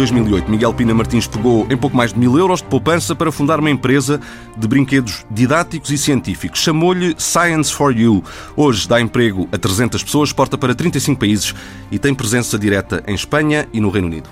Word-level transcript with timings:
2008, 0.00 0.50
Miguel 0.50 0.72
Pina 0.72 0.94
Martins 0.94 1.26
pegou 1.26 1.66
em 1.70 1.76
pouco 1.76 1.94
mais 1.94 2.14
de 2.14 2.18
mil 2.18 2.38
euros 2.38 2.62
de 2.62 2.68
poupança 2.68 3.14
para 3.14 3.30
fundar 3.30 3.60
uma 3.60 3.68
empresa 3.68 4.18
de 4.56 4.66
brinquedos 4.66 5.26
didáticos 5.30 5.90
e 5.90 5.98
científicos. 5.98 6.60
Chamou-lhe 6.60 7.14
Science 7.18 7.70
for 7.70 7.94
You. 7.94 8.24
Hoje 8.56 8.88
dá 8.88 8.98
emprego 8.98 9.46
a 9.52 9.58
300 9.58 10.02
pessoas, 10.02 10.32
porta 10.32 10.56
para 10.56 10.74
35 10.74 11.20
países 11.20 11.54
e 11.90 11.98
tem 11.98 12.14
presença 12.14 12.58
direta 12.58 13.04
em 13.06 13.14
Espanha 13.14 13.68
e 13.74 13.80
no 13.80 13.90
Reino 13.90 14.06
Unido. 14.06 14.30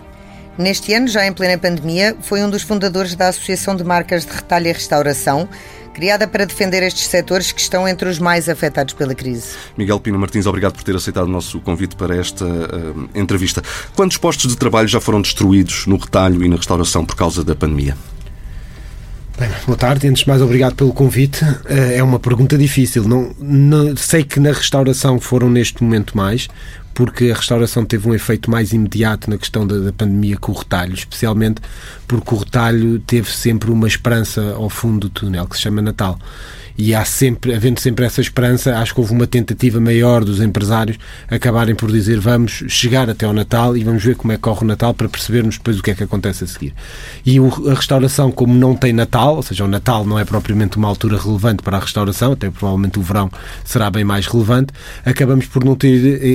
Neste 0.57 0.95
ano, 0.95 1.07
já 1.07 1.27
em 1.27 1.35
plena 1.35 1.59
pandemia, 1.59 2.17
foi 2.23 2.43
um 2.43 2.49
dos 2.49 2.63
fundadores 2.63 3.15
da 3.15 3.29
Associação 3.29 3.77
de 3.77 3.85
Marcas 3.85 4.25
de 4.25 4.33
Retalho 4.33 4.69
e 4.69 4.73
Restauração, 4.73 5.47
criada 5.99 6.29
para 6.29 6.47
defender 6.47 6.81
estes 6.85 7.09
setores 7.09 7.51
que 7.51 7.61
estão 7.61 7.89
entre 7.89 8.09
os 8.09 8.21
mais 8.21 8.49
afetados 8.49 8.95
pela 8.95 9.17
crise. 9.17 9.49
Miguel 9.77 9.99
Pina 9.99 10.17
Martins, 10.17 10.47
obrigado 10.47 10.75
por 10.75 10.85
ter 10.85 10.95
aceitado 10.95 11.25
o 11.25 11.29
nosso 11.29 11.59
convite 11.59 11.97
para 11.97 12.17
esta 12.17 12.45
uh, 12.45 13.11
entrevista. 13.17 13.61
Quantos 13.97 14.17
postos 14.17 14.53
de 14.53 14.57
trabalho 14.57 14.87
já 14.87 15.01
foram 15.01 15.21
destruídos 15.21 15.89
no 15.89 15.97
retalho 15.97 16.45
e 16.45 16.49
na 16.49 16.55
restauração 16.55 17.05
por 17.05 17.17
causa 17.17 17.43
da 17.43 17.53
pandemia? 17.53 17.97
Bem, 19.37 19.51
boa 19.67 19.77
tarde. 19.77 20.07
Antes 20.07 20.23
de 20.23 20.29
mais, 20.29 20.41
obrigado 20.41 20.77
pelo 20.77 20.93
convite. 20.93 21.45
Eh, 21.67 21.97
é 21.97 22.03
uma 22.03 22.21
pergunta 22.21 22.57
difícil. 22.57 23.03
Não, 23.03 23.35
não, 23.37 23.97
sei 23.97 24.23
que 24.23 24.39
na 24.39 24.53
restauração 24.53 25.19
foram 25.19 25.51
neste 25.51 25.83
momento 25.83 26.17
mais, 26.17 26.49
porque 26.99 27.31
a 27.31 27.35
restauração 27.37 27.85
teve 27.85 28.09
um 28.09 28.13
efeito 28.13 28.51
mais 28.51 28.73
imediato 28.73 29.31
na 29.31 29.39
questão 29.39 29.65
da, 29.65 29.79
da, 29.79 29.93
pandemia 29.93 30.37
com 30.37 30.51
o 30.51 30.55
retalho, 30.57 30.95
especialmente 30.95 31.61
porque 32.09 32.35
o 32.35 32.39
retalho 32.39 32.99
teve 32.99 33.31
sempre 33.31 33.71
uma 33.71 33.87
esperança 33.87 34.55
ao 34.57 34.69
fundo 34.69 35.07
do 35.07 35.09
túnel, 35.09 35.47
que 35.47 35.55
se 35.55 35.63
chama 35.63 35.81
Natal 35.81 36.19
e 36.79 36.95
há 36.95 37.05
sempre, 37.05 37.53
havendo 37.53 37.81
sempre 37.81 38.07
essa 38.07 38.21
esperança, 38.21 38.79
acho 38.79 38.95
que 38.95 39.01
houve 39.01 39.13
uma 39.13 39.27
tentativa 39.27 39.81
maior 39.81 40.25
dos 40.25 40.41
empresários 40.41 40.97
acabarem 41.29 41.75
por 41.75 41.91
dizer 41.91 42.21
vamos 42.21 42.63
chegar 42.69 43.11
até 43.11 43.27
ao 43.27 43.33
Natal 43.33 43.77
e 43.77 43.83
vamos 43.83 44.05
ver 44.05 44.15
como 44.15 44.33
é 44.33 44.37
que 44.37 44.43
corre 44.43 44.65
o 44.65 44.67
Natal 44.69 44.95
para 44.95 45.09
percebermos 45.09 45.59
depois 45.59 45.81
o 45.81 45.83
que 45.83 45.91
é 45.91 45.95
que 45.97 46.05
acontece 46.05 46.45
a 46.45 46.47
seguir. 46.47 46.73
E 47.27 47.37
a 47.37 47.75
restauração, 47.75 48.31
como 48.31 48.55
não 48.55 48.77
tem 48.77 48.93
Natal, 48.93 49.35
ou 49.35 49.43
seja, 49.43 49.65
o 49.65 49.69
Natal 49.69 50.05
não 50.05 50.17
é 50.17 50.25
propriamente 50.25 50.77
uma 50.77 50.87
altura 50.87 51.19
relevante 51.19 51.65
para 51.65 51.79
a 51.79 51.81
restauração, 51.81 52.33
até 52.33 52.49
provavelmente 52.49 52.97
o 52.97 53.03
verão 53.03 53.29
será 53.65 53.91
bem 53.91 54.05
mais 54.05 54.29
relevante, 54.29 54.73
acabamos 55.05 55.47
por 55.47 55.65
não 55.65 55.75
ter 55.75 55.89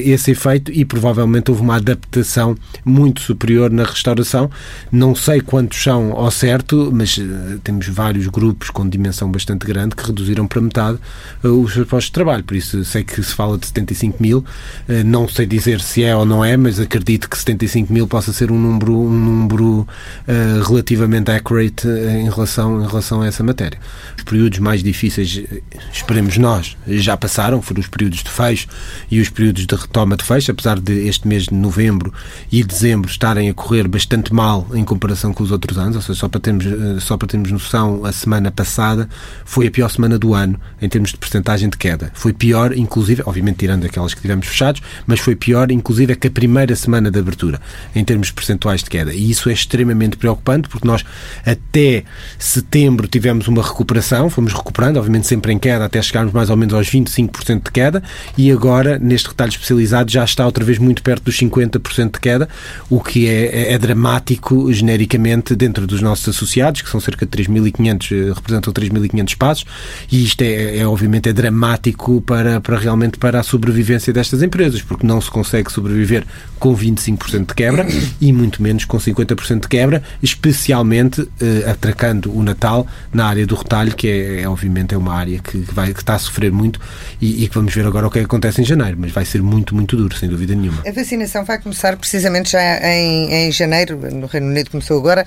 esse 0.09 0.31
efeito 0.31 0.73
e 0.73 0.83
provavelmente 0.83 1.51
houve 1.51 1.61
uma 1.61 1.77
adaptação 1.77 2.53
muito 2.83 3.21
superior 3.21 3.71
na 3.71 3.85
restauração. 3.85 4.51
Não 4.91 5.15
sei 5.15 5.39
quantos 5.39 5.81
são 5.81 6.11
ao 6.11 6.29
certo, 6.29 6.91
mas 6.93 7.17
uh, 7.17 7.59
temos 7.63 7.87
vários 7.87 8.27
grupos 8.27 8.69
com 8.69 8.87
dimensão 8.89 9.31
bastante 9.31 9.65
grande 9.65 9.95
que 9.95 10.05
reduziram 10.05 10.32
reduziram 10.33 10.47
para 10.47 10.61
metade 10.61 10.99
uh, 11.43 11.47
os 11.47 11.73
seus 11.73 11.87
postos 11.87 12.05
de 12.05 12.11
trabalho. 12.13 12.43
Por 12.43 12.55
isso, 12.55 12.83
sei 12.83 13.03
que 13.03 13.21
se 13.21 13.33
fala 13.33 13.57
de 13.57 13.67
75 13.67 14.21
mil. 14.21 14.39
Uh, 14.39 15.03
não 15.05 15.27
sei 15.27 15.45
dizer 15.45 15.79
se 15.79 16.03
é 16.03 16.15
ou 16.15 16.25
não 16.25 16.43
é, 16.43 16.57
mas 16.57 16.79
acredito 16.79 17.29
que 17.29 17.37
75 17.37 17.93
mil 17.93 18.07
possa 18.07 18.33
ser 18.33 18.51
um 18.51 18.59
número, 18.59 18.97
um 18.97 19.09
número 19.09 19.65
uh, 19.67 20.67
relativamente 20.67 21.31
accurate 21.31 21.87
em 21.87 22.29
relação, 22.29 22.83
em 22.83 22.87
relação 22.87 23.21
a 23.21 23.27
essa 23.27 23.43
matéria. 23.43 23.79
Os 24.17 24.23
períodos 24.23 24.59
mais 24.59 24.83
difíceis, 24.83 25.43
esperemos 25.91 26.37
nós, 26.37 26.75
já 26.87 27.15
passaram, 27.15 27.61
foram 27.61 27.79
os 27.79 27.87
períodos 27.87 28.23
de 28.23 28.29
fecho 28.29 28.67
e 29.09 29.19
os 29.19 29.29
períodos 29.29 29.65
de 29.65 29.75
retoma 29.75 30.17
de 30.17 30.23
fecho, 30.23 30.51
apesar 30.51 30.79
de 30.79 31.07
este 31.07 31.27
mês 31.27 31.43
de 31.43 31.53
novembro 31.53 32.13
e 32.51 32.63
dezembro 32.63 33.09
estarem 33.09 33.49
a 33.49 33.53
correr 33.53 33.87
bastante 33.87 34.33
mal 34.33 34.67
em 34.73 34.83
comparação 34.83 35.33
com 35.33 35.43
os 35.43 35.51
outros 35.51 35.77
anos, 35.77 35.95
ou 35.95 36.01
seja, 36.01 36.19
só 36.19 36.27
para 36.27 36.39
termos, 36.39 36.65
só 37.03 37.17
para 37.17 37.27
termos 37.27 37.51
noção, 37.51 38.05
a 38.05 38.11
semana 38.11 38.51
passada 38.51 39.09
foi 39.45 39.67
a 39.67 39.71
pior 39.71 39.89
semana 39.89 40.17
do 40.17 40.22
ano 40.31 40.59
em 40.81 40.87
termos 40.87 41.11
de 41.11 41.17
percentagem 41.17 41.69
de 41.69 41.77
queda. 41.77 42.11
Foi 42.13 42.31
pior, 42.31 42.77
inclusive, 42.77 43.23
obviamente 43.25 43.57
tirando 43.57 43.85
aquelas 43.85 44.13
que 44.13 44.21
tivemos 44.21 44.47
fechados, 44.47 44.81
mas 45.07 45.19
foi 45.19 45.35
pior, 45.35 45.71
inclusive, 45.71 46.15
que 46.15 46.27
a 46.27 46.31
primeira 46.31 46.75
semana 46.75 47.09
de 47.09 47.17
abertura, 47.17 47.59
em 47.95 48.03
termos 48.03 48.29
percentuais 48.29 48.83
de 48.83 48.89
queda. 48.89 49.13
E 49.13 49.31
isso 49.31 49.49
é 49.49 49.53
extremamente 49.53 50.17
preocupante, 50.17 50.69
porque 50.69 50.87
nós 50.87 51.03
até 51.45 52.03
setembro 52.37 53.07
tivemos 53.07 53.47
uma 53.47 53.63
recuperação, 53.63 54.29
fomos 54.29 54.53
recuperando, 54.53 54.97
obviamente 54.97 55.27
sempre 55.27 55.51
em 55.51 55.57
queda, 55.59 55.85
até 55.85 56.01
chegarmos 56.01 56.33
mais 56.33 56.49
ou 56.49 56.57
menos 56.57 56.73
aos 56.73 56.89
25% 56.89 57.63
de 57.63 57.71
queda, 57.71 58.03
e 58.37 58.51
agora, 58.51 58.99
neste 58.99 59.29
retalho 59.29 59.49
especializado, 59.49 60.11
já 60.11 60.23
está 60.23 60.45
outra 60.45 60.63
vez 60.63 60.77
muito 60.77 61.01
perto 61.01 61.23
dos 61.23 61.37
50% 61.37 62.13
de 62.13 62.19
queda, 62.19 62.49
o 62.89 63.01
que 63.01 63.27
é, 63.27 63.45
é, 63.45 63.73
é 63.73 63.77
dramático, 63.77 64.71
genericamente, 64.71 65.55
dentro 65.55 65.87
dos 65.87 66.01
nossos 66.01 66.29
associados, 66.29 66.81
que 66.81 66.89
são 66.89 66.99
cerca 66.99 67.25
de 67.25 67.31
3.500, 67.31 68.11
eh, 68.11 68.33
representam 68.33 68.73
3.500 68.73 69.27
espaços, 69.29 69.65
e 70.13 70.25
isto 70.25 70.43
é, 70.43 70.77
é, 70.77 70.87
obviamente 70.87 71.27
é 71.27 71.33
dramático 71.33 72.21
para, 72.21 72.61
para 72.61 72.77
realmente 72.77 73.17
para 73.17 73.39
a 73.39 73.43
sobrevivência 73.43 74.13
destas 74.13 74.43
empresas, 74.43 74.79
porque 74.79 75.07
não 75.07 75.19
se 75.19 75.31
consegue 75.31 75.71
sobreviver 75.71 76.23
com 76.59 76.77
25% 76.77 77.47
de 77.47 77.55
quebra 77.55 77.87
e 78.21 78.31
muito 78.31 78.61
menos 78.61 78.85
com 78.85 78.99
50% 78.99 79.61
de 79.61 79.67
quebra, 79.67 80.03
especialmente 80.21 81.27
eh, 81.41 81.67
atracando 81.67 82.31
o 82.31 82.43
Natal 82.43 82.85
na 83.11 83.25
área 83.25 83.47
do 83.47 83.55
retalho, 83.55 83.95
que 83.95 84.07
é, 84.07 84.41
é 84.41 84.47
obviamente 84.47 84.93
é 84.93 84.97
uma 84.99 85.15
área 85.15 85.39
que, 85.39 85.63
que, 85.63 85.73
vai, 85.73 85.91
que 85.91 86.01
está 86.01 86.13
a 86.13 86.19
sofrer 86.19 86.51
muito 86.51 86.79
e, 87.19 87.43
e, 87.43 87.47
que 87.47 87.55
vamos 87.55 87.73
ver 87.73 87.87
agora 87.87 88.05
o 88.05 88.11
que, 88.11 88.19
é 88.19 88.21
acontece 88.21 88.61
em 88.61 88.65
janeiro, 88.65 88.97
mas 88.99 89.11
vai 89.11 89.25
ser 89.25 89.41
muito, 89.41 89.73
muito 89.73 89.97
duro, 89.97 90.15
sem 90.15 90.29
dúvida 90.29 90.53
nenhuma. 90.53 90.83
A 90.87 90.91
vacinação 90.91 91.43
vai 91.43 91.59
começar 91.59 91.97
precisamente 91.97 92.51
já 92.51 92.61
em, 92.87 93.47
em 93.47 93.51
janeiro, 93.51 93.97
no 94.13 94.27
Reino 94.27 94.45
Unido 94.45 94.69
começou 94.69 94.99
agora. 94.99 95.25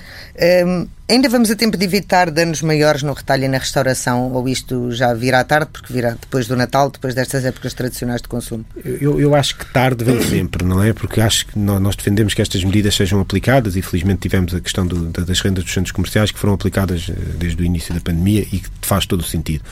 Um, 0.65 0.87
Ainda 1.09 1.29
vamos 1.29 1.49
a 1.49 1.55
tempo 1.55 1.77
de 1.77 1.85
evitar 1.85 2.29
danos 2.29 2.61
maiores 2.61 3.01
no 3.01 3.13
retalho 3.13 3.45
e 3.45 3.47
na 3.47 3.57
restauração, 3.57 4.29
ou 4.33 4.49
isto 4.49 4.66
já 4.91 5.13
virá 5.13 5.43
tarde, 5.43 5.69
porque 5.71 5.91
virá 5.91 6.11
depois 6.11 6.47
do 6.47 6.55
Natal, 6.55 6.89
depois 6.89 7.13
destas 7.13 7.45
épocas 7.45 7.73
tradicionais 7.73 8.21
de 8.21 8.27
consumo? 8.27 8.65
Eu, 8.83 9.19
eu 9.19 9.35
acho 9.35 9.57
que 9.57 9.65
tarde 9.71 10.03
vem 10.03 10.21
sempre, 10.21 10.63
não 10.65 10.81
é? 10.81 10.93
Porque 10.93 11.21
acho 11.21 11.47
que 11.47 11.59
nós 11.59 11.95
defendemos 11.95 12.33
que 12.33 12.41
estas 12.41 12.63
medidas 12.63 12.95
sejam 12.95 13.19
aplicadas 13.19 13.75
e 13.75 13.81
felizmente 13.81 14.21
tivemos 14.21 14.53
a 14.53 14.59
questão 14.59 14.85
do, 14.85 15.05
das 15.09 15.39
rendas 15.39 15.63
dos 15.63 15.73
centros 15.73 15.91
comerciais 15.91 16.31
que 16.31 16.39
foram 16.39 16.53
aplicadas 16.53 17.07
eh, 17.09 17.13
desde 17.37 17.61
o 17.61 17.65
início 17.65 17.93
da 17.93 17.99
pandemia 17.99 18.41
e 18.41 18.59
que 18.59 18.69
faz 18.81 19.05
todo 19.05 19.21
o 19.21 19.23
sentido. 19.23 19.63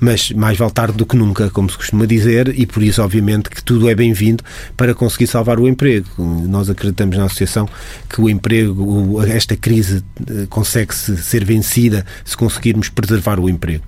Mas 0.00 0.30
mais 0.32 0.56
vale 0.56 0.72
tarde 0.72 0.96
do 0.96 1.06
que 1.06 1.16
nunca, 1.16 1.50
como 1.50 1.70
se 1.70 1.76
costuma 1.76 2.06
dizer, 2.06 2.48
e 2.58 2.66
por 2.66 2.82
isso, 2.82 3.02
obviamente, 3.02 3.50
que 3.50 3.62
tudo 3.62 3.88
é 3.88 3.94
bem-vindo 3.94 4.44
para 4.76 4.94
conseguir 4.94 5.26
salvar 5.26 5.58
o 5.58 5.68
emprego. 5.68 6.08
Nós 6.18 6.70
acreditamos 6.70 7.16
na 7.16 7.24
Associação 7.24 7.68
que 8.08 8.20
o 8.20 8.28
emprego, 8.28 9.22
esta 9.24 9.56
crise 9.56 10.04
eh, 10.28 10.46
consegue 10.48 10.94
-se 10.94 11.16
ser 11.18 11.44
vencida 11.44 12.04
se 12.24 12.36
conseguirmos 12.36 12.88
preservar 12.88 13.38
o 13.40 13.48
emprego. 13.48 13.84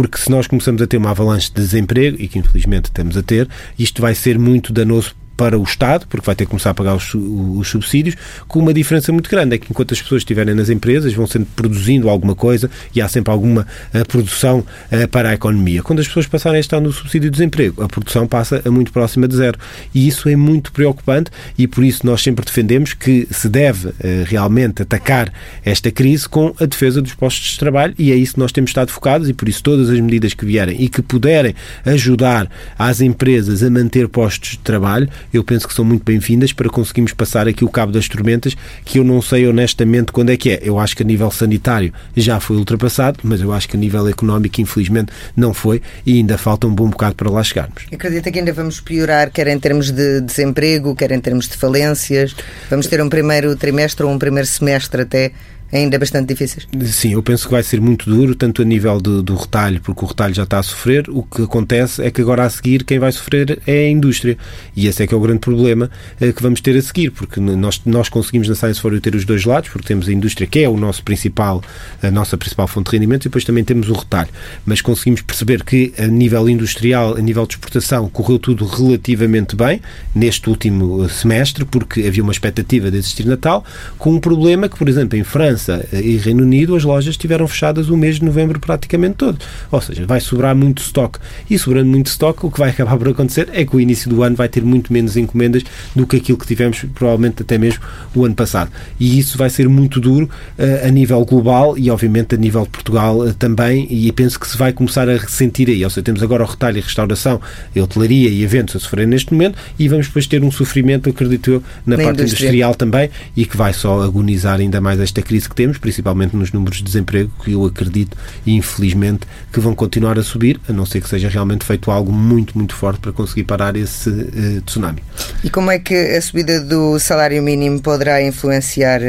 Porque 0.00 0.16
se 0.16 0.30
nós 0.30 0.46
começamos 0.46 0.80
a 0.80 0.86
ter 0.86 0.96
uma 0.96 1.10
avalanche 1.10 1.50
de 1.50 1.56
desemprego, 1.56 2.16
e 2.18 2.26
que 2.26 2.38
infelizmente 2.38 2.86
estamos 2.86 3.18
a 3.18 3.22
ter, 3.22 3.46
isto 3.78 4.00
vai 4.00 4.14
ser 4.14 4.38
muito 4.38 4.72
danoso 4.72 5.14
para 5.40 5.58
o 5.58 5.62
Estado, 5.62 6.06
porque 6.06 6.26
vai 6.26 6.34
ter 6.34 6.44
que 6.44 6.50
começar 6.50 6.68
a 6.68 6.74
pagar 6.74 6.94
os, 6.94 7.14
os, 7.14 7.66
subsídios, 7.66 8.14
com 8.46 8.58
uma 8.58 8.74
diferença 8.74 9.10
muito 9.10 9.30
grande. 9.30 9.54
É 9.54 9.58
que 9.58 9.68
enquanto 9.70 9.94
as 9.94 10.02
pessoas 10.02 10.20
estiverem 10.20 10.54
nas 10.54 10.68
empresas, 10.68 11.14
vão 11.14 11.26
sempre 11.26 11.48
produzindo 11.56 12.10
alguma 12.10 12.34
coisa 12.34 12.70
e 12.94 13.00
há 13.00 13.08
sempre 13.08 13.32
alguma 13.32 13.66
uh, 13.94 14.06
produção 14.06 14.58
uh, 14.58 15.08
para 15.08 15.30
a 15.30 15.32
economia. 15.32 15.82
Quando 15.82 16.00
as 16.00 16.06
pessoas 16.06 16.26
passarem 16.26 16.58
a 16.58 16.60
estar 16.60 16.78
no 16.78 16.92
subsídio 16.92 17.30
de 17.30 17.38
desemprego, 17.38 17.82
a 17.82 17.88
produção 17.88 18.26
passa 18.26 18.60
a 18.66 18.70
muito 18.70 18.92
próxima 18.92 19.26
de 19.26 19.34
zero. 19.34 19.58
E 19.94 20.06
isso 20.06 20.28
é 20.28 20.36
muito 20.36 20.72
preocupante 20.72 21.30
e 21.56 21.66
por 21.66 21.84
isso 21.84 22.04
nós 22.04 22.20
sempre 22.20 22.44
defendemos 22.44 22.92
que 22.92 23.26
se 23.30 23.48
deve 23.48 23.88
uh, 23.88 23.94
realmente 24.26 24.82
atacar 24.82 25.32
esta 25.64 25.90
crise 25.90 26.28
com 26.28 26.54
a 26.60 26.66
defesa 26.66 27.00
dos 27.00 27.14
postos 27.14 27.52
de 27.52 27.58
trabalho 27.58 27.94
e 27.98 28.12
é 28.12 28.14
isso 28.14 28.34
que 28.34 28.40
nós 28.40 28.52
temos 28.52 28.68
estado 28.68 28.92
focados 28.92 29.26
e 29.26 29.32
por 29.32 29.48
isso 29.48 29.62
todas 29.62 29.88
as 29.88 29.98
medidas 30.00 30.34
que 30.34 30.44
vierem 30.44 30.76
e 30.78 30.90
que 30.90 31.00
puderem 31.00 31.54
ajudar 31.86 32.46
as 32.78 33.00
empresas 33.00 33.62
a 33.62 33.70
manter 33.70 34.06
postos 34.06 34.50
de 34.50 34.58
trabalho, 34.58 35.08
eu 35.32 35.44
penso 35.44 35.66
que 35.66 35.74
são 35.74 35.84
muito 35.84 36.04
bem-vindas 36.04 36.52
para 36.52 36.68
conseguirmos 36.68 37.12
passar 37.12 37.46
aqui 37.48 37.64
o 37.64 37.68
cabo 37.68 37.92
das 37.92 38.08
tormentas, 38.08 38.56
que 38.84 38.98
eu 38.98 39.04
não 39.04 39.22
sei 39.22 39.46
honestamente 39.46 40.12
quando 40.12 40.30
é 40.30 40.36
que 40.36 40.50
é. 40.50 40.60
Eu 40.62 40.78
acho 40.78 40.96
que 40.96 41.02
a 41.02 41.06
nível 41.06 41.30
sanitário 41.30 41.92
já 42.16 42.40
foi 42.40 42.56
ultrapassado, 42.56 43.20
mas 43.22 43.40
eu 43.40 43.52
acho 43.52 43.68
que 43.68 43.76
a 43.76 43.80
nível 43.80 44.08
económico, 44.08 44.60
infelizmente, 44.60 45.12
não 45.36 45.54
foi 45.54 45.80
e 46.04 46.18
ainda 46.18 46.36
falta 46.36 46.66
um 46.66 46.74
bom 46.74 46.88
bocado 46.88 47.14
para 47.14 47.30
lá 47.30 47.42
chegarmos. 47.42 47.84
Acredita 47.92 48.30
que 48.30 48.38
ainda 48.38 48.52
vamos 48.52 48.80
piorar, 48.80 49.30
quer 49.30 49.48
em 49.48 49.58
termos 49.58 49.90
de 49.90 50.20
desemprego, 50.20 50.94
quer 50.94 51.12
em 51.12 51.20
termos 51.20 51.48
de 51.48 51.56
falências? 51.56 52.34
Vamos 52.68 52.86
ter 52.86 53.02
um 53.02 53.08
primeiro 53.08 53.54
trimestre 53.56 54.04
ou 54.04 54.12
um 54.12 54.18
primeiro 54.18 54.46
semestre 54.46 55.02
até 55.02 55.32
ainda 55.72 55.98
bastante 55.98 56.28
difíceis. 56.28 56.66
Sim, 56.86 57.12
eu 57.12 57.22
penso 57.22 57.46
que 57.46 57.52
vai 57.52 57.62
ser 57.62 57.80
muito 57.80 58.08
duro, 58.10 58.34
tanto 58.34 58.62
a 58.62 58.64
nível 58.64 59.00
de, 59.00 59.22
do 59.22 59.34
retalho, 59.36 59.80
porque 59.80 60.04
o 60.04 60.08
retalho 60.08 60.34
já 60.34 60.42
está 60.42 60.58
a 60.58 60.62
sofrer. 60.62 61.08
O 61.08 61.22
que 61.22 61.42
acontece 61.42 62.02
é 62.02 62.10
que 62.10 62.20
agora 62.20 62.44
a 62.44 62.50
seguir 62.50 62.84
quem 62.84 62.98
vai 62.98 63.12
sofrer 63.12 63.60
é 63.66 63.86
a 63.86 63.90
indústria. 63.90 64.36
E 64.76 64.86
esse 64.86 65.02
é 65.02 65.06
que 65.06 65.14
é 65.14 65.16
o 65.16 65.20
grande 65.20 65.40
problema 65.40 65.90
é, 66.20 66.32
que 66.32 66.42
vamos 66.42 66.60
ter 66.60 66.76
a 66.76 66.82
seguir, 66.82 67.10
porque 67.10 67.40
nós, 67.40 67.80
nós 67.84 68.08
conseguimos 68.08 68.48
na 68.48 68.54
Science 68.54 68.80
for 68.80 68.98
ter 69.00 69.14
os 69.14 69.24
dois 69.24 69.44
lados, 69.44 69.70
porque 69.70 69.86
temos 69.86 70.08
a 70.08 70.12
indústria 70.12 70.46
que 70.46 70.60
é 70.60 70.68
o 70.68 70.76
nosso 70.76 71.02
principal, 71.04 71.62
a 72.02 72.10
nossa 72.10 72.36
principal 72.36 72.66
fonte 72.66 72.90
de 72.90 72.96
rendimento, 72.96 73.22
e 73.22 73.28
depois 73.28 73.44
também 73.44 73.62
temos 73.62 73.88
o 73.88 73.92
retalho. 73.92 74.30
Mas 74.66 74.80
conseguimos 74.80 75.22
perceber 75.22 75.62
que 75.62 75.92
a 75.98 76.06
nível 76.06 76.48
industrial, 76.48 77.16
a 77.16 77.20
nível 77.20 77.46
de 77.46 77.54
exportação, 77.54 78.08
correu 78.08 78.38
tudo 78.38 78.64
relativamente 78.64 79.54
bem 79.54 79.80
neste 80.14 80.48
último 80.48 81.08
semestre, 81.08 81.64
porque 81.64 82.06
havia 82.06 82.22
uma 82.22 82.32
expectativa 82.32 82.90
de 82.90 82.98
existir 82.98 83.26
Natal, 83.26 83.64
com 83.98 84.12
um 84.12 84.20
problema 84.20 84.68
que, 84.68 84.76
por 84.76 84.88
exemplo, 84.88 85.18
em 85.18 85.22
França, 85.22 85.59
França 85.60 85.86
e 85.92 86.16
Reino 86.16 86.42
Unido 86.42 86.74
as 86.74 86.84
lojas 86.84 87.10
estiveram 87.10 87.46
fechadas 87.46 87.90
o 87.90 87.96
mês 87.96 88.16
de 88.16 88.24
novembro 88.24 88.58
praticamente 88.58 89.16
todo. 89.16 89.38
Ou 89.70 89.80
seja, 89.80 90.06
vai 90.06 90.20
sobrar 90.20 90.56
muito 90.56 90.82
estoque. 90.82 91.18
E 91.48 91.58
sobrando 91.58 91.88
muito 91.88 92.06
estoque, 92.06 92.46
o 92.46 92.50
que 92.50 92.58
vai 92.58 92.70
acabar 92.70 92.96
por 92.96 93.08
acontecer 93.08 93.48
é 93.52 93.64
que 93.64 93.76
o 93.76 93.80
início 93.80 94.08
do 94.08 94.22
ano 94.22 94.34
vai 94.34 94.48
ter 94.48 94.62
muito 94.62 94.92
menos 94.92 95.16
encomendas 95.16 95.62
do 95.94 96.06
que 96.06 96.16
aquilo 96.16 96.38
que 96.38 96.46
tivemos 96.46 96.84
provavelmente 96.94 97.42
até 97.42 97.58
mesmo 97.58 97.82
o 98.14 98.24
ano 98.24 98.34
passado. 98.34 98.70
E 98.98 99.18
isso 99.18 99.36
vai 99.36 99.50
ser 99.50 99.68
muito 99.68 100.00
duro 100.00 100.28
uh, 100.58 100.86
a 100.86 100.90
nível 100.90 101.24
global 101.24 101.76
e 101.76 101.90
obviamente 101.90 102.34
a 102.34 102.38
nível 102.38 102.62
de 102.62 102.70
Portugal 102.70 103.18
uh, 103.18 103.34
também 103.34 103.86
e 103.90 104.10
penso 104.12 104.40
que 104.40 104.48
se 104.48 104.56
vai 104.56 104.72
começar 104.72 105.08
a 105.08 105.16
ressentir 105.16 105.68
aí. 105.68 105.84
Ou 105.84 105.90
seja, 105.90 106.02
temos 106.02 106.22
agora 106.22 106.42
o 106.42 106.46
retalho 106.46 106.78
e 106.78 106.80
restauração, 106.80 107.40
a 107.76 107.80
hotelaria 107.80 108.30
e 108.30 108.42
eventos 108.42 108.76
a 108.76 108.78
sofrer 108.78 109.06
neste 109.06 109.32
momento 109.32 109.58
e 109.78 109.88
vamos 109.88 110.06
depois 110.06 110.26
ter 110.26 110.42
um 110.42 110.50
sofrimento, 110.50 111.10
acredito 111.10 111.50
eu, 111.50 111.62
na, 111.84 111.96
na 111.96 112.04
parte 112.04 112.22
industrial 112.22 112.74
também 112.74 113.10
e 113.36 113.44
que 113.44 113.56
vai 113.56 113.72
só 113.72 114.02
agonizar 114.02 114.60
ainda 114.60 114.80
mais 114.80 115.00
esta 115.00 115.20
crise 115.20 115.49
que 115.50 115.54
temos, 115.54 115.76
principalmente 115.76 116.34
nos 116.34 116.52
números 116.52 116.78
de 116.78 116.84
desemprego, 116.84 117.30
que 117.44 117.52
eu 117.52 117.66
acredito, 117.66 118.16
infelizmente, 118.46 119.26
que 119.52 119.60
vão 119.60 119.74
continuar 119.74 120.18
a 120.18 120.22
subir, 120.22 120.58
a 120.68 120.72
não 120.72 120.86
ser 120.86 121.02
que 121.02 121.08
seja 121.08 121.28
realmente 121.28 121.64
feito 121.64 121.90
algo 121.90 122.10
muito, 122.10 122.56
muito 122.56 122.74
forte 122.74 123.00
para 123.00 123.12
conseguir 123.12 123.44
parar 123.44 123.76
esse 123.76 124.08
uh, 124.08 124.60
tsunami. 124.62 125.02
E 125.44 125.50
como 125.50 125.70
é 125.70 125.78
que 125.78 125.94
a 125.94 126.22
subida 126.22 126.60
do 126.60 126.98
salário 126.98 127.42
mínimo 127.42 127.80
poderá 127.82 128.22
influenciar 128.22 129.00
uh, 129.02 129.04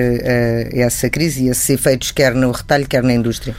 essa 0.74 1.10
crise 1.10 1.46
e 1.46 1.50
esses 1.50 1.70
efeitos, 1.70 2.12
quer 2.12 2.36
no 2.36 2.52
retalho, 2.52 2.88
quer 2.88 3.04
na 3.04 3.14
indústria? 3.14 3.56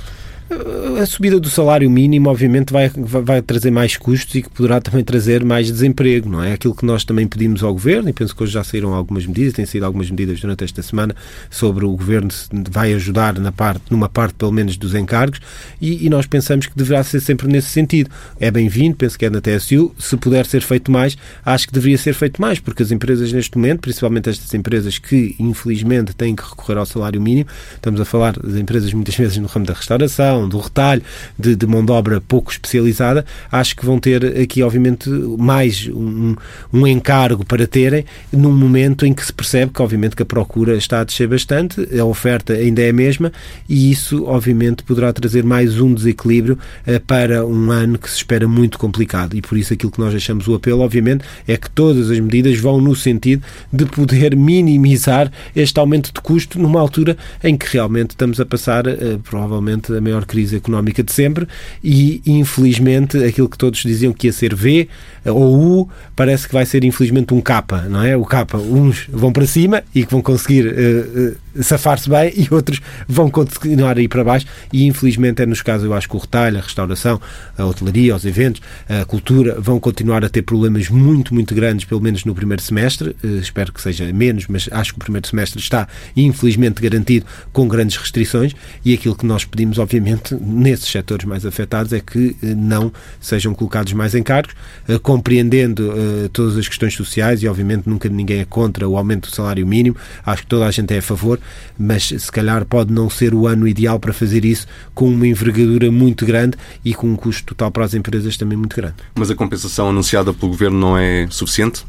A 1.01 1.07
subida 1.07 1.41
do 1.41 1.49
salário 1.49 1.91
mínimo, 1.91 2.29
obviamente, 2.29 2.73
vai, 2.73 2.91
vai 2.95 3.43
trazer 3.43 3.71
mais 3.71 3.97
custos 3.97 4.35
e 4.35 4.43
que 4.43 4.51
poderá 4.51 4.81
também 4.81 5.03
trazer 5.05 5.45
mais 5.45 5.71
desemprego, 5.71 6.29
não 6.29 6.43
é? 6.43 6.53
Aquilo 6.53 6.75
que 6.75 6.85
nós 6.85 7.05
também 7.05 7.27
pedimos 7.27 7.63
ao 7.63 7.73
Governo, 7.73 8.09
e 8.09 8.13
penso 8.13 8.35
que 8.35 8.43
hoje 8.43 8.53
já 8.53 8.63
saíram 8.63 8.95
algumas 8.95 9.27
medidas, 9.27 9.55
têm 9.55 9.67
saído 9.67 9.87
algumas 9.87 10.11
medidas 10.11 10.41
durante 10.41 10.65
esta 10.65 10.83
semana 10.83 11.15
sobre 11.51 11.85
o 11.85 11.93
Governo 11.93 12.29
vai 12.71 12.93
ajudar 12.95 13.39
na 13.39 13.53
parte, 13.53 13.85
numa 13.91 14.09
parte, 14.09 14.35
pelo 14.35 14.53
menos, 14.53 14.77
dos 14.77 14.95
encargos, 14.95 15.41
e, 15.81 16.07
e 16.07 16.11
nós 16.11 16.27
pensamos 16.27 16.67
que 16.67 16.77
deverá 16.77 17.03
ser 17.03 17.21
sempre 17.21 17.49
nesse 17.49 17.71
sentido. 17.71 18.11
É 18.39 18.51
bem-vindo, 18.51 18.97
penso 18.97 19.19
que 19.19 19.25
é 19.25 19.31
na 19.31 19.41
TSU, 19.41 19.95
se 19.99 20.17
puder 20.17 20.47
ser 20.47 20.63
feito 20.63 20.91
mais, 20.91 21.17
acho 21.45 21.67
que 21.67 21.73
deveria 21.73 21.99
ser 21.99 22.15
feito 22.15 22.41
mais, 22.41 22.59
porque 22.59 22.83
as 22.83 22.91
empresas 22.91 23.33
neste 23.33 23.57
momento, 23.57 23.81
principalmente 23.81 24.29
estas 24.29 24.53
empresas 24.55 24.99
que, 24.99 25.35
infelizmente, 25.39 26.15
têm 26.15 26.35
que 26.35 26.43
recorrer 26.43 26.79
ao 26.79 26.87
salário 26.87 27.21
mínimo, 27.21 27.49
estamos 27.75 28.01
a 28.01 28.05
falar 28.05 28.33
das 28.39 28.57
empresas 28.57 28.93
muitas 28.93 29.15
vezes 29.17 29.39
no 29.39 29.47
ramo 29.47 29.67
da 29.67 29.75
restauração, 29.75 30.42
do 30.49 30.59
retalho, 30.59 31.03
de, 31.39 31.55
de, 31.57 31.67
mão 31.67 31.85
de 31.85 31.93
obra 31.93 32.21
pouco 32.21 32.51
especializada, 32.51 33.25
acho 33.51 33.77
que 33.77 33.85
vão 33.85 33.99
ter 33.99 34.25
aqui, 34.41 34.63
obviamente, 34.63 35.09
mais 35.09 35.89
um, 35.89 36.35
um 36.73 36.87
encargo 36.87 37.45
para 37.45 37.67
terem 37.67 38.05
num 38.33 38.53
momento 38.53 39.05
em 39.05 39.13
que 39.13 39.25
se 39.25 39.33
percebe 39.33 39.73
que, 39.73 39.83
obviamente, 39.83 40.17
que 40.17 40.23
a 40.23 40.27
procura 40.27 40.77
está 40.77 41.01
a 41.01 41.05
descer 41.05 41.29
bastante, 41.29 41.89
a 41.99 42.05
oferta 42.05 42.53
ainda 42.53 42.83
é 42.83 42.91
a 42.91 42.93
mesma 42.93 43.33
e 43.69 43.91
isso, 43.91 44.25
obviamente, 44.25 44.83
poderá 44.83 45.13
trazer 45.13 45.45
mais 45.45 45.81
um 45.81 45.93
desequilíbrio 45.95 46.59
uh, 46.87 47.01
para 47.01 47.45
um 47.47 47.71
ano 47.71 47.99
que 47.99 48.11
se 48.11 48.17
espera 48.17 48.47
muito 48.47 48.79
complicado. 48.79 49.37
E 49.37 49.43
por 49.43 49.57
isso 49.59 49.73
aquilo 49.73 49.93
que 49.93 50.01
nós 50.01 50.15
achamos 50.15 50.47
o 50.49 50.55
apelo, 50.55 50.81
obviamente, 50.81 51.25
é 51.47 51.57
que 51.57 51.71
todas 51.71 52.11
as 52.11 52.19
medidas 52.19 52.59
vão 52.59 52.81
no 52.81 52.95
sentido 52.95 53.43
de 53.73 53.85
poder 53.87 54.37
minimizar 54.37 55.31
este 55.55 55.79
aumento 55.79 56.13
de 56.13 56.21
custo 56.21 56.59
numa 56.59 56.81
altura 56.81 57.17
em 57.43 57.57
que 57.57 57.67
realmente 57.73 58.11
estamos 58.11 58.41
a 58.41 58.47
passar, 58.47 58.87
uh, 58.87 59.19
provavelmente, 59.23 59.93
a 59.95 60.01
maior 60.01 60.25
crise 60.33 60.57
económica 60.57 61.03
de 61.03 61.13
sempre 61.13 61.47
e, 61.85 62.23
infelizmente, 62.25 63.23
aquilo 63.23 63.49
que 63.49 63.59
todos 63.59 63.81
diziam 63.81 64.15
que 64.15 64.27
ia 64.27 64.33
ser 64.33 64.55
V 64.55 64.89
ou 65.27 65.83
U, 65.83 65.89
parece 66.17 66.49
que 66.49 66.55
vai 66.55 66.65
ser, 66.65 66.85
infelizmente, 66.85 67.35
um 67.35 67.41
K, 67.41 67.63
não 67.91 68.03
é? 68.03 68.17
O 68.17 68.25
K, 68.25 68.47
uns 68.57 69.07
vão 69.13 69.31
para 69.31 69.47
cima 69.47 69.85
e 69.95 70.05
que 70.07 70.11
vão 70.11 70.23
conseguir 70.23 70.67
uh, 70.67 71.31
uh, 71.31 71.37
safar-se 71.61 72.09
bem 72.09 72.33
e 72.37 72.49
outros 72.53 72.81
vão 73.07 73.31
continuar 73.31 73.99
a 73.99 74.01
ir 74.01 74.09
para 74.09 74.25
baixo 74.25 74.47
e, 74.73 74.87
infelizmente, 74.87 75.43
é 75.43 75.47
nos 75.47 75.63
casos, 75.63 75.85
eu 75.85 75.95
acho 75.95 76.09
que 76.09 76.17
o 76.17 76.19
retalho, 76.19 76.59
a 76.59 76.61
restauração, 76.61 77.21
a 77.57 77.65
hotelaria, 77.65 78.15
os 78.15 78.25
eventos, 78.25 78.63
a 78.89 79.05
cultura, 79.05 79.61
vão 79.61 79.79
continuar 79.79 80.25
a 80.25 80.29
ter 80.29 80.43
problemas 80.43 80.89
muito, 80.89 81.35
muito 81.35 81.55
grandes, 81.55 81.85
pelo 81.85 82.01
menos 82.01 82.25
no 82.25 82.35
primeiro 82.35 82.63
semestre. 82.63 83.17
Uh, 83.23 83.39
espero 83.39 83.73
que 83.73 83.81
seja 83.81 84.11
menos, 84.13 84.47
mas 84.49 84.69
acho 84.71 84.93
que 84.93 84.99
o 84.99 85.03
primeiro 85.03 85.27
semestre 85.27 85.61
está, 85.61 85.89
infelizmente, 86.17 86.81
garantido 86.81 87.27
com 87.53 87.69
grandes 87.69 87.97
restrições 87.97 88.55
e 88.85 88.95
aquilo 88.95 89.15
que 89.15 89.27
nós 89.27 89.45
pedimos, 89.45 89.79
obviamente, 89.79 90.35
nesses 90.41 90.89
setores 90.89 91.25
mais 91.25 91.45
afetados 91.45 91.93
é 91.93 92.01
que 92.01 92.37
eh, 92.43 92.55
não 92.55 92.93
sejam 93.21 93.55
colocados 93.55 93.93
mais 93.93 94.15
encargos, 94.15 94.55
eh, 94.89 94.99
compreendendo 94.99 95.93
todas 96.33 96.57
as 96.57 96.69
questões 96.69 96.95
sociais 96.95 97.43
e, 97.43 97.49
obviamente, 97.49 97.89
nunca 97.89 98.09
ninguém 98.09 98.41
é 98.41 98.45
contra 98.45 98.89
o 98.89 98.97
aumento 98.97 99.29
do 99.29 99.35
salário 99.35 99.67
mínimo. 99.67 99.97
Acho 100.25 100.43
que 100.43 100.49
toda 100.49 100.67
a 100.67 100.71
gente 100.71 100.93
é 100.95 100.99
a 100.99 101.03
favor, 101.03 101.39
mas 101.79 102.09
se 102.09 102.33
calhar 102.33 102.65
pode 102.65 102.93
não 102.93 103.09
ser 103.09 103.35
o 103.35 103.47
ano 103.47 103.67
ideal 103.67 103.99
para 103.99 104.13
fazer 104.13 104.45
isso 104.45 104.67
com 104.95 105.09
uma 105.09 105.27
envergadura 105.27 105.91
muito 105.91 106.25
grande 106.27 106.57
e 106.85 106.95
com 106.95 107.09
um 107.09 107.17
custo 107.17 107.45
total 107.47 107.71
para 107.71 107.85
as 107.85 107.95
empresas 107.95 108.37
também 108.37 108.57
muito 108.57 108.77
grande. 108.77 108.95
Mas 109.15 109.31
a 109.31 109.35
compensação 109.35 109.89
anunciada 109.91 110.33
pelo 110.33 110.53
Governo 110.53 110.79
não 110.79 110.99
é 110.99 111.27
suficiente? 111.31 111.85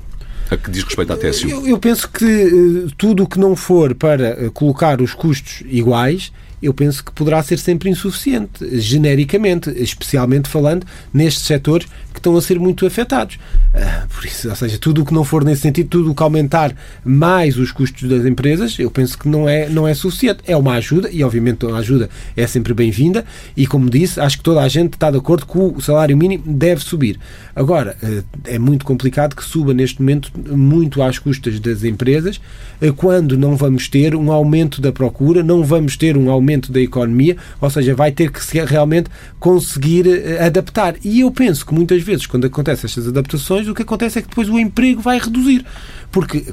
a 0.51 0.57
que 0.57 0.69
diz 0.69 0.83
respeito 0.83 1.13
à 1.13 1.17
TSU? 1.17 1.49
Eu, 1.49 1.67
eu 1.67 1.79
penso 1.79 2.07
que 2.09 2.25
uh, 2.25 2.91
tudo 2.97 3.23
o 3.23 3.27
que 3.27 3.39
não 3.39 3.55
for 3.55 3.95
para 3.95 4.47
uh, 4.47 4.51
colocar 4.51 5.01
os 5.01 5.13
custos 5.13 5.63
iguais 5.65 6.31
eu 6.63 6.73
penso 6.73 7.03
que 7.03 7.11
poderá 7.11 7.43
ser 7.43 7.59
sempre 7.59 7.89
insuficiente, 7.89 8.79
genericamente, 8.79 9.69
especialmente 9.75 10.47
falando 10.47 10.87
nestes 11.13 11.43
setores 11.43 11.87
que 12.13 12.19
estão 12.19 12.37
a 12.37 12.41
ser 12.41 12.59
muito 12.59 12.85
afetados. 12.85 13.39
Ah, 13.73 14.05
por 14.07 14.23
isso, 14.25 14.47
ou 14.49 14.55
seja, 14.55 14.77
tudo 14.77 15.01
o 15.01 15.05
que 15.05 15.13
não 15.13 15.23
for 15.23 15.43
nesse 15.43 15.61
sentido, 15.61 15.89
tudo 15.89 16.11
o 16.11 16.15
que 16.15 16.21
aumentar 16.21 16.75
mais 17.03 17.57
os 17.57 17.71
custos 17.71 18.07
das 18.07 18.23
empresas, 18.25 18.77
eu 18.77 18.91
penso 18.91 19.17
que 19.17 19.27
não 19.27 19.49
é, 19.49 19.67
não 19.67 19.87
é 19.87 19.93
suficiente. 19.95 20.41
É 20.45 20.55
uma 20.55 20.73
ajuda, 20.73 21.09
e 21.11 21.23
obviamente 21.23 21.65
a 21.65 21.75
ajuda 21.75 22.09
é 22.37 22.45
sempre 22.45 22.73
bem-vinda, 22.73 23.25
e 23.57 23.65
como 23.65 23.89
disse, 23.89 24.19
acho 24.19 24.37
que 24.37 24.43
toda 24.43 24.61
a 24.61 24.67
gente 24.67 24.93
está 24.93 25.09
de 25.09 25.17
acordo 25.17 25.45
que 25.45 25.57
o 25.57 25.81
salário 25.81 26.15
mínimo 26.15 26.43
deve 26.45 26.83
subir. 26.83 27.19
Agora, 27.55 27.97
ah, 28.03 28.23
é 28.45 28.59
muito 28.59 28.85
complicado 28.85 29.35
que 29.35 29.43
suba 29.43 29.73
neste 29.73 29.99
momento 29.99 30.31
muito 30.55 31.01
às 31.01 31.17
custas 31.17 31.59
das 31.59 31.83
empresas, 31.83 32.39
ah, 32.79 32.93
quando 32.95 33.35
não 33.35 33.55
vamos 33.55 33.87
ter 33.87 34.15
um 34.15 34.31
aumento 34.31 34.79
da 34.79 34.91
procura, 34.91 35.41
não 35.41 35.63
vamos 35.63 35.97
ter 35.97 36.15
um 36.15 36.29
aumento 36.29 36.71
da 36.71 36.79
economia, 36.79 37.35
ou 37.59 37.69
seja, 37.69 37.95
vai 37.95 38.11
ter 38.11 38.31
que 38.31 38.39
realmente 38.65 39.09
conseguir 39.39 40.05
adaptar. 40.39 40.95
E 41.03 41.21
eu 41.21 41.31
penso 41.31 41.65
que 41.65 41.73
muitas 41.73 42.02
vezes, 42.03 42.27
quando 42.27 42.45
acontecem 42.45 42.87
estas 42.87 43.07
adaptações, 43.07 43.67
o 43.67 43.73
que 43.73 43.81
acontece 43.81 44.19
é 44.19 44.21
que 44.21 44.29
depois 44.29 44.49
o 44.49 44.59
emprego 44.59 45.01
vai 45.01 45.17
reduzir. 45.19 45.65
Porque 46.13 46.45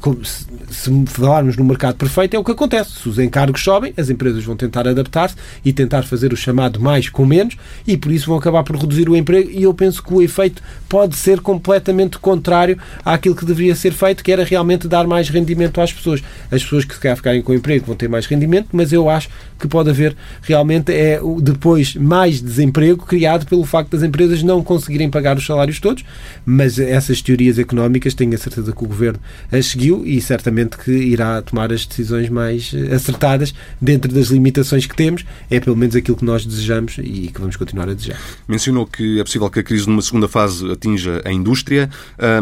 se 0.71 1.05
falarmos 1.07 1.55
no 1.55 1.65
mercado 1.65 1.97
perfeito, 1.97 2.35
é 2.35 2.39
o 2.39 2.43
que 2.43 2.51
acontece. 2.51 2.93
Se 2.93 3.07
os 3.11 3.19
encargos 3.19 3.63
sobem, 3.63 3.93
as 3.95 4.09
empresas 4.09 4.43
vão 4.43 4.57
tentar 4.57 4.89
adaptar-se 4.89 5.37
e 5.63 5.71
tentar 5.71 6.03
fazer 6.03 6.33
o 6.33 6.37
chamado 6.37 6.81
mais 6.81 7.11
com 7.11 7.27
menos 7.27 7.59
e 7.87 7.95
por 7.95 8.11
isso 8.11 8.29
vão 8.29 8.39
acabar 8.39 8.65
por 8.65 8.77
reduzir 8.77 9.07
o 9.11 9.15
emprego. 9.15 9.51
E 9.51 9.63
eu 9.65 9.75
penso 9.75 10.03
que 10.03 10.15
o 10.15 10.23
efeito 10.23 10.63
pode 10.89 11.15
ser 11.15 11.41
completamente 11.41 12.19
contrário 12.19 12.79
àquilo 13.05 13.37
que 13.37 13.45
deveria 13.45 13.75
ser 13.75 13.93
feito, 13.93 14.25
que 14.25 14.33
era 14.33 14.45
realmente 14.45 14.89
dar 14.89 15.07
mais 15.07 15.29
rendimento 15.29 15.79
às 15.79 15.93
pessoas. 15.93 16.23
As 16.51 16.63
pessoas 16.63 16.87
que 16.87 16.95
se 16.95 17.01
querem 17.01 17.17
ficarem 17.17 17.43
com 17.43 17.53
emprego 17.53 17.85
vão 17.85 17.95
ter 17.95 18.09
mais 18.09 18.25
rendimento, 18.25 18.69
mas 18.73 18.95
eu 18.95 19.11
acho 19.11 19.29
que 19.59 19.69
pode 19.69 19.91
haver 19.91 20.17
realmente 20.41 20.91
é 20.91 21.21
depois 21.43 21.95
mais 21.95 22.41
desemprego 22.41 23.05
criado 23.05 23.45
pelo 23.45 23.67
facto 23.67 23.91
das 23.91 24.03
empresas 24.03 24.43
não 24.43 24.63
conseguirem 24.65 25.11
pagar 25.11 25.37
os 25.37 25.45
salários 25.45 25.79
todos. 25.79 26.03
Mas 26.47 26.79
essas 26.79 27.21
teorias 27.21 27.59
económicas 27.59 28.15
tenho 28.15 28.35
a 28.35 28.39
certeza 28.39 28.73
que 28.73 28.83
o 28.83 28.89
governo 28.89 29.21
as 29.53 29.67
seguiu 29.67 30.03
e 30.07 30.21
certamente 30.21 30.77
que 30.77 30.91
irá 30.93 31.43
tomar 31.43 31.73
as 31.73 31.87
decisões 31.87 32.29
mais 32.29 32.73
eh, 32.75 32.95
acertadas 32.95 33.55
dentro 33.81 34.13
das 34.13 34.29
limitações 34.29 34.87
que 34.87 34.95
temos. 34.95 35.25
É 35.51 35.61
pelo 35.61 35.77
menos 35.77 35.97
aquilo 35.97 36.17
que 36.17 36.25
nós 36.25 36.45
desejamos 36.45 36.99
e 36.99 37.31
que 37.33 37.41
vamos 37.41 37.57
continuar 37.57 37.89
a 37.89 37.95
desejar. 37.95 38.19
Mencionou 38.47 38.87
que 38.87 39.21
é 39.21 39.25
possível 39.25 39.51
que 39.51 39.61
a 39.61 39.63
crise 39.63 39.89
numa 39.89 40.03
segunda 40.03 40.29
fase 40.29 40.71
atinja 40.71 41.23
a 41.25 41.33
indústria. 41.33 41.91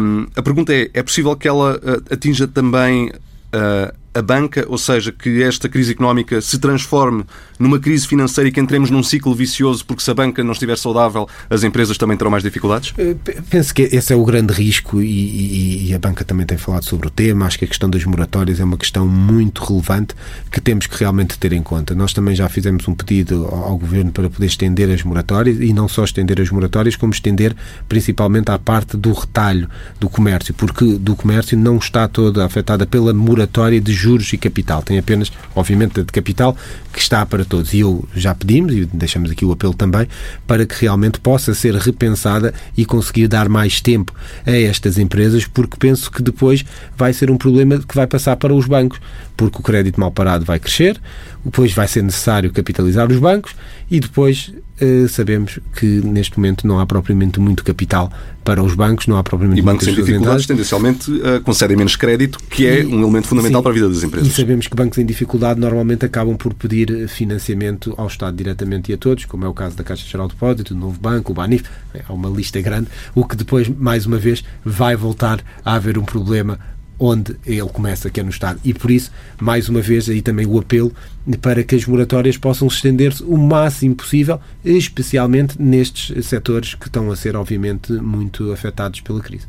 Um, 0.01 0.27
a 0.35 0.41
pergunta 0.41 0.73
é: 0.73 0.89
é 0.93 1.03
possível 1.03 1.35
que 1.35 1.47
ela 1.47 1.79
eh, 1.83 2.13
atinja 2.13 2.47
também 2.47 3.09
uh, 3.09 3.93
a 4.19 4.21
banca, 4.21 4.65
ou 4.67 4.77
seja, 4.77 5.11
que 5.11 5.41
esta 5.41 5.67
crise 5.67 5.91
económica 5.91 6.41
se 6.41 6.59
transforme 6.59 7.23
numa 7.57 7.79
crise 7.79 8.07
financeira 8.07 8.49
e 8.49 8.51
que 8.51 8.59
entremos 8.59 8.89
num 8.89 9.03
ciclo 9.03 9.33
vicioso, 9.33 9.85
porque 9.85 10.03
se 10.03 10.11
a 10.11 10.13
banca 10.13 10.43
não 10.43 10.51
estiver 10.51 10.77
saudável, 10.77 11.27
as 11.49 11.63
empresas 11.63 11.97
também 11.97 12.17
terão 12.17 12.31
mais 12.31 12.43
dificuldades? 12.43 12.93
Eh, 12.97 13.15
penso 13.49 13.73
que 13.73 13.83
esse 13.83 14.13
é 14.13 14.15
o 14.15 14.23
grande 14.23 14.53
risco 14.53 15.01
e, 15.01 15.05
e, 15.05 15.89
e, 15.89 15.93
a 15.93 15.99
banca 15.99 16.23
também 16.23 16.45
tem 16.45 16.57
falado 16.57 16.85
sobre 16.85 17.07
o 17.07 17.09
tema. 17.09 17.45
Acho 17.45 17.59
que 17.59 17.65
a 17.65 17.67
questão 17.67 17.89
das 17.89 18.03
moratórias 18.05 18.59
é 18.59 18.63
uma 18.63 18.77
questão 18.77 19.07
muito 19.07 19.63
relevante 19.63 20.15
que 20.51 20.61
temos 20.61 20.87
que 20.87 20.97
realmente 20.97 21.37
ter 21.37 21.51
em 21.53 21.61
conta. 21.61 21.95
Nós 21.95 22.13
também 22.13 22.35
já 22.35 22.47
fizemos 22.47 22.87
um 22.87 22.93
pedido 22.93 23.45
ao 23.45 23.77
Governo 23.77 24.11
para 24.11 24.29
poder 24.29 24.45
estender 24.45 24.89
as 24.89 25.03
moratórias 25.03 25.59
e 25.59 25.73
não 25.73 25.87
só 25.87 26.03
estender 26.03 26.39
as 26.39 26.49
moratórias, 26.49 26.95
como 26.95 27.11
estender 27.11 27.55
principalmente 27.87 28.51
à 28.51 28.59
parte 28.59 28.95
do 28.95 29.11
retalho 29.11 29.69
do 29.99 30.09
comércio, 30.09 30.53
porque 30.53 30.97
do 30.97 31.15
comércio 31.15 31.57
não 31.57 31.77
está 31.77 32.07
toda 32.07 32.45
afetada 32.45 32.85
pela 32.85 33.13
moratória 33.13 33.79
de 33.79 33.93
juros 33.93 34.08
juros 34.09 34.33
e 34.33 34.37
capital. 34.37 34.81
Tem 34.81 34.97
apenas, 34.97 35.31
obviamente, 35.55 35.99
a 35.99 36.03
de 36.03 36.11
capital 36.11 36.57
que 36.91 36.99
está 36.99 37.23
para 37.25 37.45
todos. 37.45 37.73
E 37.73 37.79
eu 37.79 38.07
já 38.15 38.33
pedimos, 38.33 38.73
e 38.73 38.85
deixamos 38.85 39.29
aqui 39.29 39.45
o 39.45 39.51
apelo 39.51 39.73
também, 39.73 40.07
para 40.47 40.65
que 40.65 40.75
realmente 40.81 41.19
possa 41.19 41.53
ser 41.53 41.75
repensada 41.75 42.53
e 42.75 42.85
conseguir 42.85 43.27
dar 43.27 43.47
mais 43.47 43.79
tempo 43.79 44.13
a 44.45 44.51
estas 44.51 44.97
empresas, 44.97 45.45
porque 45.45 45.77
penso 45.77 46.11
que 46.11 46.23
depois 46.23 46.65
vai 46.97 47.13
ser 47.13 47.29
um 47.29 47.37
problema 47.37 47.77
que 47.77 47.95
vai 47.95 48.07
passar 48.07 48.35
para 48.35 48.53
os 48.53 48.65
bancos, 48.65 48.99
porque 49.37 49.59
o 49.59 49.61
crédito 49.61 49.99
mal 49.99 50.11
parado 50.11 50.43
vai 50.43 50.59
crescer, 50.59 50.99
depois 51.43 51.73
vai 51.73 51.87
ser 51.87 52.03
necessário 52.03 52.51
capitalizar 52.51 53.09
os 53.11 53.17
bancos 53.17 53.55
e 53.89 53.99
depois 53.99 54.53
eh, 54.79 55.07
sabemos 55.07 55.59
que 55.75 55.85
neste 55.85 56.37
momento 56.37 56.65
não 56.65 56.79
há 56.79 56.85
propriamente 56.85 57.39
muito 57.39 57.63
capital 57.63 58.11
para 58.43 58.63
os 58.63 58.73
bancos, 58.73 59.07
não 59.07 59.17
há 59.17 59.23
propriamente 59.23 59.59
E 59.59 59.61
bancos 59.61 59.87
em 59.87 59.93
dificuldades 59.93 60.45
tendencialmente 60.45 61.11
uh, 61.11 61.41
concedem 61.43 61.77
menos 61.77 61.95
crédito, 61.95 62.39
que 62.49 62.65
é 62.65 62.83
um 62.83 63.01
elemento 63.01 63.27
fundamental 63.27 63.59
sim, 63.59 63.63
para 63.63 63.71
a 63.71 63.73
vida 63.73 63.89
das 63.89 64.03
empresas. 64.03 64.27
E 64.27 64.31
sabemos 64.31 64.67
que 64.67 64.75
bancos 64.75 64.97
em 64.97 65.05
dificuldade 65.05 65.59
normalmente 65.59 66.05
acabam 66.05 66.35
por 66.35 66.53
pedir 66.53 67.07
financiamento 67.07 67.93
ao 67.97 68.07
Estado 68.07 68.35
diretamente 68.35 68.91
e 68.91 68.95
a 68.95 68.97
todos, 68.97 69.25
como 69.25 69.45
é 69.45 69.47
o 69.47 69.53
caso 69.53 69.75
da 69.75 69.83
Caixa 69.83 70.07
Geral 70.07 70.27
de 70.27 70.33
Depósito, 70.33 70.73
do 70.73 70.79
Novo 70.79 70.99
Banco, 70.99 71.31
o 71.31 71.35
Banif, 71.35 71.65
é 71.93 72.01
uma 72.11 72.29
lista 72.29 72.59
grande, 72.61 72.87
o 73.13 73.25
que 73.25 73.35
depois, 73.35 73.67
mais 73.67 74.05
uma 74.05 74.17
vez, 74.17 74.43
vai 74.63 74.95
voltar 74.95 75.41
a 75.63 75.75
haver 75.75 75.97
um 75.97 76.03
problema 76.03 76.59
onde 76.99 77.35
ele 77.45 77.67
começa, 77.69 78.09
que 78.09 78.19
é 78.19 78.23
no 78.23 78.29
Estado. 78.29 78.59
E 78.63 78.73
por 78.73 78.91
isso, 78.91 79.11
mais 79.39 79.69
uma 79.69 79.81
vez, 79.81 80.09
aí 80.09 80.21
também 80.21 80.45
o 80.45 80.59
apelo 80.59 80.93
para 81.41 81.63
que 81.63 81.75
as 81.75 81.85
moratórias 81.85 82.37
possam 82.37 82.67
estender-se 82.67 83.23
o 83.23 83.37
máximo 83.37 83.95
possível, 83.95 84.39
especialmente 84.63 85.59
nestes 85.61 86.25
setores 86.25 86.75
que 86.75 86.87
estão 86.87 87.09
a 87.11 87.15
ser, 87.15 87.35
obviamente, 87.35 87.93
muito 87.93 88.51
afetados 88.51 88.99
pela 89.01 89.21
crise. 89.21 89.47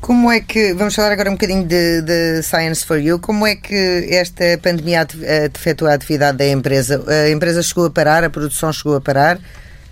Como 0.00 0.30
é 0.30 0.40
que, 0.40 0.74
vamos 0.74 0.94
falar 0.94 1.10
agora 1.10 1.28
um 1.28 1.34
bocadinho 1.34 1.64
de, 1.64 2.02
de, 2.02 2.42
Science 2.42 2.86
for 2.86 2.98
You, 2.98 3.18
como 3.18 3.46
é 3.46 3.56
que 3.56 4.06
esta 4.10 4.44
pandemia 4.62 5.06
afetou 5.52 5.88
a 5.88 5.94
atividade 5.94 6.38
da 6.38 6.48
empresa? 6.48 7.02
A 7.08 7.30
empresa 7.30 7.62
chegou 7.62 7.86
a 7.86 7.90
parar, 7.90 8.22
a 8.22 8.30
produção 8.30 8.72
chegou 8.72 8.94
a 8.94 9.00
parar? 9.00 9.40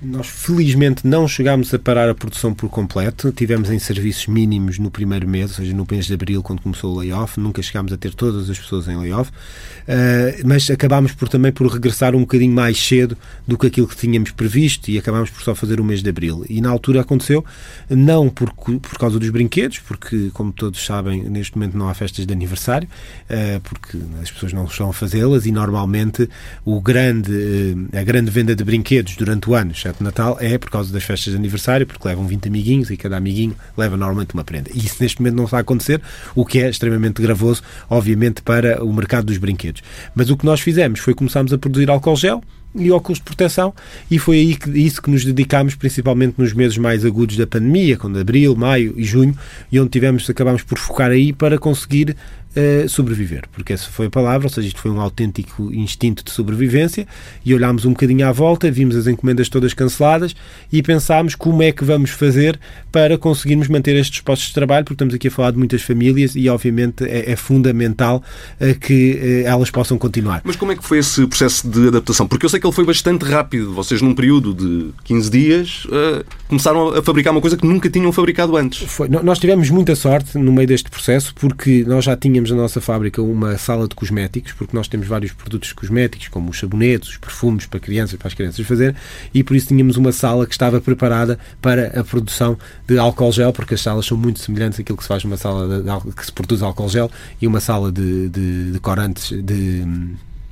Nós, 0.02 0.26
felizmente, 0.26 1.06
não 1.06 1.26
chegámos 1.26 1.72
a 1.72 1.78
parar 1.78 2.10
a 2.10 2.14
produção 2.14 2.52
por 2.52 2.68
completo. 2.68 3.32
Tivemos 3.32 3.70
em 3.70 3.78
serviços 3.78 4.26
mínimos 4.26 4.78
no 4.78 4.90
primeiro 4.90 5.26
mês, 5.26 5.50
ou 5.50 5.56
seja, 5.56 5.74
no 5.74 5.86
mês 5.90 6.04
de 6.06 6.12
abril, 6.12 6.42
quando 6.42 6.60
começou 6.60 6.94
o 6.94 6.98
layoff. 6.98 7.40
Nunca 7.40 7.62
chegámos 7.62 7.90
a 7.94 7.96
ter 7.96 8.12
todas 8.12 8.50
as 8.50 8.58
pessoas 8.58 8.88
em 8.88 8.96
layoff. 8.96 9.30
Uh, 9.30 10.44
mas 10.44 10.68
acabámos 10.70 11.12
por, 11.12 11.30
também 11.30 11.50
por 11.50 11.66
regressar 11.68 12.14
um 12.14 12.20
bocadinho 12.20 12.54
mais 12.54 12.76
cedo 12.78 13.16
do 13.48 13.56
que 13.56 13.68
aquilo 13.68 13.88
que 13.88 13.96
tínhamos 13.96 14.32
previsto 14.32 14.90
e 14.90 14.98
acabámos 14.98 15.30
por 15.30 15.42
só 15.42 15.54
fazer 15.54 15.80
o 15.80 15.84
mês 15.84 16.02
de 16.02 16.10
abril. 16.10 16.44
E 16.46 16.60
na 16.60 16.68
altura 16.68 17.00
aconteceu, 17.00 17.42
não 17.88 18.28
por, 18.28 18.52
por 18.52 18.98
causa 18.98 19.18
dos 19.18 19.30
brinquedos, 19.30 19.78
porque, 19.78 20.30
como 20.34 20.52
todos 20.52 20.84
sabem, 20.84 21.22
neste 21.22 21.56
momento 21.56 21.76
não 21.76 21.88
há 21.88 21.94
festas 21.94 22.26
de 22.26 22.32
aniversário, 22.34 22.86
uh, 23.30 23.60
porque 23.60 23.96
as 24.22 24.30
pessoas 24.30 24.52
não 24.52 24.66
estão 24.66 24.90
a 24.90 24.92
fazê-las 24.92 25.46
e 25.46 25.52
normalmente 25.52 26.28
o 26.66 26.82
grande, 26.82 27.32
uh, 27.32 27.98
a 27.98 28.02
grande 28.02 28.30
venda 28.30 28.54
de 28.54 28.62
brinquedos 28.62 29.16
durante 29.16 29.48
o 29.48 29.54
ano 29.54 29.74
exceto 29.86 30.02
Natal, 30.02 30.36
é 30.40 30.58
por 30.58 30.70
causa 30.70 30.92
das 30.92 31.04
festas 31.04 31.32
de 31.32 31.38
aniversário, 31.38 31.86
porque 31.86 32.06
levam 32.06 32.26
20 32.26 32.48
amiguinhos 32.48 32.90
e 32.90 32.96
cada 32.96 33.16
amiguinho 33.16 33.54
leva 33.76 33.96
normalmente 33.96 34.34
uma 34.34 34.44
prenda. 34.44 34.70
E 34.74 34.78
isso 34.78 34.96
neste 35.00 35.20
momento 35.20 35.36
não 35.36 35.44
está 35.44 35.58
a 35.58 35.60
acontecer, 35.60 36.00
o 36.34 36.44
que 36.44 36.60
é 36.60 36.68
extremamente 36.68 37.22
gravoso, 37.22 37.62
obviamente, 37.88 38.42
para 38.42 38.84
o 38.84 38.92
mercado 38.92 39.26
dos 39.26 39.38
brinquedos. 39.38 39.82
Mas 40.14 40.30
o 40.30 40.36
que 40.36 40.44
nós 40.44 40.60
fizemos 40.60 41.00
foi 41.00 41.14
começarmos 41.14 41.52
a 41.52 41.58
produzir 41.58 41.88
álcool 41.90 42.16
gel, 42.16 42.42
e 42.78 42.90
óculos 42.90 43.18
de 43.18 43.24
proteção, 43.24 43.72
e 44.10 44.18
foi 44.18 44.36
aí 44.36 44.54
que, 44.54 44.68
isso 44.78 45.00
que 45.00 45.10
nos 45.10 45.24
dedicámos, 45.24 45.74
principalmente 45.74 46.34
nos 46.36 46.52
meses 46.52 46.76
mais 46.76 47.06
agudos 47.06 47.34
da 47.34 47.46
pandemia, 47.46 47.96
quando 47.96 48.18
abril, 48.18 48.54
maio 48.54 48.92
e 48.96 49.02
junho, 49.02 49.34
e 49.72 49.80
onde 49.80 49.88
tivemos, 49.88 50.28
acabámos 50.28 50.62
por 50.62 50.76
focar 50.76 51.10
aí 51.10 51.32
para 51.32 51.58
conseguir 51.58 52.14
uh, 52.56 52.88
sobreviver, 52.88 53.44
porque 53.52 53.72
essa 53.72 53.88
foi 53.90 54.06
a 54.06 54.10
palavra, 54.10 54.46
ou 54.46 54.52
seja, 54.52 54.68
isto 54.68 54.80
foi 54.80 54.90
um 54.90 55.00
autêntico 55.00 55.72
instinto 55.72 56.24
de 56.24 56.30
sobrevivência 56.30 57.06
e 57.44 57.54
olhámos 57.54 57.84
um 57.84 57.90
bocadinho 57.90 58.26
à 58.26 58.32
volta, 58.32 58.70
vimos 58.70 58.96
as 58.96 59.06
encomendas 59.06 59.48
todas 59.48 59.74
canceladas 59.74 60.34
e 60.72 60.82
pensámos 60.82 61.34
como 61.34 61.62
é 61.62 61.72
que 61.72 61.84
vamos 61.84 62.10
fazer 62.10 62.58
para 62.90 63.18
conseguirmos 63.18 63.68
manter 63.68 63.94
estes 63.96 64.20
postos 64.20 64.48
de 64.48 64.54
trabalho, 64.54 64.84
porque 64.84 64.94
estamos 64.94 65.14
aqui 65.14 65.28
a 65.28 65.30
falar 65.30 65.50
de 65.50 65.58
muitas 65.58 65.82
famílias 65.82 66.34
e, 66.34 66.48
obviamente, 66.48 67.04
é, 67.04 67.32
é 67.32 67.36
fundamental 67.36 68.22
uh, 68.60 68.78
que 68.78 69.42
uh, 69.44 69.48
elas 69.48 69.70
possam 69.70 69.98
continuar. 69.98 70.40
Mas 70.44 70.56
como 70.56 70.72
é 70.72 70.76
que 70.76 70.84
foi 70.84 70.98
esse 70.98 71.26
processo 71.26 71.68
de 71.68 71.88
adaptação? 71.88 72.26
Porque 72.26 72.46
eu 72.46 72.50
sei 72.50 72.58
que 72.58 72.66
ele 72.66 72.74
foi 72.74 72.84
bastante 72.84 73.24
rápido. 73.24 73.72
Vocês, 73.72 74.00
num 74.00 74.14
período 74.14 74.54
de 74.54 74.92
15 75.04 75.30
dias, 75.30 75.86
começaram 76.48 76.88
a 76.88 77.02
fabricar 77.02 77.32
uma 77.32 77.40
coisa 77.40 77.56
que 77.56 77.66
nunca 77.66 77.90
tinham 77.90 78.12
fabricado 78.12 78.56
antes. 78.56 78.88
Foi. 78.90 79.08
Nós 79.08 79.38
tivemos 79.38 79.68
muita 79.70 79.94
sorte 79.94 80.38
no 80.38 80.52
meio 80.52 80.66
deste 80.66 80.90
processo, 80.90 81.34
porque 81.34 81.84
nós 81.86 82.04
já 82.04 82.16
tínhamos 82.16 82.45
temos 82.46 82.50
na 82.50 82.56
nossa 82.56 82.80
fábrica 82.80 83.20
uma 83.20 83.58
sala 83.58 83.88
de 83.88 83.94
cosméticos, 83.94 84.52
porque 84.52 84.76
nós 84.76 84.88
temos 84.88 85.06
vários 85.06 85.32
produtos 85.32 85.72
cosméticos, 85.72 86.28
como 86.28 86.50
os 86.50 86.58
sabonetes, 86.58 87.10
os 87.10 87.16
perfumes 87.16 87.66
para 87.66 87.80
crianças, 87.80 88.16
para 88.16 88.28
as 88.28 88.34
crianças 88.34 88.64
fazer, 88.66 88.94
e 89.34 89.42
por 89.42 89.56
isso 89.56 89.68
tínhamos 89.68 89.96
uma 89.96 90.12
sala 90.12 90.46
que 90.46 90.52
estava 90.52 90.80
preparada 90.80 91.38
para 91.60 92.00
a 92.00 92.04
produção 92.04 92.58
de 92.86 92.98
álcool 92.98 93.32
gel, 93.32 93.52
porque 93.52 93.74
as 93.74 93.80
salas 93.80 94.06
são 94.06 94.16
muito 94.16 94.38
semelhantes 94.38 94.80
àquilo 94.80 94.96
que 94.96 95.02
se 95.02 95.08
faz 95.08 95.24
numa 95.24 95.36
sala 95.36 95.82
de, 95.82 96.14
que 96.14 96.24
se 96.24 96.32
produz 96.32 96.62
álcool 96.62 96.88
gel 96.88 97.10
e 97.40 97.46
uma 97.46 97.60
sala 97.60 97.90
de, 97.90 98.28
de, 98.28 98.72
de 98.72 98.80
corantes, 98.80 99.30
de 99.30 99.84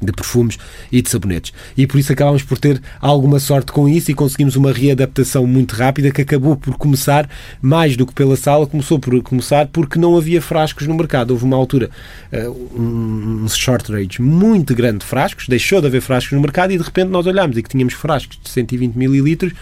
de 0.04 0.12
perfumes 0.12 0.58
e 0.90 1.02
de 1.02 1.10
sabonetes. 1.10 1.52
E 1.76 1.86
por 1.86 1.98
isso 1.98 2.12
acabámos 2.12 2.42
por 2.42 2.58
ter 2.58 2.80
alguma 3.00 3.38
sorte 3.38 3.72
com 3.72 3.88
isso 3.88 4.10
e 4.10 4.14
conseguimos 4.14 4.56
uma 4.56 4.72
readaptação 4.72 5.46
muito 5.46 5.74
rápida 5.74 6.10
que 6.10 6.22
acabou 6.22 6.56
por 6.56 6.76
começar, 6.76 7.28
mais 7.60 7.96
do 7.96 8.06
que 8.06 8.12
pela 8.12 8.36
sala, 8.36 8.66
começou 8.66 8.98
por 8.98 9.20
começar 9.22 9.66
porque 9.68 9.98
não 9.98 10.16
havia 10.16 10.40
frascos 10.40 10.86
no 10.86 10.94
mercado. 10.94 11.30
Houve 11.32 11.44
uma 11.44 11.56
altura, 11.56 11.90
uh, 12.32 12.50
um, 12.78 13.44
um 13.44 13.48
shortage 13.48 14.20
muito 14.20 14.74
grande 14.74 14.98
de 14.98 15.06
frascos, 15.06 15.48
deixou 15.48 15.80
de 15.80 15.86
haver 15.86 16.00
frascos 16.00 16.32
no 16.32 16.40
mercado 16.40 16.72
e 16.72 16.78
de 16.78 16.84
repente 16.84 17.08
nós 17.08 17.26
olhámos 17.26 17.56
e 17.56 17.62
que 17.62 17.68
tínhamos 17.68 17.94
frascos 17.94 18.38
de 18.42 18.48
120 18.48 18.94
mililitros 18.94 19.52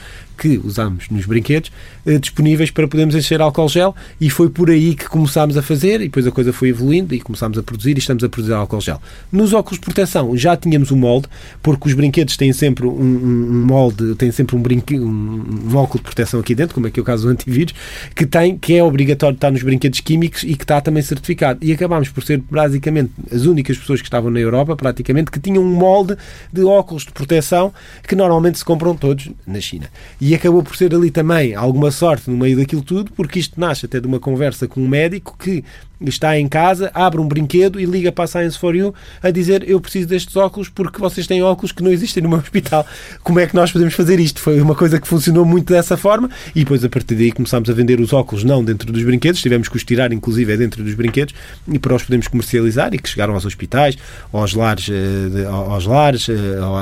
que 0.43 0.61
usamos 0.65 1.09
nos 1.09 1.25
brinquedos 1.25 1.71
eh, 2.05 2.19
disponíveis 2.19 2.69
para 2.69 2.89
podermos 2.89 3.15
encher 3.15 3.41
álcool 3.41 3.69
gel 3.69 3.95
e 4.21 4.29
foi 4.29 4.51
por 4.51 4.71
aí 4.71 4.97
que 4.97 5.09
começámos 5.09 5.57
a 5.57 5.63
fazer 5.63 6.01
e 6.01 6.07
depois 6.07 6.27
a 6.27 6.33
coisa 6.33 6.53
foi 6.53 6.71
evoluindo 6.71 7.15
e 7.15 7.21
começámos 7.21 7.57
a 7.57 7.63
produzir 7.63 7.95
e 7.97 8.01
estamos 8.01 8.25
a 8.25 8.29
produzir 8.29 8.53
álcool 8.53 8.81
gel. 8.81 9.01
Nos 9.31 9.53
óculos 9.53 9.79
de 9.79 9.85
proteção 9.85 10.37
já 10.37 10.57
tínhamos 10.57 10.91
um 10.91 10.97
molde, 10.97 11.29
porque 11.63 11.87
os 11.87 11.95
brinquedos 11.95 12.37
têm 12.37 12.53
sempre 12.53 12.89
um, 12.89 12.91
um 12.91 13.67
molde, 13.67 14.17
têm 14.17 14.33
sempre 14.33 14.57
um, 14.57 14.61
brinque, 14.61 14.99
um, 14.99 15.69
um 15.71 15.77
óculo 15.77 16.01
de 16.01 16.03
proteção 16.03 16.41
aqui 16.41 16.57
dentro, 16.57 16.75
como 16.75 16.89
é 16.89 16.91
que 16.91 16.99
é 16.99 17.03
o 17.03 17.07
caso 17.07 17.23
do 17.23 17.29
antivírus, 17.29 17.73
que, 18.13 18.27
tem, 18.27 18.59
que 18.59 18.75
é 18.75 18.83
obrigatório 18.83 19.37
estar 19.37 19.53
nos 19.53 19.63
brinquedos 19.63 20.01
químicos 20.01 20.43
e 20.43 20.57
que 20.57 20.65
está 20.65 20.81
também 20.81 21.05
certificado. 21.05 21.61
E 21.63 21.73
acabámos 21.73 22.09
por 22.09 22.25
ser 22.25 22.43
basicamente 22.51 23.13
as 23.33 23.43
únicas 23.43 23.79
pessoas 23.79 24.01
que 24.01 24.09
estavam 24.09 24.29
na 24.29 24.41
Europa, 24.41 24.75
praticamente, 24.75 25.31
que 25.31 25.39
tinham 25.39 25.63
um 25.63 25.73
molde 25.73 26.17
de 26.53 26.65
óculos 26.65 27.05
de 27.05 27.13
proteção 27.13 27.73
que 28.09 28.17
normalmente 28.17 28.59
se 28.59 28.65
compram 28.65 28.97
todos 28.97 29.31
na 29.47 29.61
China. 29.61 29.89
E 30.21 30.32
acabou 30.35 30.63
por 30.63 30.77
ser 30.77 30.95
ali 30.95 31.11
também 31.11 31.55
alguma 31.55 31.91
sorte 31.91 32.31
no 32.31 32.37
meio 32.37 32.57
daquilo 32.57 32.83
tudo, 32.83 33.13
porque 33.13 33.39
isto 33.39 33.61
nasce 33.61 33.87
até 33.87 34.01
de 34.01 34.07
uma 34.07 34.21
conversa 34.21 34.69
com 34.69 34.81
um 34.81 34.89
médico 34.89 35.37
que 35.39 35.65
está 36.01 36.39
em 36.39 36.49
casa, 36.49 36.91
abre 36.95 37.21
um 37.21 37.27
brinquedo 37.27 37.79
e 37.79 37.85
liga 37.85 38.11
para 38.11 38.25
a 38.25 38.27
Science 38.27 38.59
for 38.59 38.75
You 38.75 38.95
a 39.23 39.31
dizer 39.31 39.69
eu 39.69 39.81
preciso 39.81 40.09
destes 40.09 40.35
óculos 40.37 40.69
porque 40.69 40.99
vocês 40.99 41.27
têm 41.27 41.43
óculos 41.43 41.73
que 41.73 41.83
não 41.83 41.91
existem 41.93 42.23
no 42.23 42.29
meu 42.29 42.39
hospital. 42.41 42.87
Como 43.23 43.39
é 43.39 43.47
que 43.47 43.55
nós 43.55 43.71
podemos 43.71 43.95
fazer 43.95 44.19
isto? 44.19 44.41
Foi 44.41 44.61
uma 44.61 44.75
coisa 44.75 45.01
que 45.01 45.07
funcionou 45.07 45.45
muito 45.45 45.73
dessa 45.73 45.97
forma 45.97 46.31
e 46.55 46.61
depois 46.61 46.85
a 46.85 46.89
partir 46.89 47.15
daí 47.15 47.33
começámos 47.33 47.69
a 47.71 47.73
vender 47.73 48.01
os 48.01 48.13
óculos 48.13 48.45
não 48.45 48.65
dentro 48.65 48.93
dos 48.93 49.03
brinquedos, 49.03 49.41
tivemos 49.41 49.69
que 49.69 49.77
os 49.77 49.85
tirar 49.85 50.13
inclusive 50.13 50.53
é 50.53 50.57
dentro 50.57 50.83
dos 50.83 50.95
brinquedos 50.95 51.35
e 51.71 51.79
para 51.79 51.95
os 51.95 52.03
podemos 52.03 52.29
comercializar 52.29 52.95
e 52.95 52.99
que 52.99 53.09
chegaram 53.09 53.35
aos 53.35 53.45
hospitais, 53.45 53.97
aos 54.33 54.55
lares, 54.55 54.89
eh, 54.89 55.47
aos 55.47 55.87
lares, 55.87 56.29
eh, 56.29 56.35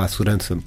à 0.03 0.07
segurança 0.07 0.57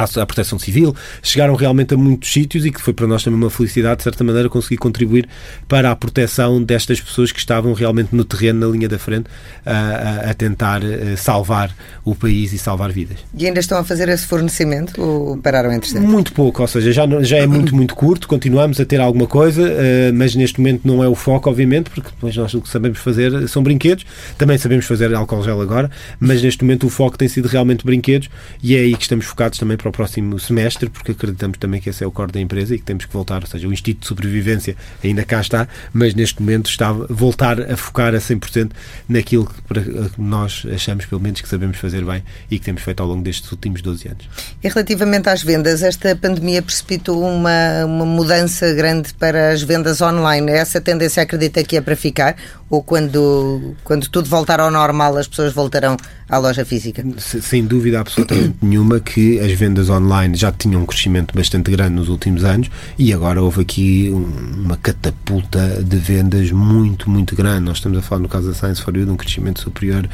à, 0.00 0.26
proteção 0.26 0.58
civil, 0.58 0.94
chegaram 1.22 1.54
realmente 1.54 1.94
a 1.94 1.96
muitos 1.96 2.32
sítios 2.32 2.64
e 2.64 2.70
que 2.70 2.80
foi 2.80 2.92
para 2.92 3.06
nós 3.06 3.22
também 3.22 3.38
uma 3.38 3.50
felicidade, 3.50 3.98
de 3.98 4.04
certa 4.04 4.24
maneira, 4.24 4.48
conseguir 4.48 4.76
contribuir 4.78 5.28
para 5.68 5.90
a 5.90 5.96
proteção 5.96 6.62
destas 6.62 7.00
pessoas 7.00 7.32
que 7.32 7.38
estavam 7.38 7.72
realmente 7.72 8.14
no 8.14 8.24
terreno, 8.24 8.60
na 8.60 8.72
linha 8.72 8.88
da 8.88 8.98
frente, 8.98 9.26
a, 9.64 10.30
a 10.30 10.34
tentar 10.34 10.82
eh, 10.82 11.16
salvar 11.16 11.74
o 12.04 12.14
país 12.14 12.52
e 12.52 12.58
salvar 12.58 12.90
vidas. 12.92 13.18
E 13.36 13.46
ainda 13.46 13.60
estão 13.60 13.78
a 13.78 13.84
fazer 13.84 14.08
esse 14.08 14.26
fornecimento 14.26 15.00
ou 15.00 15.36
pararam 15.38 15.72
entretanto? 15.72 16.06
Muito 16.06 16.32
pouco, 16.32 16.62
ou 16.62 16.68
seja, 16.68 16.92
já, 16.92 17.06
já 17.22 17.38
é 17.38 17.46
muito, 17.46 17.74
muito 17.74 17.94
curto, 17.94 18.26
continuamos 18.28 18.80
a 18.80 18.84
ter 18.84 19.00
alguma 19.00 19.26
coisa, 19.26 19.62
eh, 19.62 20.12
mas 20.12 20.34
neste 20.34 20.60
momento 20.60 20.82
não 20.84 21.02
é 21.02 21.08
o 21.08 21.14
foco, 21.14 21.50
obviamente, 21.50 21.90
porque 21.90 22.10
depois 22.10 22.36
nós 22.36 22.54
o 22.54 22.60
que 22.60 22.68
sabemos 22.68 22.98
fazer 22.98 23.48
são 23.48 23.62
brinquedos, 23.62 24.04
também 24.38 24.56
sabemos 24.58 24.86
fazer 24.86 25.14
álcool 25.14 25.42
gel 25.42 25.60
agora, 25.60 25.90
mas 26.18 26.42
neste 26.42 26.64
momento 26.64 26.86
o 26.86 26.90
foco 26.90 27.18
tem 27.18 27.28
sido 27.28 27.46
realmente 27.46 27.84
brinquedos 27.84 28.28
e 28.62 28.76
é 28.76 28.80
aí 28.80 28.94
que 28.94 29.02
estamos 29.02 29.26
focados 29.26 29.58
também 29.58 29.76
para 29.76 29.89
o 29.90 29.92
próximo 29.92 30.38
semestre, 30.38 30.88
porque 30.88 31.12
acreditamos 31.12 31.58
também 31.58 31.80
que 31.80 31.90
esse 31.90 32.02
é 32.02 32.06
o 32.06 32.10
core 32.10 32.32
da 32.32 32.40
empresa 32.40 32.74
e 32.74 32.78
que 32.78 32.84
temos 32.84 33.04
que 33.04 33.12
voltar, 33.12 33.42
ou 33.42 33.46
seja, 33.46 33.68
o 33.68 33.72
Instituto 33.72 34.00
de 34.00 34.08
Sobrevivência 34.08 34.76
ainda 35.04 35.24
cá 35.24 35.40
está, 35.40 35.68
mas 35.92 36.14
neste 36.14 36.40
momento 36.40 36.70
está 36.70 36.88
a 36.88 36.92
voltar 36.92 37.60
a 37.60 37.76
focar 37.76 38.14
a 38.14 38.18
100% 38.18 38.70
naquilo 39.08 39.46
que 39.46 40.20
nós 40.20 40.66
achamos, 40.72 41.04
pelo 41.06 41.20
menos, 41.20 41.40
que 41.40 41.48
sabemos 41.48 41.76
fazer 41.78 42.04
bem 42.04 42.22
e 42.50 42.58
que 42.58 42.64
temos 42.64 42.82
feito 42.82 43.00
ao 43.00 43.08
longo 43.08 43.22
destes 43.22 43.50
últimos 43.52 43.82
12 43.82 44.08
anos. 44.08 44.28
E 44.62 44.68
relativamente 44.68 45.28
às 45.28 45.42
vendas, 45.42 45.82
esta 45.82 46.14
pandemia 46.16 46.62
precipitou 46.62 47.22
uma, 47.22 47.84
uma 47.84 48.06
mudança 48.06 48.72
grande 48.72 49.12
para 49.14 49.50
as 49.50 49.62
vendas 49.62 50.00
online. 50.00 50.50
Essa 50.50 50.80
tendência 50.80 51.22
acredita 51.22 51.62
que 51.64 51.76
é 51.76 51.80
para 51.80 51.96
ficar? 51.96 52.36
Ou 52.70 52.84
quando, 52.84 53.74
quando 53.82 54.08
tudo 54.08 54.28
voltar 54.28 54.60
ao 54.60 54.70
normal 54.70 55.16
as 55.16 55.26
pessoas 55.26 55.52
voltarão 55.52 55.96
à 56.28 56.38
loja 56.38 56.64
física? 56.64 57.04
Sem 57.18 57.66
dúvida 57.66 57.98
absolutamente 57.98 58.54
nenhuma 58.62 59.00
que 59.00 59.40
as 59.40 59.50
vendas 59.52 59.90
online 59.90 60.36
já 60.36 60.52
tinham 60.52 60.82
um 60.82 60.86
crescimento 60.86 61.34
bastante 61.34 61.68
grande 61.72 61.94
nos 61.94 62.08
últimos 62.08 62.44
anos 62.44 62.70
e 62.96 63.12
agora 63.12 63.42
houve 63.42 63.62
aqui 63.62 64.08
uma 64.10 64.76
catapulta 64.76 65.82
de 65.82 65.96
vendas 65.96 66.52
muito, 66.52 67.10
muito 67.10 67.34
grande. 67.34 67.64
Nós 67.64 67.78
estamos 67.78 67.98
a 67.98 68.02
falar, 68.02 68.22
no 68.22 68.28
caso 68.28 68.48
da 68.48 68.54
Science 68.54 68.80
for 68.80 68.96
You, 68.96 69.04
de 69.04 69.10
um 69.10 69.16
crescimento 69.16 69.60
superior 69.60 70.08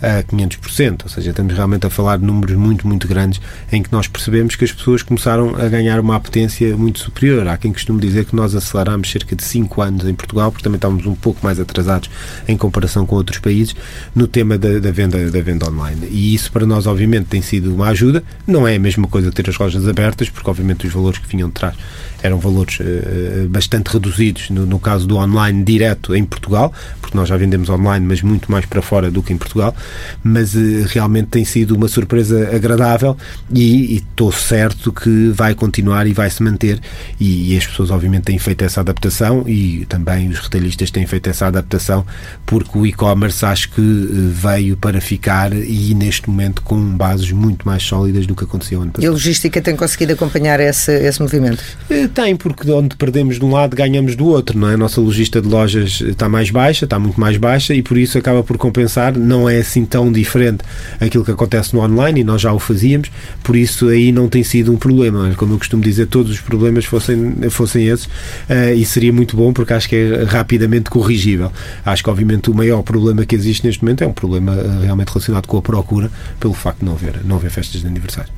a 0.00 0.22
500%, 0.22 1.02
ou 1.02 1.08
seja, 1.08 1.30
estamos 1.30 1.54
realmente 1.54 1.86
a 1.88 1.90
falar 1.90 2.18
de 2.18 2.24
números 2.24 2.56
muito, 2.56 2.86
muito 2.86 3.08
grandes 3.08 3.40
em 3.72 3.82
que 3.82 3.90
nós 3.90 4.06
percebemos 4.06 4.54
que 4.54 4.64
as 4.64 4.70
pessoas 4.70 5.02
começaram 5.02 5.56
a 5.56 5.68
ganhar 5.68 5.98
uma 5.98 6.14
apetência 6.14 6.76
muito 6.76 7.00
superior. 7.00 7.48
Há 7.48 7.56
quem 7.56 7.72
costume 7.72 8.00
dizer 8.00 8.26
que 8.26 8.36
nós 8.36 8.54
aceleramos 8.54 9.10
cerca 9.10 9.34
de 9.34 9.42
5 9.42 9.82
anos 9.82 10.06
em 10.06 10.14
Portugal, 10.14 10.52
porque 10.52 10.62
também 10.62 10.76
estávamos 10.76 11.04
um 11.04 11.14
pouco 11.16 11.40
mais 11.42 11.58
atrasados 11.58 11.95
em 12.46 12.56
comparação 12.56 13.04
com 13.04 13.16
outros 13.16 13.38
países 13.38 13.74
no 14.14 14.26
tema 14.26 14.56
da, 14.56 14.78
da 14.78 14.90
venda 14.92 15.30
da 15.30 15.40
venda 15.40 15.56
venda 15.56 15.68
online. 15.68 16.06
E 16.10 16.34
isso 16.34 16.52
para 16.52 16.66
nós, 16.66 16.86
obviamente, 16.86 17.26
tem 17.26 17.40
sido 17.40 17.74
uma 17.74 17.88
ajuda. 17.88 18.22
Não 18.46 18.68
é 18.68 18.76
a 18.76 18.78
mesma 18.78 19.08
coisa 19.08 19.32
ter 19.32 19.48
as 19.48 19.58
lojas 19.58 19.88
abertas, 19.88 20.28
porque, 20.28 20.48
obviamente, 20.48 20.86
os 20.86 20.92
valores 20.92 21.18
que 21.18 21.28
vinham 21.28 21.48
de 21.48 21.54
trás 21.54 21.74
eram 22.22 22.38
valores 22.38 22.78
uh, 22.80 23.48
bastante 23.48 23.88
reduzidos 23.88 24.50
no, 24.50 24.66
no, 24.66 24.78
caso 24.78 25.06
do 25.06 25.16
online 25.16 25.62
direto 25.62 26.14
em 26.14 26.24
Portugal, 26.24 26.72
porque 27.00 27.16
nós 27.16 27.28
já 27.28 27.36
vendemos 27.36 27.68
online, 27.68 28.04
mas 28.06 28.22
muito 28.22 28.50
mais 28.50 28.64
para 28.66 28.82
fora 28.82 29.10
do 29.10 29.22
que 29.22 29.32
em 29.32 29.36
Portugal. 29.36 29.74
Mas 30.22 30.54
uh, 30.54 30.86
realmente 30.88 31.28
tem 31.28 31.44
sido 31.44 31.74
uma 31.74 31.88
surpresa 31.88 32.54
agradável 32.54 33.16
e 33.52 33.96
estou 33.96 34.32
certo 34.32 34.92
que 34.92 35.30
vai 35.30 35.54
continuar 35.54 36.06
e 36.06 36.12
vai 36.12 36.30
se 36.30 36.42
manter. 36.42 36.80
E, 37.20 37.52
e, 37.52 37.56
as 37.56 37.66
pessoas, 37.66 37.90
obviamente, 37.90 38.24
têm 38.24 38.38
feito 38.38 38.64
essa 38.64 38.80
adaptação 38.80 39.44
e 39.46 39.84
também 39.86 40.28
os 40.28 40.38
retalhistas 40.38 40.90
têm 40.90 41.06
feito 41.06 41.28
essa 41.28 41.46
adaptação, 41.46 42.04
porque 42.44 42.78
o 42.78 42.86
e-commerce 42.86 43.44
acho 43.44 43.70
que 43.70 43.80
veio 43.80 44.76
para 44.76 45.00
ficar 45.00 45.52
e 45.52 45.94
neste 45.94 46.28
momento 46.28 46.62
com 46.62 46.76
bases 46.96 47.30
muito 47.32 47.66
mais 47.66 47.82
sólidas 47.82 48.26
do 48.26 48.34
que 48.34 48.44
aconteceu 48.44 48.80
ano 48.82 48.92
passado. 48.92 49.04
E 49.04 49.06
a 49.06 49.10
logística 49.10 49.60
tem 49.60 49.76
conseguido 49.76 50.12
acompanhar 50.12 50.60
esse, 50.60 50.92
esse 50.92 51.20
movimento? 51.20 51.62
Tem, 52.08 52.36
porque 52.36 52.70
onde 52.70 52.96
perdemos 52.96 53.38
de 53.38 53.44
um 53.44 53.50
lado 53.50 53.76
ganhamos 53.76 54.16
do 54.16 54.26
outro, 54.26 54.58
não 54.58 54.68
é? 54.68 54.74
A 54.74 54.76
nossa 54.76 55.00
logística 55.00 55.40
de 55.40 55.48
lojas 55.48 56.00
está 56.00 56.28
mais 56.28 56.50
baixa, 56.50 56.84
está 56.84 56.98
muito 56.98 57.18
mais 57.20 57.36
baixa 57.36 57.74
e 57.74 57.82
por 57.82 57.96
isso 57.96 58.16
acaba 58.18 58.42
por 58.42 58.56
compensar. 58.56 59.16
Não 59.16 59.48
é 59.48 59.58
assim 59.58 59.84
tão 59.84 60.10
diferente 60.10 60.64
aquilo 61.00 61.24
que 61.24 61.30
acontece 61.30 61.74
no 61.74 61.80
online 61.80 62.20
e 62.20 62.24
nós 62.24 62.40
já 62.40 62.52
o 62.52 62.58
fazíamos, 62.58 63.10
por 63.42 63.56
isso 63.56 63.88
aí 63.88 64.12
não 64.12 64.28
tem 64.28 64.42
sido 64.42 64.72
um 64.72 64.76
problema. 64.76 65.32
Como 65.36 65.54
eu 65.54 65.58
costumo 65.58 65.82
dizer, 65.82 66.06
todos 66.06 66.32
os 66.32 66.40
problemas 66.40 66.84
fossem, 66.84 67.34
fossem 67.50 67.86
esses 67.88 68.06
uh, 68.06 68.74
e 68.74 68.84
seria 68.84 69.12
muito 69.12 69.36
bom 69.36 69.52
porque 69.52 69.72
acho 69.72 69.88
que 69.88 69.96
é 69.96 70.24
rapidamente 70.24 70.90
corrigível. 70.90 71.52
Acho 71.84 72.02
que, 72.02 72.10
obviamente, 72.10 72.50
o 72.50 72.54
maior 72.54 72.82
problema 72.82 73.24
que 73.24 73.34
existe 73.34 73.66
neste 73.66 73.82
momento 73.82 74.02
é 74.02 74.06
um 74.06 74.12
problema 74.12 74.52
uh, 74.52 74.82
realmente 74.82 75.08
relacionado 75.08 75.46
com 75.46 75.56
a 75.58 75.62
procura, 75.62 76.10
pelo 76.38 76.54
facto 76.54 76.80
de 76.80 76.84
não 76.86 76.92
haver, 76.92 77.20
não 77.24 77.36
haver 77.36 77.50
festas 77.50 77.80
de 77.80 77.86
aniversário. 77.86 78.30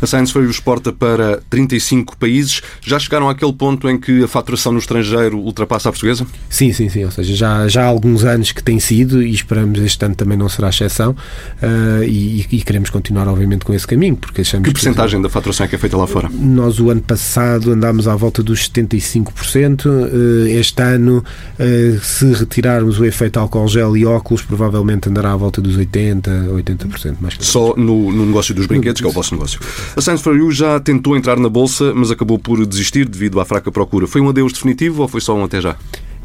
A 0.00 0.06
Science 0.06 0.32
foi 0.32 0.48
exporta 0.48 0.92
para 0.92 1.40
35 1.48 2.16
países. 2.16 2.62
Já 2.80 2.96
chegaram 3.02 3.28
àquele 3.28 3.52
ponto 3.52 3.88
em 3.88 3.98
que 3.98 4.24
a 4.24 4.28
faturação 4.28 4.72
no 4.72 4.78
estrangeiro 4.78 5.38
ultrapassa 5.38 5.88
a 5.88 5.92
portuguesa? 5.92 6.26
Sim, 6.48 6.72
sim, 6.72 6.88
sim. 6.88 7.04
Ou 7.04 7.10
seja, 7.10 7.34
já, 7.34 7.68
já 7.68 7.82
há 7.82 7.86
alguns 7.86 8.24
anos 8.24 8.52
que 8.52 8.62
tem 8.62 8.78
sido 8.78 9.22
e 9.22 9.30
esperamos 9.30 9.80
este 9.80 10.04
ano 10.04 10.14
também 10.14 10.36
não 10.36 10.48
será 10.48 10.68
exceção 10.68 11.10
uh, 11.10 12.04
e, 12.04 12.46
e, 12.50 12.62
queremos 12.62 12.90
continuar, 12.90 13.28
obviamente, 13.28 13.64
com 13.64 13.74
esse 13.74 13.86
caminho. 13.86 14.16
Porque 14.16 14.42
achamos 14.42 14.66
que 14.66 14.72
porcentagem 14.72 15.18
que, 15.20 15.22
da 15.24 15.28
faturação 15.28 15.66
é 15.66 15.68
que 15.68 15.74
é 15.74 15.78
feita 15.78 15.96
lá 15.96 16.06
fora? 16.06 16.30
Nós, 16.32 16.78
o 16.80 16.90
ano 16.90 17.02
passado, 17.02 17.72
andámos 17.72 18.06
à 18.08 18.14
volta 18.14 18.42
dos 18.42 18.68
75%. 18.68 19.86
Uh, 19.86 20.46
este 20.48 20.82
ano, 20.82 21.24
uh, 21.58 22.00
se 22.00 22.32
retirarmos 22.32 22.98
o 22.98 23.04
efeito 23.04 23.38
álcool 23.38 23.68
gel 23.68 23.96
e 23.96 24.04
óculos, 24.04 24.42
provavelmente 24.42 25.08
andará 25.08 25.32
à 25.32 25.36
volta 25.36 25.60
dos 25.60 25.76
80%, 25.76 26.48
80%. 26.48 27.16
Mais 27.20 27.34
Só 27.40 27.74
no, 27.76 28.12
no 28.12 28.26
negócio 28.26 28.54
dos 28.54 28.66
brinquedos, 28.66 29.00
que 29.00 29.06
é 29.06 29.10
o 29.10 29.12
vosso 29.12 29.34
negócio. 29.34 29.60
A 29.96 30.00
Science 30.00 30.22
for 30.22 30.36
You 30.36 30.50
já 30.50 30.78
tentou 30.80 31.16
entrar 31.16 31.38
na 31.38 31.48
Bolsa, 31.48 31.92
mas 31.94 32.10
acabou 32.10 32.38
por 32.38 32.64
desistir 32.66 32.91
devido 32.92 33.40
à 33.40 33.44
fraca 33.44 33.70
procura. 33.70 34.06
Foi 34.06 34.20
um 34.20 34.28
adeus 34.28 34.52
definitivo 34.52 35.02
ou 35.02 35.08
foi 35.08 35.20
só 35.20 35.34
um 35.34 35.44
até 35.44 35.60
já? 35.60 35.76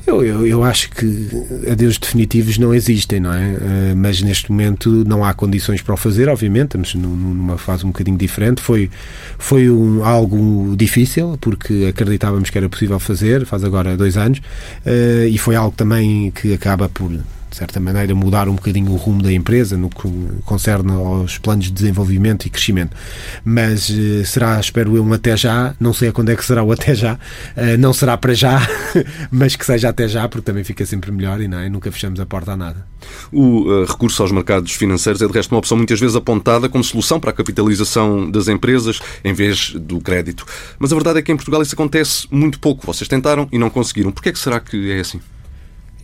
Eu, 0.07 0.23
eu, 0.23 0.47
eu, 0.47 0.63
acho 0.63 0.89
que 0.89 1.27
adeus 1.69 1.97
definitivos 1.97 2.57
não 2.57 2.73
existem, 2.73 3.19
não 3.19 3.33
é? 3.33 3.55
Uh, 3.55 3.95
mas 3.97 4.21
neste 4.21 4.49
momento 4.49 4.89
não 5.05 5.21
há 5.21 5.33
condições 5.33 5.81
para 5.81 5.93
o 5.93 5.97
fazer, 5.97 6.29
obviamente, 6.29 6.77
estamos 6.77 6.95
numa 6.95 7.57
fase 7.57 7.83
um 7.83 7.89
bocadinho 7.89 8.17
diferente. 8.17 8.61
Foi, 8.61 8.89
foi 9.37 9.69
um, 9.69 10.05
algo 10.05 10.77
difícil, 10.77 11.37
porque 11.41 11.87
acreditávamos 11.89 12.49
que 12.49 12.57
era 12.57 12.69
possível 12.69 12.97
fazer, 13.01 13.45
faz 13.45 13.65
agora 13.65 13.97
dois 13.97 14.15
anos, 14.15 14.39
uh, 14.39 15.27
e 15.29 15.37
foi 15.37 15.57
algo 15.57 15.75
também 15.75 16.31
que 16.31 16.53
acaba 16.53 16.87
por 16.87 17.11
de 17.57 17.59
certa 17.59 17.79
maneira, 17.79 18.13
mudar 18.13 18.47
um 18.47 18.53
bocadinho 18.53 18.91
o 18.91 18.95
rumo 18.95 19.23
da 19.23 19.33
empresa 19.33 19.75
no 19.75 19.89
que 19.89 20.07
concerne 20.45 20.91
aos 20.91 21.39
planos 21.39 21.65
de 21.65 21.71
desenvolvimento 21.71 22.45
e 22.45 22.51
crescimento. 22.51 22.95
Mas 23.43 23.89
eh, 23.89 24.23
será, 24.23 24.59
espero 24.59 24.95
eu, 24.95 25.03
um 25.03 25.11
até 25.11 25.35
já. 25.35 25.73
Não 25.79 25.91
sei 25.91 26.09
a 26.09 26.11
quando 26.11 26.29
é 26.29 26.35
que 26.35 26.45
será 26.45 26.63
o 26.63 26.71
até 26.71 26.93
já. 26.93 27.17
Eh, 27.55 27.75
não 27.75 27.93
será 27.93 28.15
para 28.15 28.35
já, 28.35 28.61
mas 29.31 29.55
que 29.55 29.65
seja 29.65 29.89
até 29.89 30.07
já, 30.07 30.29
porque 30.29 30.45
também 30.45 30.63
fica 30.63 30.85
sempre 30.85 31.11
melhor 31.11 31.41
e 31.41 31.47
não 31.47 31.57
é? 31.57 31.67
nunca 31.67 31.91
fechamos 31.91 32.19
a 32.19 32.27
porta 32.27 32.51
a 32.51 32.57
nada. 32.57 32.85
O 33.31 33.61
uh, 33.61 33.85
recurso 33.85 34.21
aos 34.21 34.31
mercados 34.31 34.73
financeiros 34.73 35.19
é, 35.19 35.25
de 35.25 35.33
resto, 35.33 35.51
uma 35.51 35.57
opção 35.57 35.77
muitas 35.77 35.99
vezes 35.99 36.15
apontada 36.15 36.69
como 36.69 36.83
solução 36.83 37.19
para 37.19 37.31
a 37.31 37.33
capitalização 37.33 38.29
das 38.29 38.47
empresas 38.47 38.99
em 39.23 39.33
vez 39.33 39.71
do 39.73 39.99
crédito. 39.99 40.45
Mas 40.77 40.91
a 40.91 40.95
verdade 40.95 41.17
é 41.17 41.21
que 41.23 41.31
em 41.31 41.35
Portugal 41.35 41.63
isso 41.63 41.73
acontece 41.73 42.27
muito 42.29 42.59
pouco. 42.59 42.85
Vocês 42.85 43.07
tentaram 43.07 43.47
e 43.51 43.57
não 43.57 43.71
conseguiram. 43.71 44.11
Porquê 44.11 44.29
é 44.29 44.31
que 44.31 44.39
será 44.39 44.59
que 44.59 44.91
é 44.91 44.99
assim? 44.99 45.19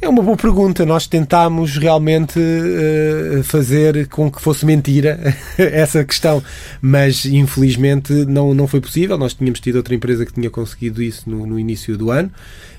É 0.04 0.10
uma 0.10 0.22
boa 0.22 0.36
pergunta. 0.36 0.86
Nós 0.86 1.08
tentámos 1.08 1.78
realmente 1.78 2.38
uh, 2.38 3.42
fazer 3.42 4.10
com 4.10 4.30
que 4.30 4.42
fosse 4.42 4.66
mentira 4.66 5.18
essa 5.58 6.04
questão, 6.04 6.44
mas 6.82 7.26
infelizmente 7.26 8.12
não, 8.26 8.54
não 8.54 8.68
foi 8.68 8.82
possível. 8.82 9.18
Nós 9.18 9.34
tínhamos 9.34 9.62
tido 9.62 9.78
outra 9.78 9.96
empresa 9.96 10.26
que 10.26 10.34
tinha 10.34 10.50
conseguido 10.50 11.02
isso 11.02 11.30
no, 11.30 11.48
no 11.48 11.58
início 11.58 11.98
do 11.98 12.12
ano 12.12 12.30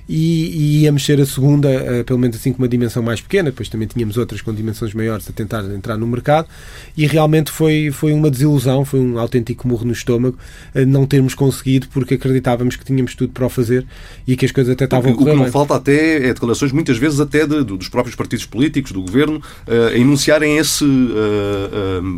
e, 0.08 0.80
e 0.80 0.82
íamos 0.82 1.04
ser 1.04 1.20
a 1.20 1.26
segunda, 1.26 1.68
uh, 1.68 2.04
pelo 2.04 2.18
menos 2.18 2.36
assim 2.36 2.52
com 2.52 2.58
uma 2.58 2.68
dimensão 2.68 3.02
mais 3.02 3.20
pequena, 3.20 3.50
depois 3.50 3.68
também 3.68 3.88
tínhamos 3.88 4.16
outras 4.16 4.42
com 4.42 4.52
dimensões 4.52 4.92
maiores 4.92 5.28
a 5.28 5.32
tentar 5.32 5.64
entrar 5.74 5.96
no 5.96 6.06
mercado. 6.06 6.46
E 6.96 7.06
realmente 7.06 7.50
foi, 7.50 7.90
foi 7.90 8.12
uma 8.12 8.30
desilusão, 8.30 8.84
foi 8.84 9.00
um 9.00 9.18
autêntico 9.18 9.66
murro 9.66 9.84
no 9.84 9.92
estômago 9.92 10.36
uh, 10.74 10.86
não 10.86 11.06
termos 11.06 11.34
conseguido 11.34 11.88
porque 11.88 12.14
acreditávamos 12.14 12.76
que 12.76 12.84
tínhamos 12.84 13.14
tudo 13.14 13.32
para 13.32 13.46
o 13.46 13.48
fazer 13.48 13.86
e 14.26 14.36
que 14.36 14.44
as 14.44 14.52
coisas 14.52 14.72
até 14.72 14.84
estavam 14.84 15.12
a 15.12 15.14
correr 15.14 15.30
O 15.30 15.34
que 15.34 15.40
não 15.42 15.50
falta 15.50 15.74
até 15.74 16.28
é 16.28 16.34
declarações 16.34 16.72
muitas 16.72 16.98
vezes 16.98 17.20
até 17.20 17.46
de, 17.46 17.64
dos 17.64 17.88
próprios 17.88 18.14
partidos 18.14 18.44
políticos, 18.44 18.92
do 18.92 19.00
governo, 19.00 19.38
uh, 19.38 19.94
a 19.94 19.96
enunciarem 19.96 20.58
esse 20.58 20.84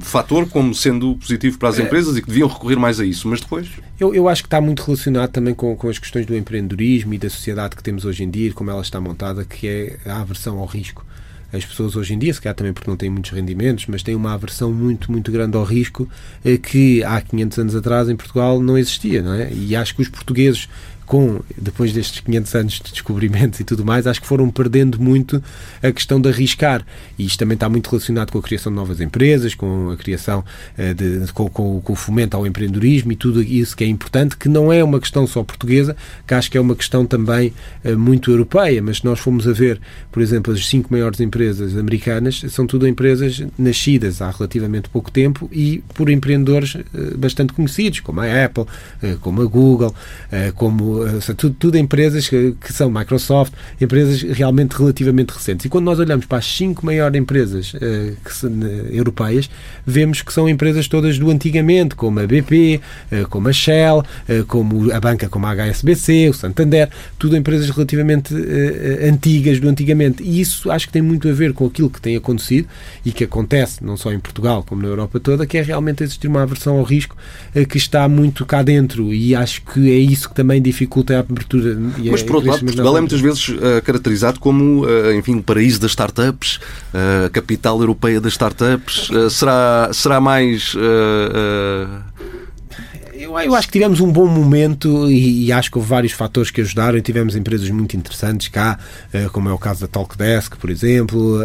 fator 0.02 0.48
como 0.48 0.74
sendo 0.74 1.14
positivo 1.16 1.58
para 1.58 1.68
as 1.68 1.78
empresas 1.78 2.16
e 2.16 2.22
que 2.22 2.28
deviam 2.28 2.48
recorrer 2.48 2.76
mais 2.76 2.98
a 2.98 3.04
isso, 3.04 3.28
mas 3.28 3.40
depois... 3.40 3.68
Eu, 3.98 4.14
eu 4.14 4.28
acho 4.28 4.42
que 4.42 4.46
está 4.46 4.60
muito 4.60 4.82
relacionado 4.82 5.30
também 5.30 5.54
com, 5.54 5.74
com 5.76 5.88
as 5.88 5.98
questões 5.98 6.26
do 6.26 6.36
empreendedorismo 6.36 7.14
e 7.14 7.18
da 7.18 7.30
sociedade 7.30 7.75
que 7.76 7.82
temos 7.82 8.04
hoje 8.04 8.24
em 8.24 8.30
dia, 8.30 8.52
como 8.52 8.70
ela 8.70 8.80
está 8.80 9.00
montada, 9.00 9.44
que 9.44 9.68
é 9.68 9.98
a 10.10 10.20
aversão 10.20 10.58
ao 10.58 10.66
risco. 10.66 11.04
As 11.52 11.64
pessoas 11.64 11.94
hoje 11.94 12.12
em 12.12 12.18
dia, 12.18 12.34
se 12.34 12.40
calhar 12.40 12.56
também 12.56 12.72
porque 12.72 12.90
não 12.90 12.96
têm 12.96 13.08
muitos 13.08 13.30
rendimentos, 13.30 13.86
mas 13.86 14.02
têm 14.02 14.16
uma 14.16 14.34
aversão 14.34 14.72
muito, 14.72 15.12
muito 15.12 15.30
grande 15.30 15.56
ao 15.56 15.62
risco 15.62 16.08
eh, 16.44 16.58
que 16.58 17.04
há 17.04 17.20
500 17.20 17.58
anos 17.58 17.76
atrás 17.76 18.08
em 18.08 18.16
Portugal 18.16 18.60
não 18.60 18.76
existia, 18.76 19.22
não 19.22 19.32
é? 19.32 19.52
E 19.52 19.76
acho 19.76 19.94
que 19.94 20.02
os 20.02 20.08
portugueses 20.08 20.68
com, 21.06 21.40
depois 21.56 21.92
destes 21.92 22.20
500 22.20 22.54
anos 22.54 22.72
de 22.84 22.92
descobrimentos 22.92 23.60
e 23.60 23.64
tudo 23.64 23.84
mais, 23.84 24.06
acho 24.06 24.20
que 24.20 24.26
foram 24.26 24.50
perdendo 24.50 25.00
muito 25.00 25.42
a 25.82 25.92
questão 25.92 26.20
de 26.20 26.28
arriscar. 26.28 26.84
E 27.18 27.24
isto 27.24 27.38
também 27.38 27.54
está 27.54 27.68
muito 27.68 27.88
relacionado 27.88 28.32
com 28.32 28.38
a 28.38 28.42
criação 28.42 28.72
de 28.72 28.76
novas 28.76 29.00
empresas, 29.00 29.54
com 29.54 29.90
a 29.90 29.96
criação, 29.96 30.44
eh, 30.76 30.92
de, 30.92 31.32
com, 31.32 31.48
com, 31.48 31.80
com, 31.80 31.92
o 31.92 31.96
fomento 31.96 32.36
ao 32.36 32.46
empreendedorismo 32.46 33.12
e 33.12 33.16
tudo 33.16 33.42
isso 33.42 33.76
que 33.76 33.84
é 33.84 33.86
importante, 33.86 34.36
que 34.36 34.48
não 34.48 34.72
é 34.72 34.82
uma 34.82 34.98
questão 35.00 35.26
só 35.26 35.42
portuguesa, 35.44 35.96
que 36.26 36.34
acho 36.34 36.50
que 36.50 36.58
é 36.58 36.60
uma 36.60 36.74
questão 36.74 37.06
também 37.06 37.52
eh, 37.84 37.94
muito 37.94 38.30
europeia. 38.30 38.82
Mas 38.82 38.98
se 38.98 39.04
nós 39.04 39.20
formos 39.20 39.46
a 39.46 39.52
ver, 39.52 39.80
por 40.10 40.20
exemplo, 40.20 40.52
as 40.52 40.66
cinco 40.66 40.88
maiores 40.92 41.20
empresas 41.20 41.76
americanas, 41.76 42.42
são 42.50 42.66
tudo 42.66 42.86
empresas 42.86 43.42
nascidas 43.56 44.20
há 44.20 44.30
relativamente 44.30 44.88
pouco 44.88 45.10
tempo 45.10 45.48
e 45.52 45.82
por 45.94 46.10
empreendedores 46.10 46.76
eh, 46.76 47.14
bastante 47.16 47.52
conhecidos, 47.52 48.00
como 48.00 48.20
a 48.20 48.44
Apple, 48.44 48.64
como 49.20 49.42
a 49.42 49.44
Google, 49.44 49.94
como 50.54 50.95
tudo, 51.36 51.56
tudo 51.58 51.78
empresas 51.78 52.28
que, 52.28 52.54
que, 52.60 52.72
são 52.72 52.90
Microsoft, 52.90 53.52
empresas 53.80 54.22
realmente 54.22 54.72
relativamente 54.72 55.30
recentes. 55.30 55.66
E 55.66 55.68
quando 55.68 55.84
nós 55.84 55.98
olhamos 55.98 56.26
para 56.26 56.38
as 56.38 56.46
cinco 56.46 56.84
maiores 56.84 57.18
empresas 57.18 57.74
uh, 57.74 57.78
uh, 57.78 58.86
europeias, 58.90 59.50
vemos 59.86 60.22
que 60.22 60.32
são 60.32 60.48
empresas 60.48 60.88
todas 60.88 61.18
do 61.18 61.30
antigamente, 61.30 61.94
como 61.94 62.20
a 62.20 62.26
BP, 62.26 62.80
uh, 63.12 63.28
como 63.28 63.48
a 63.48 63.52
Shell, 63.52 64.02
como 64.46 64.92
a 64.92 65.00
banca 65.00 65.28
como 65.28 65.46
a 65.46 65.54
HSBC, 65.54 66.28
o 66.30 66.34
Santander, 66.34 66.88
tudo 67.18 67.36
empresas 67.36 67.68
relativamente 67.70 68.34
antigas 69.08 69.60
do 69.60 69.68
antigamente. 69.68 70.22
E 70.22 70.40
isso 70.40 70.70
acho 70.70 70.86
que 70.86 70.92
tem 70.92 71.02
muito 71.02 71.28
a 71.28 71.32
ver 71.32 71.52
com 71.52 71.66
aquilo 71.66 71.90
que 71.90 72.00
tem 72.00 72.16
acontecido 72.16 72.68
e 73.04 73.12
que 73.12 73.24
acontece 73.24 73.84
não 73.84 73.96
só 73.96 74.12
em 74.12 74.18
Portugal 74.18 74.64
como 74.66 74.82
na 74.82 74.88
Europa 74.88 75.20
toda, 75.20 75.46
que 75.46 75.58
é 75.58 75.62
realmente 75.62 76.02
existir 76.02 76.28
uma 76.28 76.42
aversão 76.42 76.78
ao 76.78 76.82
risco 76.82 77.16
que 77.68 77.78
está 77.78 78.08
muito 78.08 78.44
cá 78.44 78.62
dentro 78.62 79.12
e 79.12 79.34
acho 79.34 79.62
que 79.62 79.90
é 79.90 79.98
isso 79.98 80.28
que 80.28 80.34
também 80.34 80.60
dificulta 80.60 80.85
dificulta 80.86 81.16
a 81.16 81.20
abertura. 81.20 81.76
E 81.98 82.10
Mas, 82.10 82.22
por 82.22 82.36
outro 82.36 82.50
lado, 82.50 82.64
Portugal 82.64 82.96
é 82.96 83.00
muitas 83.00 83.20
vezes 83.20 83.48
uh, 83.48 83.82
caracterizado 83.84 84.40
como, 84.40 84.84
uh, 84.86 85.12
enfim, 85.14 85.36
o 85.36 85.42
paraíso 85.42 85.80
das 85.80 85.90
startups, 85.90 86.60
a 86.94 87.26
uh, 87.26 87.30
capital 87.30 87.80
europeia 87.80 88.20
das 88.20 88.32
startups. 88.32 89.10
será, 89.30 89.90
será 89.92 90.20
mais 90.20 90.74
eu, 93.14 93.38
eu, 93.38 93.54
acho 93.54 93.66
que 93.66 93.72
tivemos 93.72 94.00
um 94.00 94.12
bom 94.12 94.26
momento 94.26 95.10
e, 95.10 95.46
e, 95.46 95.52
acho 95.52 95.70
que 95.70 95.78
houve 95.78 95.88
vários 95.88 96.12
fatores 96.12 96.50
que 96.50 96.60
ajudaram. 96.60 97.00
Tivemos 97.00 97.34
empresas 97.34 97.68
muito 97.70 97.96
interessantes 97.96 98.48
cá, 98.48 98.78
uh, 99.12 99.30
como 99.30 99.48
é 99.48 99.52
o 99.52 99.58
caso 99.58 99.80
da 99.80 99.88
Talkdesk, 99.88 100.56
por 100.56 100.70
exemplo. 100.70 101.38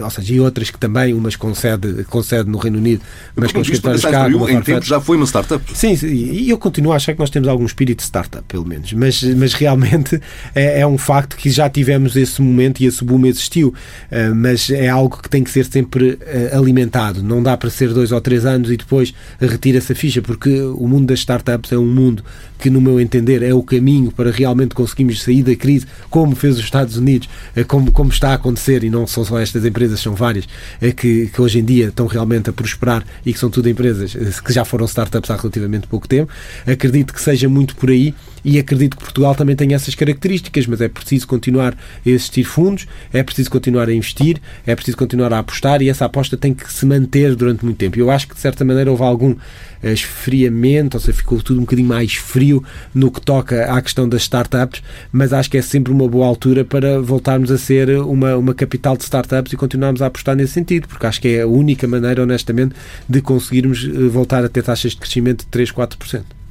Ou 0.00 0.10
seja, 0.10 0.34
e 0.34 0.40
outras 0.40 0.70
que 0.70 0.78
também, 0.78 1.12
umas 1.14 1.36
concede, 1.36 2.04
concede 2.04 2.48
no 2.48 2.58
Reino 2.58 2.78
Unido, 2.78 3.02
mas 3.34 3.52
com 3.52 3.60
escritórios 3.60 4.02
cá. 4.02 4.28
Em 4.28 4.60
tempo 4.60 4.84
já 4.84 5.00
foi 5.00 5.16
uma 5.16 5.26
startup. 5.26 5.62
Sim, 5.74 5.96
sim, 5.96 6.08
e 6.08 6.50
eu 6.50 6.58
continuo 6.58 6.92
a 6.92 6.96
achar 6.96 7.12
que 7.12 7.20
nós 7.20 7.30
temos 7.30 7.48
algum 7.48 7.64
espírito 7.64 7.98
de 7.98 8.04
startup, 8.04 8.44
pelo 8.48 8.66
menos. 8.66 8.92
Mas, 8.92 9.22
mas 9.22 9.52
realmente 9.52 10.20
é, 10.54 10.80
é 10.80 10.86
um 10.86 10.98
facto 10.98 11.36
que 11.36 11.50
já 11.50 11.68
tivemos 11.68 12.16
esse 12.16 12.40
momento 12.40 12.80
e 12.80 12.86
esse 12.86 13.04
boom 13.04 13.26
existiu. 13.26 13.74
Uh, 14.10 14.34
mas 14.34 14.70
é 14.70 14.88
algo 14.88 15.20
que 15.20 15.28
tem 15.28 15.42
que 15.42 15.50
ser 15.50 15.64
sempre 15.66 16.12
uh, 16.12 16.58
alimentado. 16.58 17.22
Não 17.22 17.42
dá 17.42 17.56
para 17.56 17.70
ser 17.70 17.92
dois 17.92 18.12
ou 18.12 18.20
três 18.20 18.44
anos 18.44 18.70
e 18.70 18.76
depois 18.76 19.12
retira-se 19.40 19.92
a 19.92 19.94
ficha, 19.94 20.22
porque 20.22 20.60
o 20.60 20.86
mundo 20.88 21.06
das 21.06 21.20
startups 21.20 21.72
é 21.72 21.78
um 21.78 21.86
mundo 21.86 22.24
que, 22.58 22.70
no 22.70 22.80
meu 22.80 22.98
entender, 23.00 23.42
é 23.42 23.52
o 23.52 23.62
caminho 23.62 24.10
para 24.10 24.30
realmente 24.30 24.74
conseguirmos 24.74 25.22
sair 25.22 25.42
da 25.42 25.54
crise, 25.54 25.86
como 26.08 26.34
fez 26.34 26.56
os 26.56 26.64
Estados 26.64 26.96
Unidos, 26.96 27.28
uh, 27.56 27.64
como, 27.66 27.92
como 27.92 28.10
está 28.10 28.30
a 28.30 28.34
acontecer, 28.34 28.84
e 28.84 28.90
não 28.90 29.06
são 29.06 29.24
só 29.24 29.38
estas 29.38 29.64
empresas, 29.66 30.00
são 30.00 30.14
várias, 30.14 30.46
é 30.80 30.92
que, 30.92 31.26
que 31.26 31.40
hoje 31.40 31.58
em 31.58 31.64
dia 31.64 31.88
estão 31.88 32.06
realmente 32.06 32.50
a 32.50 32.52
prosperar 32.52 33.04
e 33.24 33.32
que 33.32 33.38
são 33.38 33.50
tudo 33.50 33.68
empresas 33.68 34.14
eh, 34.14 34.30
que 34.44 34.52
já 34.52 34.64
foram 34.64 34.86
startups 34.86 35.30
há 35.30 35.36
relativamente 35.36 35.86
pouco 35.86 36.08
tempo. 36.08 36.32
Acredito 36.66 37.12
que 37.12 37.20
seja 37.20 37.48
muito 37.48 37.76
por 37.76 37.90
aí 37.90 38.14
e 38.46 38.60
acredito 38.60 38.96
que 38.96 39.02
Portugal 39.02 39.34
também 39.34 39.56
tem 39.56 39.74
essas 39.74 39.96
características, 39.96 40.68
mas 40.68 40.80
é 40.80 40.88
preciso 40.88 41.26
continuar 41.26 41.74
a 41.74 42.08
existir 42.08 42.44
fundos, 42.44 42.86
é 43.12 43.20
preciso 43.20 43.50
continuar 43.50 43.88
a 43.88 43.92
investir, 43.92 44.40
é 44.64 44.72
preciso 44.76 44.96
continuar 44.96 45.32
a 45.32 45.40
apostar 45.40 45.82
e 45.82 45.88
essa 45.88 46.04
aposta 46.04 46.36
tem 46.36 46.54
que 46.54 46.72
se 46.72 46.86
manter 46.86 47.34
durante 47.34 47.64
muito 47.64 47.76
tempo. 47.76 47.98
Eu 47.98 48.08
acho 48.08 48.28
que 48.28 48.36
de 48.36 48.40
certa 48.40 48.64
maneira 48.64 48.88
houve 48.88 49.02
algum 49.02 49.34
eh, 49.82 49.92
esfriamento, 49.92 50.96
ou 50.96 51.00
seja, 51.00 51.18
ficou 51.18 51.42
tudo 51.42 51.58
um 51.58 51.62
bocadinho 51.62 51.88
mais 51.88 52.14
frio 52.14 52.62
no 52.94 53.10
que 53.10 53.20
toca 53.20 53.64
à 53.64 53.82
questão 53.82 54.08
das 54.08 54.22
startups, 54.22 54.80
mas 55.10 55.32
acho 55.32 55.50
que 55.50 55.58
é 55.58 55.62
sempre 55.62 55.92
uma 55.92 56.06
boa 56.06 56.28
altura 56.28 56.64
para 56.64 57.00
voltarmos 57.00 57.50
a 57.50 57.58
ser 57.58 57.90
uma, 57.98 58.36
uma 58.36 58.54
capital 58.54 58.96
de 58.96 59.02
startups 59.02 59.52
e 59.52 59.56
continuarmos 59.56 60.00
a 60.00 60.06
apostar 60.06 60.36
nesse 60.36 60.52
sentido, 60.52 60.86
porque 60.86 61.04
acho 61.04 61.20
que 61.20 61.26
é 61.26 61.42
a 61.42 61.48
única 61.48 61.88
maneira, 61.88 62.22
honestamente, 62.22 62.76
de 63.08 63.20
conseguirmos 63.20 63.84
eh, 63.84 64.08
voltar 64.08 64.44
a 64.44 64.48
ter 64.48 64.62
taxas 64.62 64.92
de 64.92 64.98
crescimento 64.98 65.40
de 65.40 65.46
3, 65.46 65.72
4%. 65.72 66.45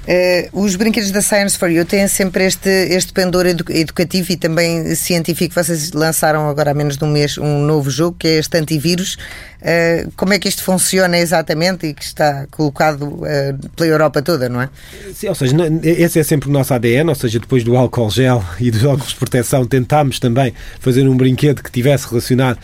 Uh, 0.00 0.62
os 0.62 0.76
brinquedos 0.76 1.10
da 1.10 1.20
Science 1.20 1.58
for 1.58 1.70
You 1.70 1.84
têm 1.84 2.08
sempre 2.08 2.44
este, 2.46 2.68
este 2.68 3.12
pendor 3.12 3.46
edu 3.46 3.64
educativo 3.68 4.32
e 4.32 4.36
também 4.36 4.94
científico. 4.94 5.54
Vocês 5.54 5.92
lançaram 5.92 6.48
agora 6.48 6.70
há 6.70 6.74
menos 6.74 6.96
de 6.96 7.04
um 7.04 7.08
mês 7.08 7.36
um 7.36 7.60
novo 7.60 7.90
jogo 7.90 8.16
que 8.18 8.26
é 8.26 8.38
este 8.38 8.56
antivírus. 8.56 9.18
Uh, 9.60 10.10
como 10.16 10.32
é 10.32 10.38
que 10.38 10.48
isto 10.48 10.62
funciona 10.62 11.18
exatamente 11.18 11.86
e 11.86 11.94
que 11.94 12.02
está 12.02 12.46
colocado 12.50 13.02
uh, 13.02 13.68
pela 13.76 13.88
Europa 13.88 14.22
toda, 14.22 14.48
não 14.48 14.62
é? 14.62 14.68
Sim, 15.14 15.28
ou 15.28 15.34
seja, 15.34 15.54
esse 15.82 16.18
é 16.18 16.22
sempre 16.22 16.48
o 16.48 16.52
nosso 16.52 16.72
ADN, 16.72 17.08
ou 17.08 17.14
seja, 17.14 17.38
depois 17.38 17.62
do 17.62 17.76
álcool 17.76 18.10
gel 18.10 18.44
e 18.58 18.70
dos 18.70 18.84
óculos 18.84 19.10
de 19.10 19.16
proteção, 19.16 19.66
tentámos 19.66 20.18
também 20.18 20.54
fazer 20.78 21.06
um 21.06 21.16
brinquedo 21.16 21.62
que 21.62 21.70
tivesse 21.70 22.08
relacionado 22.08 22.58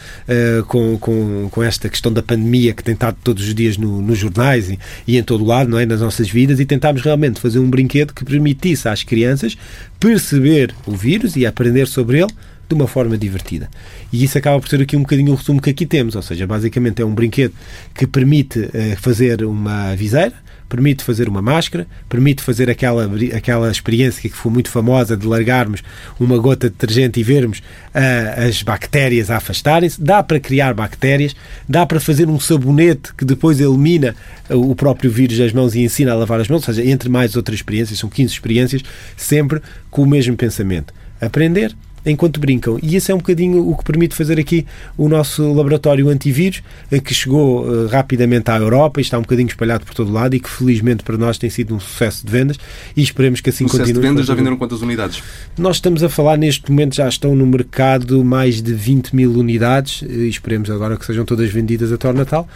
com, 0.69 0.99
com, 0.99 1.49
com 1.51 1.63
esta 1.63 1.89
questão 1.89 2.13
da 2.13 2.23
pandemia 2.23 2.73
que 2.73 2.83
tem 2.83 2.95
estado 2.95 3.17
todos 3.23 3.47
os 3.47 3.55
dias 3.55 3.77
no, 3.77 4.01
nos 4.01 4.19
jornais 4.19 4.71
e, 4.71 4.79
e 5.07 5.19
em 5.19 5.23
todo 5.23 5.45
o 5.45 5.47
lado, 5.47 5.71
não 5.71 5.79
é? 5.79 5.87
nas 5.87 6.01
nossas 6.01 6.29
vidas, 6.29 6.61
e 6.61 6.65
tentámos 6.65 7.03
realmente 7.03 7.41
fazer 7.41 7.59
um 7.59 7.69
brinquedo 7.69 8.13
que 8.13 8.25
permitisse 8.25 8.89
às 8.89 9.03
crianças 9.03 9.57
perceber 9.99 10.75
o 10.87 10.93
vírus 10.93 11.37
e 11.37 11.47
aprender 11.47 11.87
sobre 11.87 12.21
ele 12.21 12.33
de 12.69 12.75
uma 12.75 12.87
forma 12.87 13.17
divertida. 13.17 13.71
E 14.13 14.25
isso 14.25 14.37
acaba 14.37 14.61
por 14.61 14.69
ser 14.69 14.81
aqui 14.81 14.97
um 14.97 15.03
bocadinho 15.03 15.33
o 15.33 15.35
resumo 15.35 15.61
que 15.61 15.71
aqui 15.71 15.87
temos, 15.87 16.17
ou 16.17 16.23
seja, 16.23 16.47
basicamente 16.47 17.01
é 17.01 17.05
um 17.05 17.15
brinquedo 17.15 17.55
que 17.95 18.07
permite 18.07 18.61
uh, 18.61 18.71
fazer 19.01 19.45
uma 19.45 19.95
viseira, 19.95 20.35
permite 20.69 21.05
fazer 21.05 21.29
uma 21.29 21.41
máscara, 21.41 21.87
permite 22.09 22.43
fazer 22.43 22.69
aquela, 22.69 23.09
aquela 23.35 23.71
experiência 23.71 24.29
que 24.29 24.37
foi 24.37 24.51
muito 24.51 24.69
famosa 24.69 25.17
de 25.17 25.27
largarmos 25.27 25.83
uma 26.19 26.37
gota 26.39 26.69
de 26.69 26.75
detergente 26.75 27.21
e 27.21 27.23
vermos 27.23 27.59
uh, 27.59 28.49
as 28.49 28.63
bactérias 28.63 29.31
afastarem-se. 29.31 30.01
Dá 30.01 30.23
para 30.23 30.41
criar 30.41 30.75
bactérias, 30.75 31.35
dá 31.69 31.87
para 31.87 32.01
fazer 32.01 32.29
um 32.29 32.41
sabonete 32.41 33.15
que 33.15 33.25
depois 33.25 33.61
elimina 33.61 34.15
o 34.51 34.75
próprio 34.75 35.11
vírus 35.11 35.39
das 35.39 35.53
mãos 35.53 35.75
e 35.75 35.83
ensina 35.83 36.13
a 36.13 36.15
lavar 36.15 36.41
as 36.41 36.49
mãos, 36.49 36.67
ou 36.69 36.75
seja, 36.75 36.89
entre 36.89 37.09
mais 37.09 37.37
outras 37.37 37.59
experiências, 37.59 37.99
são 37.99 38.09
15 38.09 38.33
experiências, 38.33 38.83
sempre 39.17 39.61
com 39.91 40.03
o 40.03 40.07
mesmo 40.07 40.37
pensamento. 40.37 40.93
Aprender, 41.21 41.75
enquanto 42.07 42.39
brincam. 42.41 42.79
E 42.83 42.97
isso 42.97 43.11
é 43.11 43.15
um 43.15 43.19
bocadinho 43.19 43.69
o 43.69 43.77
que 43.77 43.85
permite 43.85 44.15
fazer 44.15 44.39
aqui 44.39 44.65
o 44.97 45.09
nosso 45.09 45.53
laboratório 45.53 46.09
antivírus, 46.09 46.63
eh, 46.91 47.01
que 47.01 47.13
chegou 47.13 47.67
uh, 47.67 47.87
rapidamente 47.89 48.51
à 48.51 48.57
Europa 48.57 49.01
e 49.01 49.03
está 49.03 49.19
um 49.19 49.23
bocadinho 49.23 49.49
espalhado 49.49 49.85
por 49.85 49.95
todo 49.95 50.13
lado 50.13 50.35
e 50.35 50.41
que 50.41 50.49
felizmente 50.49 51.03
para 51.03 51.17
nós 51.17 51.37
tem 51.37 51.51
sido 51.51 51.75
um 51.75 51.81
sucesso 51.81 52.25
de 52.25 52.31
vendas 52.31 52.59
e 52.97 53.03
esperemos 53.03 53.41
que 53.41 53.51
assim 53.51 53.65
sucesso 53.67 53.85
continue. 53.85 54.03
de 54.03 54.09
vendas 54.09 54.27
já 54.27 54.35
venderam 54.35 54.57
quantas 54.57 54.83
unidades? 54.83 55.23
Nós 55.59 55.77
estamos 55.77 56.03
a 56.03 56.09
falar 56.09 56.37
neste 56.37 56.71
momento, 56.71 56.95
já 56.95 57.09
estão 57.09 57.35
no 57.35 57.47
mercado 57.47 58.25
mais 58.25 58.63
de 58.63 58.73
20 58.73 59.15
mil 59.15 59.33
unidades 59.33 60.03
eh, 60.03 60.13
e 60.13 60.29
esperemos 60.29 60.71
agora 60.71 60.97
que 60.97 61.05
sejam 61.05 61.25
todas 61.25 61.51
vendidas 61.51 61.91
até 61.91 62.07
ao 62.07 62.15
Natal, 62.15 62.49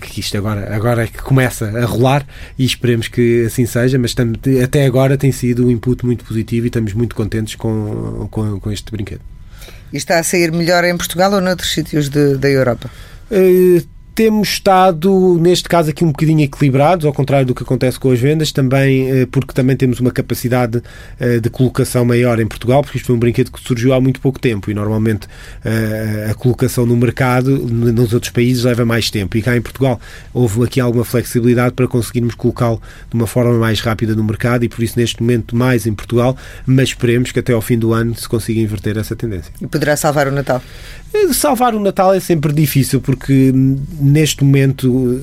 que 0.00 0.20
isto 0.20 0.36
agora, 0.36 0.74
agora 0.74 1.04
é 1.04 1.06
que 1.06 1.22
começa 1.22 1.66
a 1.66 1.84
rolar 1.86 2.26
e 2.58 2.64
esperemos 2.64 3.08
que 3.08 3.44
assim 3.46 3.64
seja, 3.64 3.98
mas 3.98 4.14
até 4.62 4.84
agora 4.84 5.16
tem 5.16 5.32
sido 5.32 5.66
um 5.66 5.70
input 5.70 6.04
muito 6.04 6.24
positivo 6.24 6.66
e 6.66 6.68
estamos 6.68 6.92
muito 6.92 7.14
contentes 7.14 7.54
com, 7.54 8.28
com, 8.30 8.60
com 8.60 8.70
este 8.70 8.84
brinquedo. 8.98 9.22
E 9.92 9.96
está 9.96 10.18
a 10.18 10.22
sair 10.22 10.52
melhor 10.52 10.84
em 10.84 10.96
Portugal 10.96 11.32
ou 11.32 11.40
noutros 11.40 11.72
sítios 11.72 12.08
de, 12.08 12.36
da 12.36 12.48
Europa? 12.48 12.90
Uh, 13.30 13.86
temos 14.18 14.48
estado, 14.48 15.38
neste 15.40 15.68
caso 15.68 15.90
aqui, 15.90 16.04
um 16.04 16.08
bocadinho 16.08 16.40
equilibrados, 16.40 17.06
ao 17.06 17.12
contrário 17.12 17.46
do 17.46 17.54
que 17.54 17.62
acontece 17.62 18.00
com 18.00 18.10
as 18.10 18.18
vendas, 18.18 18.50
também 18.50 19.08
eh, 19.08 19.26
porque 19.30 19.54
também 19.54 19.76
temos 19.76 20.00
uma 20.00 20.10
capacidade 20.10 20.82
eh, 21.20 21.38
de 21.38 21.48
colocação 21.48 22.04
maior 22.04 22.40
em 22.40 22.46
Portugal, 22.48 22.82
porque 22.82 22.98
isto 22.98 23.06
foi 23.06 23.14
um 23.14 23.18
brinquedo 23.20 23.52
que 23.52 23.60
surgiu 23.60 23.94
há 23.94 24.00
muito 24.00 24.20
pouco 24.20 24.40
tempo 24.40 24.72
e 24.72 24.74
normalmente 24.74 25.28
eh, 25.64 26.26
a 26.32 26.34
colocação 26.34 26.84
no 26.84 26.96
mercado 26.96 27.58
nos 27.58 28.12
outros 28.12 28.32
países 28.32 28.64
leva 28.64 28.84
mais 28.84 29.08
tempo. 29.08 29.36
E 29.36 29.40
cá 29.40 29.56
em 29.56 29.62
Portugal 29.62 30.00
houve 30.34 30.64
aqui 30.64 30.80
alguma 30.80 31.04
flexibilidade 31.04 31.76
para 31.76 31.86
conseguirmos 31.86 32.34
colocá-lo 32.34 32.82
de 33.08 33.14
uma 33.14 33.28
forma 33.28 33.56
mais 33.56 33.78
rápida 33.78 34.16
no 34.16 34.24
mercado 34.24 34.64
e 34.64 34.68
por 34.68 34.82
isso 34.82 34.98
neste 34.98 35.22
momento 35.22 35.54
mais 35.54 35.86
em 35.86 35.94
Portugal, 35.94 36.36
mas 36.66 36.88
esperemos 36.88 37.30
que 37.30 37.38
até 37.38 37.52
ao 37.52 37.62
fim 37.62 37.78
do 37.78 37.92
ano 37.92 38.16
se 38.16 38.28
consiga 38.28 38.60
inverter 38.60 38.98
essa 38.98 39.14
tendência. 39.14 39.52
E 39.60 39.66
poderá 39.68 39.96
salvar 39.96 40.26
o 40.26 40.32
Natal? 40.32 40.60
Salvar 41.32 41.74
o 41.74 41.80
Natal 41.80 42.14
é 42.14 42.20
sempre 42.20 42.52
difícil 42.52 43.00
porque 43.00 43.52
neste 44.00 44.44
momento 44.44 45.20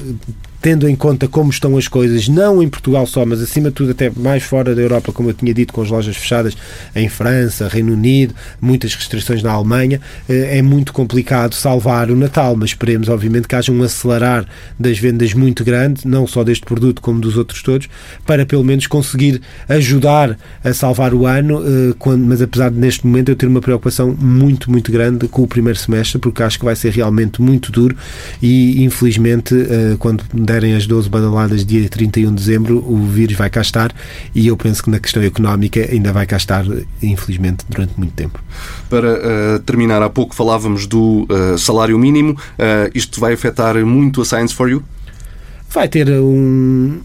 tendo 0.65 0.89
em 0.89 0.95
conta 0.95 1.27
como 1.27 1.51
estão 1.51 1.77
as 1.77 1.87
coisas, 1.87 2.27
não 2.27 2.59
em 2.63 2.67
Portugal 2.67 3.05
só, 3.05 3.23
mas 3.23 3.39
acima 3.39 3.69
de 3.69 3.75
tudo 3.75 3.91
até 3.91 4.09
mais 4.09 4.41
fora 4.41 4.73
da 4.73 4.81
Europa, 4.81 5.13
como 5.13 5.29
eu 5.29 5.33
tinha 5.35 5.53
dito, 5.53 5.71
com 5.71 5.83
as 5.83 5.91
lojas 5.91 6.17
fechadas 6.17 6.57
em 6.95 7.07
França, 7.07 7.67
Reino 7.67 7.93
Unido, 7.93 8.33
muitas 8.59 8.95
restrições 8.95 9.43
na 9.43 9.51
Alemanha, 9.51 10.01
eh, 10.27 10.57
é 10.57 10.63
muito 10.63 10.91
complicado 10.91 11.53
salvar 11.53 12.09
o 12.09 12.15
Natal, 12.15 12.55
mas 12.55 12.71
esperemos, 12.71 13.09
obviamente, 13.09 13.47
que 13.47 13.55
haja 13.55 13.71
um 13.71 13.83
acelerar 13.83 14.47
das 14.79 14.97
vendas 14.97 15.35
muito 15.35 15.63
grande, 15.63 16.01
não 16.07 16.25
só 16.25 16.43
deste 16.43 16.65
produto 16.65 16.99
como 16.99 17.21
dos 17.21 17.37
outros 17.37 17.61
todos, 17.61 17.87
para 18.25 18.43
pelo 18.43 18.63
menos 18.63 18.87
conseguir 18.87 19.43
ajudar 19.69 20.35
a 20.63 20.73
salvar 20.73 21.13
o 21.13 21.27
ano, 21.27 21.61
eh, 21.63 22.15
mas 22.17 22.41
apesar 22.41 22.71
de 22.71 22.79
neste 22.79 23.05
momento 23.05 23.29
eu 23.29 23.35
ter 23.35 23.45
uma 23.45 23.61
preocupação 23.61 24.17
muito, 24.19 24.71
muito 24.71 24.91
grande 24.91 25.27
com 25.27 25.43
o 25.43 25.47
primeiro 25.47 25.77
semestre, 25.77 26.17
porque 26.17 26.41
acho 26.41 26.57
que 26.57 26.65
vai 26.65 26.75
ser 26.75 26.91
realmente 26.91 27.39
muito 27.39 27.71
duro 27.71 27.95
e, 28.41 28.83
infelizmente, 28.83 29.53
eh, 29.53 29.95
quando 29.99 30.23
der 30.33 30.54
derem 30.55 30.75
as 30.75 30.87
12 30.87 31.09
badaladas 31.09 31.65
dia 31.65 31.87
31 31.89 32.29
de 32.29 32.35
dezembro, 32.35 32.77
o 32.77 33.05
vírus 33.05 33.35
vai 33.35 33.49
cá 33.49 33.61
estar 33.61 33.93
e 34.33 34.47
eu 34.47 34.55
penso 34.55 34.83
que 34.83 34.89
na 34.89 34.99
questão 34.99 35.21
económica 35.21 35.81
ainda 35.81 36.13
vai 36.13 36.25
cá 36.25 36.37
estar, 36.37 36.65
infelizmente, 37.03 37.65
durante 37.69 37.93
muito 37.97 38.13
tempo. 38.13 38.39
Para 38.89 39.13
uh, 39.13 39.59
terminar, 39.59 40.01
há 40.01 40.09
pouco 40.09 40.33
falávamos 40.33 40.87
do 40.87 41.27
uh, 41.29 41.57
salário 41.57 41.97
mínimo. 41.99 42.31
Uh, 42.31 42.89
isto 42.93 43.19
vai 43.19 43.33
afetar 43.33 43.75
muito 43.85 44.21
a 44.21 44.25
Science 44.25 44.53
for 44.53 44.69
You? 44.69 44.81
Vai 45.69 45.89
ter 45.89 46.09
um, 46.09 47.01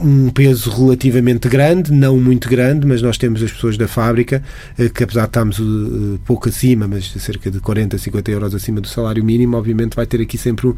um 0.00 0.30
peso 0.30 0.70
relativamente 0.70 1.48
grande, 1.48 1.92
não 1.92 2.18
muito 2.18 2.48
grande, 2.48 2.86
mas 2.86 3.02
nós 3.02 3.16
temos 3.16 3.42
as 3.42 3.50
pessoas 3.50 3.76
da 3.76 3.88
fábrica 3.88 4.42
eh, 4.78 4.88
que, 4.88 5.04
apesar 5.04 5.22
de 5.22 5.28
estarmos 5.28 5.58
eh, 5.58 6.18
pouco 6.24 6.48
acima, 6.48 6.86
mas 6.86 7.10
cerca 7.12 7.50
de 7.50 7.60
40, 7.60 7.98
50 7.98 8.30
euros 8.30 8.54
acima 8.54 8.80
do 8.80 8.88
salário 8.88 9.24
mínimo, 9.24 9.56
obviamente 9.56 9.94
vai 9.94 10.06
ter 10.06 10.20
aqui 10.20 10.38
sempre, 10.38 10.72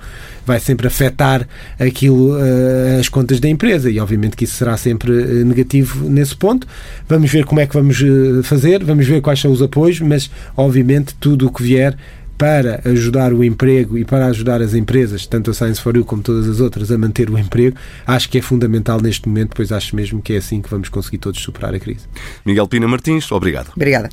vai 0.46 0.60
sempre 0.60 0.86
afetar 0.86 1.46
aquilo, 1.78 2.38
eh, 2.38 2.98
as 3.00 3.08
contas 3.08 3.40
da 3.40 3.48
empresa 3.48 3.90
e 3.90 3.98
obviamente 4.00 4.36
que 4.36 4.44
isso 4.44 4.56
será 4.56 4.76
sempre 4.76 5.12
negativo 5.44 6.08
nesse 6.08 6.36
ponto. 6.36 6.66
Vamos 7.08 7.30
ver 7.30 7.44
como 7.44 7.60
é 7.60 7.66
que 7.66 7.74
vamos 7.74 8.02
fazer, 8.44 8.84
vamos 8.84 9.06
ver 9.06 9.20
quais 9.20 9.40
são 9.40 9.50
os 9.50 9.62
apoios, 9.62 10.00
mas 10.00 10.30
obviamente 10.56 11.14
tudo 11.18 11.46
o 11.46 11.52
que 11.52 11.62
vier 11.62 11.96
para 12.38 12.80
ajudar 12.84 13.32
o 13.32 13.42
emprego 13.42 13.98
e 13.98 14.04
para 14.04 14.26
ajudar 14.26 14.62
as 14.62 14.72
empresas, 14.72 15.26
tanto 15.26 15.50
a 15.50 15.54
Science 15.54 15.80
for 15.80 15.96
You 15.96 16.04
como 16.04 16.22
todas 16.22 16.48
as 16.48 16.60
outras, 16.60 16.92
a 16.92 16.96
manter 16.96 17.28
o 17.28 17.36
emprego, 17.36 17.76
acho 18.06 18.30
que 18.30 18.38
é 18.38 18.42
fundamental 18.42 19.00
neste 19.00 19.28
momento, 19.28 19.56
pois 19.56 19.72
acho 19.72 19.96
mesmo 19.96 20.22
que 20.22 20.34
é 20.34 20.36
assim 20.36 20.62
que 20.62 20.70
vamos 20.70 20.88
conseguir 20.88 21.18
todos 21.18 21.40
superar 21.42 21.74
a 21.74 21.80
crise. 21.80 22.06
Miguel 22.46 22.68
Pina 22.68 22.86
Martins, 22.86 23.30
obrigado. 23.32 23.72
Obrigada. 23.74 24.08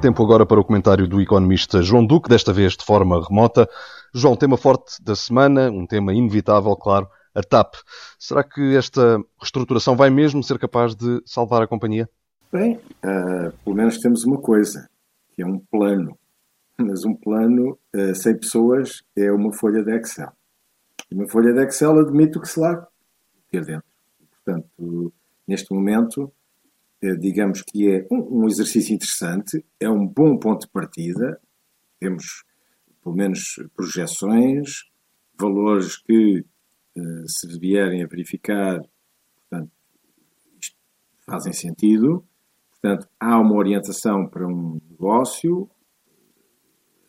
Tempo 0.00 0.22
agora 0.22 0.46
para 0.46 0.58
o 0.58 0.64
comentário 0.64 1.06
do 1.06 1.20
economista 1.20 1.82
João 1.82 2.06
Duque, 2.06 2.30
desta 2.30 2.54
vez 2.54 2.74
de 2.74 2.84
forma 2.84 3.22
remota. 3.22 3.68
João, 4.14 4.34
tema 4.34 4.56
forte 4.56 5.02
da 5.02 5.14
semana, 5.14 5.70
um 5.70 5.86
tema 5.86 6.14
inevitável, 6.14 6.74
claro, 6.76 7.06
a 7.34 7.42
TAP. 7.42 7.74
Será 8.18 8.42
que 8.42 8.76
esta 8.76 9.20
reestruturação 9.38 9.94
vai 9.94 10.08
mesmo 10.08 10.42
ser 10.42 10.58
capaz 10.58 10.94
de 10.94 11.20
salvar 11.26 11.60
a 11.60 11.66
companhia? 11.66 12.08
Bem, 12.50 12.76
uh, 13.04 13.52
pelo 13.62 13.76
menos 13.76 13.98
temos 13.98 14.24
uma 14.24 14.38
coisa 14.38 14.88
que 15.36 15.42
é 15.42 15.46
um 15.46 15.58
plano. 15.58 16.18
Mas 16.78 17.04
um 17.04 17.14
plano 17.14 17.78
uh, 17.94 18.14
sem 18.14 18.36
pessoas 18.36 19.02
é 19.14 19.30
uma 19.30 19.52
folha 19.52 19.84
de 19.84 19.94
Excel. 19.94 20.32
E 21.10 21.14
uma 21.14 21.28
folha 21.28 21.52
de 21.52 21.62
Excel 21.62 21.98
admite 21.98 22.38
o 22.38 22.40
que 22.40 22.48
se 22.48 22.58
lá 22.58 22.86
ter 23.50 23.64
dentro. 23.64 23.86
Portanto, 24.32 25.12
neste 25.46 25.72
momento, 25.72 26.32
uh, 27.04 27.16
digamos 27.18 27.62
que 27.62 27.88
é 27.88 28.06
um, 28.10 28.46
exercício 28.46 28.94
interessante, 28.94 29.64
é 29.78 29.88
um 29.88 30.06
bom 30.06 30.38
ponto 30.38 30.66
de 30.66 30.72
partida. 30.72 31.40
Temos, 32.00 32.44
pelo 33.02 33.14
menos, 33.14 33.60
projeções, 33.74 34.84
valores 35.38 35.98
que, 35.98 36.44
uh, 36.96 37.28
se 37.28 37.58
vierem 37.58 38.02
a 38.02 38.06
verificar, 38.06 38.82
portanto, 39.38 39.70
fazem 41.26 41.52
sentido. 41.52 42.24
Portanto, 42.86 43.08
há 43.18 43.40
uma 43.40 43.56
orientação 43.56 44.28
para 44.28 44.46
um 44.46 44.80
negócio, 44.88 45.68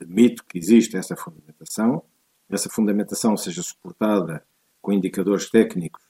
admito 0.02 0.44
que 0.44 0.58
existe 0.58 0.98
essa 0.98 1.16
fundamentação, 1.16 2.04
essa 2.50 2.68
fundamentação 2.68 3.38
seja 3.38 3.62
suportada 3.62 4.44
com 4.82 4.92
indicadores 4.92 5.52
técnicos 5.52 6.04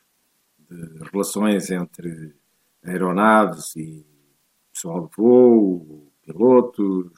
de 0.69 1.09
relações 1.11 1.69
entre 1.69 2.33
aeronaves 2.81 3.75
e 3.75 4.05
pessoal 4.71 5.05
de 5.05 5.15
voo, 5.17 6.13
pilotos, 6.21 7.11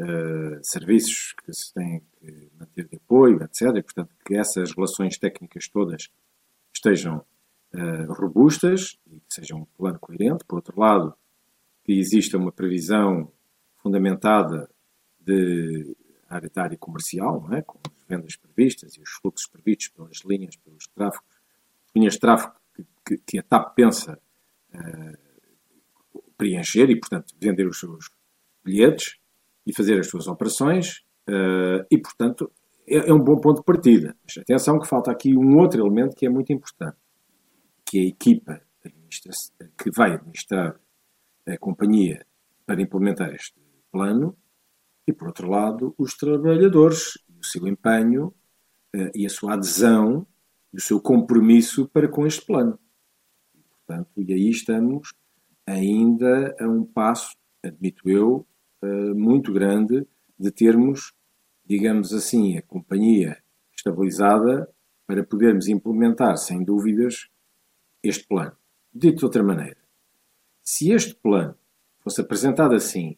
uh, 0.00 0.58
serviços 0.60 1.32
que 1.44 1.52
se 1.52 1.72
têm 1.72 2.02
que 2.18 2.50
manter 2.58 2.88
de 2.88 2.96
apoio, 2.96 3.40
etc. 3.44 3.84
Portanto, 3.84 4.16
que 4.26 4.36
essas 4.36 4.72
relações 4.72 5.16
técnicas 5.16 5.68
todas 5.68 6.10
estejam 6.74 7.24
uh, 7.72 8.12
robustas 8.14 8.98
e 9.06 9.20
que 9.20 9.32
sejam 9.32 9.60
um 9.60 9.64
plano 9.76 10.00
coerente. 10.00 10.44
Por 10.44 10.56
outro 10.56 10.80
lado, 10.80 11.14
que 11.88 11.98
exista 11.98 12.36
uma 12.36 12.52
previsão 12.52 13.32
fundamentada 13.78 14.68
de 15.18 15.96
área, 16.28 16.50
de 16.50 16.60
área 16.60 16.76
comercial, 16.76 17.48
é? 17.50 17.62
com 17.62 17.78
as 17.78 18.04
vendas 18.06 18.36
previstas 18.36 18.94
e 18.94 19.00
os 19.00 19.08
fluxos 19.08 19.48
previstos 19.48 19.88
pelas 19.88 20.18
linhas, 20.22 20.54
pelos 20.56 20.86
tráfegos, 20.88 21.26
linhas 21.96 22.12
de 22.12 22.20
tráfego 22.20 22.52
que, 22.74 22.84
que, 23.06 23.22
que 23.26 23.38
a 23.38 23.42
TAP 23.42 23.74
pensa 23.74 24.20
uh, 24.74 26.22
preencher 26.36 26.90
e, 26.90 27.00
portanto, 27.00 27.34
vender 27.40 27.66
os 27.66 27.80
seus 27.80 28.10
bilhetes 28.62 29.16
e 29.66 29.74
fazer 29.74 29.98
as 29.98 30.08
suas 30.08 30.28
operações 30.28 30.98
uh, 31.26 31.86
e, 31.90 31.96
portanto, 31.96 32.52
é, 32.86 33.08
é, 33.08 33.14
um 33.14 33.24
bom 33.24 33.40
ponto 33.40 33.60
de 33.60 33.64
partida. 33.64 34.14
Mas 34.22 34.36
atenção 34.36 34.78
que 34.78 34.86
falta 34.86 35.10
aqui 35.10 35.34
um 35.34 35.56
outro 35.56 35.80
elemento 35.80 36.14
que 36.14 36.26
é 36.26 36.28
muito 36.28 36.52
importante, 36.52 36.98
que 37.86 37.98
é 37.98 38.02
a 38.02 38.08
equipa 38.08 38.60
que 39.82 39.90
vai 39.90 40.12
administrar 40.12 40.78
a 41.48 41.58
companhia 41.58 42.24
para 42.66 42.82
implementar 42.82 43.34
este 43.34 43.58
plano 43.90 44.36
e, 45.06 45.12
por 45.12 45.28
outro 45.28 45.48
lado, 45.48 45.94
os 45.96 46.14
trabalhadores 46.14 47.18
e 47.28 47.38
o 47.38 47.44
seu 47.44 47.66
empenho 47.66 48.34
uh, 48.94 49.10
e 49.14 49.24
a 49.24 49.30
sua 49.30 49.54
adesão 49.54 50.26
e 50.72 50.76
o 50.76 50.80
seu 50.80 51.00
compromisso 51.00 51.88
para 51.88 52.08
com 52.08 52.26
este 52.26 52.44
plano. 52.44 52.78
Portanto, 53.70 54.10
e 54.18 54.32
aí 54.32 54.50
estamos 54.50 55.14
ainda 55.66 56.54
a 56.60 56.68
um 56.68 56.84
passo, 56.84 57.34
admito 57.62 58.08
eu, 58.10 58.46
uh, 58.82 59.14
muito 59.14 59.52
grande 59.52 60.06
de 60.38 60.50
termos, 60.50 61.14
digamos 61.64 62.12
assim, 62.12 62.58
a 62.58 62.62
companhia 62.62 63.42
estabilizada 63.74 64.68
para 65.06 65.24
podermos 65.24 65.68
implementar, 65.68 66.36
sem 66.36 66.62
dúvidas, 66.62 67.28
este 68.02 68.26
plano. 68.26 68.52
Dito 68.92 69.18
de 69.18 69.24
outra 69.24 69.42
maneira, 69.42 69.78
se 70.68 70.92
este 70.92 71.14
plano 71.14 71.56
fosse 72.00 72.20
apresentado 72.20 72.74
assim 72.74 73.16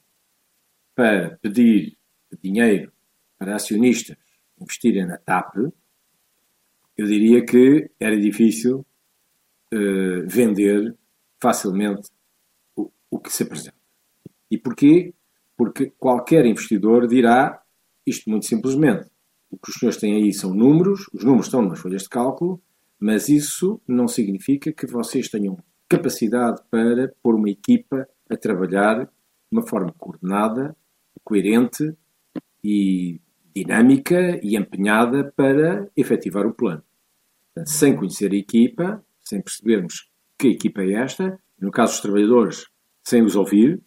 para 0.95 1.37
pedir 1.39 1.99
dinheiro 2.41 2.93
para 3.37 3.57
acionistas 3.57 4.17
investirem 4.61 5.05
na 5.05 5.19
TAP, 5.19 5.57
eu 6.97 7.07
diria 7.07 7.45
que 7.45 7.91
era 7.99 8.17
difícil 8.17 8.87
uh, 9.75 10.29
vender 10.29 10.97
facilmente 11.43 12.09
o, 12.77 12.89
o 13.11 13.19
que 13.19 13.33
se 13.33 13.43
apresenta. 13.43 13.75
E 14.49 14.57
porquê? 14.57 15.13
Porque 15.57 15.91
qualquer 15.99 16.47
investidor 16.47 17.09
dirá 17.09 17.61
isto 18.07 18.31
muito 18.31 18.47
simplesmente. 18.47 19.11
O 19.51 19.59
que 19.59 19.71
os 19.71 19.75
senhores 19.75 19.99
têm 19.99 20.23
aí 20.23 20.33
são 20.33 20.55
números, 20.55 21.09
os 21.13 21.25
números 21.25 21.47
estão 21.47 21.63
nas 21.63 21.81
folhas 21.81 22.03
de 22.03 22.11
cálculo, 22.11 22.63
mas 22.97 23.29
isso 23.29 23.83
não 23.89 24.07
significa 24.07 24.73
que 24.73 24.87
vocês 24.87 25.29
tenham 25.29 25.59
capacidade 25.91 26.63
para 26.71 27.13
pôr 27.21 27.35
uma 27.35 27.51
equipa 27.51 28.09
a 28.31 28.37
trabalhar 28.37 29.05
de 29.05 29.11
uma 29.51 29.67
forma 29.67 29.93
coordenada, 29.99 30.77
coerente 31.25 31.93
e 32.63 33.21
dinâmica 33.53 34.39
e 34.41 34.57
empenhada 34.57 35.33
para 35.37 35.91
efetivar 35.97 36.47
o 36.47 36.55
plano. 36.55 36.85
Portanto, 37.47 37.71
sem 37.71 37.97
conhecer 37.97 38.31
a 38.31 38.37
equipa, 38.37 39.05
sem 39.21 39.43
percebermos 39.43 40.09
que 40.39 40.49
equipa 40.49 40.81
é 40.83 40.93
esta, 40.93 41.41
no 41.61 41.73
caso 41.73 41.95
dos 41.95 42.03
trabalhadores, 42.03 42.67
sem 43.03 43.25
os 43.25 43.35
ouvir, 43.35 43.83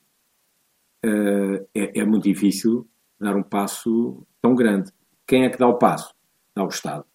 eh, 1.06 1.66
é, 1.74 2.02
é 2.02 2.06
muito 2.06 2.26
difícil 2.26 2.86
dar 3.18 3.38
um 3.38 3.44
passo 3.44 4.28
tão 4.42 4.54
grande. 4.54 4.92
Quem 5.26 5.46
é 5.46 5.50
que 5.50 5.58
dá 5.58 5.68
o 5.68 5.78
passo? 5.78 6.14
Dá 6.54 6.66
o 6.66 6.68
Estado. 6.68 7.06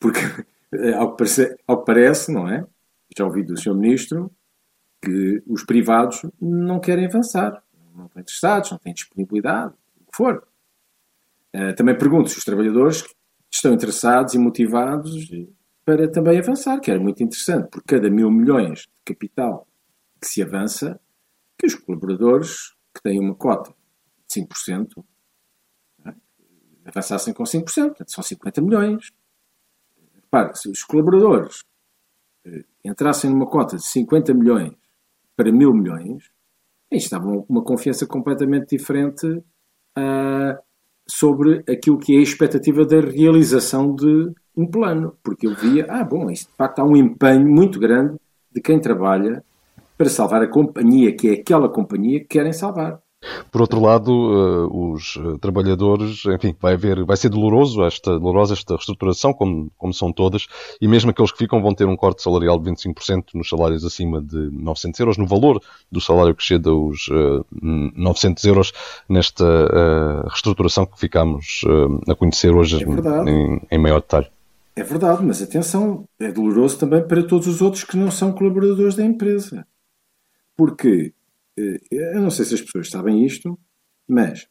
Porque, 0.00 0.18
ao 0.98 1.12
que 1.12 1.18
parece, 1.18 1.56
ao 1.68 1.78
que 1.78 1.86
parece 1.86 2.32
não 2.32 2.48
é? 2.48 2.66
Já 3.16 3.24
ouvi 3.24 3.42
do 3.42 3.56
Sr. 3.56 3.74
Ministro 3.74 4.30
que 5.02 5.42
os 5.46 5.64
privados 5.64 6.22
não 6.40 6.80
querem 6.80 7.06
avançar, 7.06 7.62
não 7.94 8.06
estão 8.06 8.22
interessados, 8.22 8.70
não 8.70 8.78
têm 8.78 8.94
disponibilidade, 8.94 9.74
o 10.00 10.10
que 10.10 10.16
for. 10.16 10.46
Uh, 11.54 11.74
também 11.76 11.96
pergunto 11.96 12.28
se 12.28 12.38
os 12.38 12.44
trabalhadores 12.44 13.04
estão 13.50 13.72
interessados 13.72 14.34
e 14.34 14.38
motivados 14.38 15.30
para 15.84 16.10
também 16.10 16.38
avançar, 16.38 16.80
que 16.80 16.90
era 16.90 17.00
muito 17.00 17.22
interessante, 17.22 17.68
por 17.70 17.82
cada 17.84 18.10
mil 18.10 18.30
milhões 18.30 18.80
de 18.80 18.88
capital 19.04 19.66
que 20.20 20.26
se 20.26 20.42
avança, 20.42 21.00
que 21.58 21.66
os 21.66 21.74
colaboradores 21.74 22.74
que 22.94 23.02
têm 23.02 23.20
uma 23.20 23.34
cota 23.34 23.72
de 24.28 24.42
5% 24.42 25.04
é? 26.06 26.14
avançassem 26.84 27.32
com 27.32 27.44
5%, 27.44 27.64
portanto 27.64 28.10
são 28.10 28.24
50 28.24 28.60
milhões. 28.60 29.12
Repare, 30.14 30.56
se 30.56 30.68
os 30.68 30.82
colaboradores 30.82 31.64
entrassem 32.86 33.30
numa 33.30 33.46
cota 33.46 33.76
de 33.76 33.84
50 33.84 34.34
milhões 34.34 34.72
para 35.36 35.52
mil 35.52 35.72
milhões, 35.74 36.30
estavam 36.90 37.42
com 37.42 37.52
uma 37.52 37.62
confiança 37.62 38.06
completamente 38.06 38.76
diferente 38.76 39.26
uh, 39.26 40.58
sobre 41.06 41.62
aquilo 41.68 41.98
que 41.98 42.16
é 42.16 42.18
a 42.18 42.22
expectativa 42.22 42.84
da 42.84 43.00
realização 43.00 43.94
de 43.94 44.32
um 44.56 44.66
plano. 44.66 45.16
Porque 45.22 45.46
eu 45.46 45.54
via, 45.54 45.86
ah, 45.88 46.04
bom, 46.04 46.30
isto 46.30 46.50
de 46.50 46.56
facto 46.56 46.78
há 46.78 46.84
um 46.84 46.96
empenho 46.96 47.46
muito 47.46 47.78
grande 47.78 48.16
de 48.50 48.60
quem 48.60 48.80
trabalha 48.80 49.44
para 49.96 50.08
salvar 50.08 50.42
a 50.42 50.48
companhia, 50.48 51.14
que 51.14 51.28
é 51.28 51.32
aquela 51.32 51.68
companhia 51.68 52.20
que 52.20 52.26
querem 52.26 52.52
salvar. 52.52 53.00
Por 53.50 53.60
outro 53.60 53.80
lado, 53.80 54.10
uh, 54.12 54.92
os 54.92 55.16
uh, 55.16 55.38
trabalhadores, 55.38 56.24
enfim, 56.26 56.54
vai 56.60 56.74
haver, 56.74 57.04
vai 57.04 57.16
ser 57.16 57.28
doloroso 57.28 57.84
esta, 57.84 58.18
dolorosa 58.18 58.54
esta 58.54 58.74
reestruturação, 58.74 59.32
como, 59.32 59.70
como 59.76 59.92
são 59.92 60.12
todas, 60.12 60.46
e 60.80 60.88
mesmo 60.88 61.10
aqueles 61.10 61.32
que 61.32 61.38
ficam 61.38 61.62
vão 61.62 61.74
ter 61.74 61.86
um 61.86 61.96
corte 61.96 62.22
salarial 62.22 62.58
de 62.58 62.70
25% 62.70 63.24
nos 63.34 63.48
salários 63.48 63.84
acima 63.84 64.20
de 64.20 64.50
900 64.52 65.00
euros, 65.00 65.18
no 65.18 65.26
valor 65.26 65.60
do 65.90 66.00
salário 66.00 66.34
que 66.34 66.42
chega 66.42 66.70
aos 66.70 67.08
uh, 67.08 67.44
900 67.52 68.44
euros 68.44 68.72
nesta 69.08 69.44
reestruturação 70.28 70.86
que 70.86 70.98
ficamos 70.98 71.62
a 72.08 72.14
conhecer 72.14 72.54
hoje 72.54 72.82
é 72.82 73.30
em, 73.30 73.60
em 73.70 73.78
maior 73.78 74.00
detalhe. 74.00 74.28
É 74.78 74.82
verdade, 74.82 75.24
mas 75.24 75.40
atenção, 75.40 76.06
é 76.20 76.30
doloroso 76.30 76.78
também 76.78 77.02
para 77.02 77.22
todos 77.22 77.46
os 77.46 77.62
outros 77.62 77.82
que 77.82 77.96
não 77.96 78.10
são 78.10 78.30
colaboradores 78.30 78.94
da 78.94 79.02
empresa. 79.02 79.66
Porque 80.54 81.14
eh, 81.14 81.25
eu 81.56 82.20
não 82.20 82.30
sei 82.30 82.44
se 82.44 82.54
as 82.54 82.60
pessoas 82.62 82.90
sabem 82.90 83.24
isto, 83.24 83.58
mas 84.06 84.46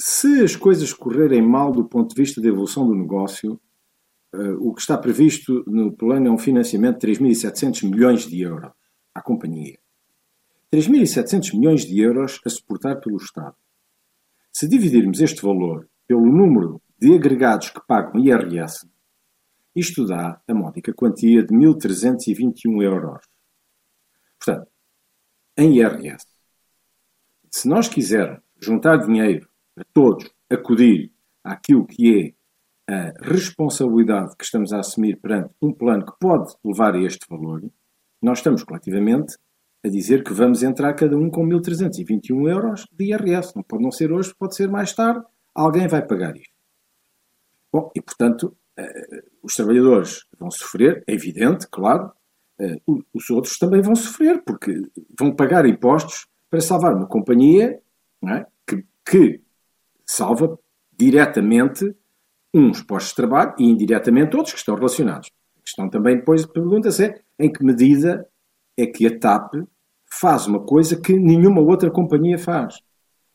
se 0.00 0.42
as 0.42 0.54
coisas 0.54 0.92
correrem 0.92 1.42
mal 1.42 1.72
do 1.72 1.88
ponto 1.88 2.14
de 2.14 2.20
vista 2.20 2.40
da 2.40 2.48
evolução 2.48 2.86
do 2.86 2.94
negócio, 2.94 3.60
eh, 4.32 4.52
o 4.60 4.72
que 4.72 4.80
está 4.80 4.96
previsto 4.96 5.64
no 5.66 5.92
plano 5.92 6.28
é 6.28 6.30
um 6.30 6.38
financiamento 6.38 7.00
de 7.00 7.12
3.700 7.12 7.88
milhões 7.90 8.26
de 8.26 8.40
euros 8.42 8.72
à 9.14 9.20
companhia. 9.20 9.78
3.700 10.72 11.58
milhões 11.58 11.84
de 11.84 11.98
euros 11.98 12.40
a 12.44 12.50
suportar 12.50 13.00
pelo 13.00 13.16
Estado. 13.16 13.56
Se 14.52 14.68
dividirmos 14.68 15.20
este 15.20 15.42
valor 15.42 15.88
pelo 16.06 16.26
número 16.26 16.80
de 16.98 17.14
agregados 17.14 17.70
que 17.70 17.80
pagam 17.86 18.20
IRS, 18.20 18.86
isto 19.74 20.04
dá 20.04 20.40
a 20.46 20.54
módica 20.54 20.92
quantia 20.92 21.42
de 21.42 21.54
1.321 21.54 22.82
euros. 22.82 23.26
Portanto, 24.38 24.70
em 25.56 25.76
IRS, 25.76 26.26
se 27.50 27.68
nós 27.68 27.88
quisermos 27.88 28.40
juntar 28.60 28.98
dinheiro 28.98 29.48
a 29.76 29.84
todos, 29.92 30.30
acudir 30.50 31.12
àquilo 31.44 31.86
que 31.86 32.34
é 32.88 32.92
a 32.92 33.12
responsabilidade 33.22 34.34
que 34.36 34.44
estamos 34.44 34.72
a 34.72 34.80
assumir 34.80 35.16
perante 35.16 35.50
um 35.60 35.72
plano 35.72 36.06
que 36.06 36.18
pode 36.18 36.54
levar 36.64 36.94
a 36.94 37.00
este 37.00 37.26
valor, 37.28 37.62
nós 38.20 38.38
estamos 38.38 38.64
coletivamente 38.64 39.36
a 39.84 39.88
dizer 39.88 40.24
que 40.24 40.32
vamos 40.32 40.62
entrar 40.62 40.94
cada 40.94 41.16
um 41.16 41.30
com 41.30 41.46
1.321 41.46 42.50
euros 42.50 42.86
de 42.92 43.12
IRS. 43.12 43.54
Não 43.54 43.62
pode 43.62 43.82
não 43.82 43.92
ser 43.92 44.12
hoje, 44.12 44.34
pode 44.36 44.56
ser 44.56 44.68
mais 44.68 44.92
tarde. 44.92 45.24
Alguém 45.54 45.86
vai 45.86 46.04
pagar 46.04 46.36
isto. 46.36 46.54
Bom, 47.72 47.90
e 47.94 48.00
portanto, 48.00 48.56
uh, 48.78 49.28
os 49.42 49.54
trabalhadores 49.54 50.24
vão 50.38 50.50
sofrer, 50.50 51.04
é 51.06 51.12
evidente, 51.12 51.68
claro. 51.70 52.12
Uh, 52.60 53.04
os 53.14 53.30
outros 53.30 53.56
também 53.58 53.80
vão 53.80 53.94
sofrer, 53.94 54.42
porque 54.42 54.82
vão 55.18 55.34
pagar 55.34 55.66
impostos 55.66 56.26
para 56.50 56.60
salvar 56.60 56.94
uma 56.94 57.06
companhia 57.06 57.80
é? 58.26 58.46
que, 58.66 58.84
que 59.04 59.40
salva 60.04 60.58
diretamente 60.96 61.94
uns 62.52 62.82
postos 62.82 63.10
de 63.10 63.16
trabalho 63.16 63.54
e 63.58 63.64
indiretamente 63.64 64.36
outros 64.36 64.54
que 64.54 64.58
estão 64.58 64.74
relacionados. 64.74 65.30
A 65.58 65.62
questão 65.62 65.88
também 65.88 66.16
depois 66.16 66.46
pergunta-se 66.46 67.04
é 67.04 67.22
em 67.38 67.52
que 67.52 67.64
medida 67.64 68.26
é 68.76 68.86
que 68.86 69.06
a 69.06 69.18
TAP 69.18 69.54
faz 70.10 70.46
uma 70.46 70.60
coisa 70.60 71.00
que 71.00 71.12
nenhuma 71.12 71.60
outra 71.60 71.90
companhia 71.90 72.38
faz. 72.38 72.80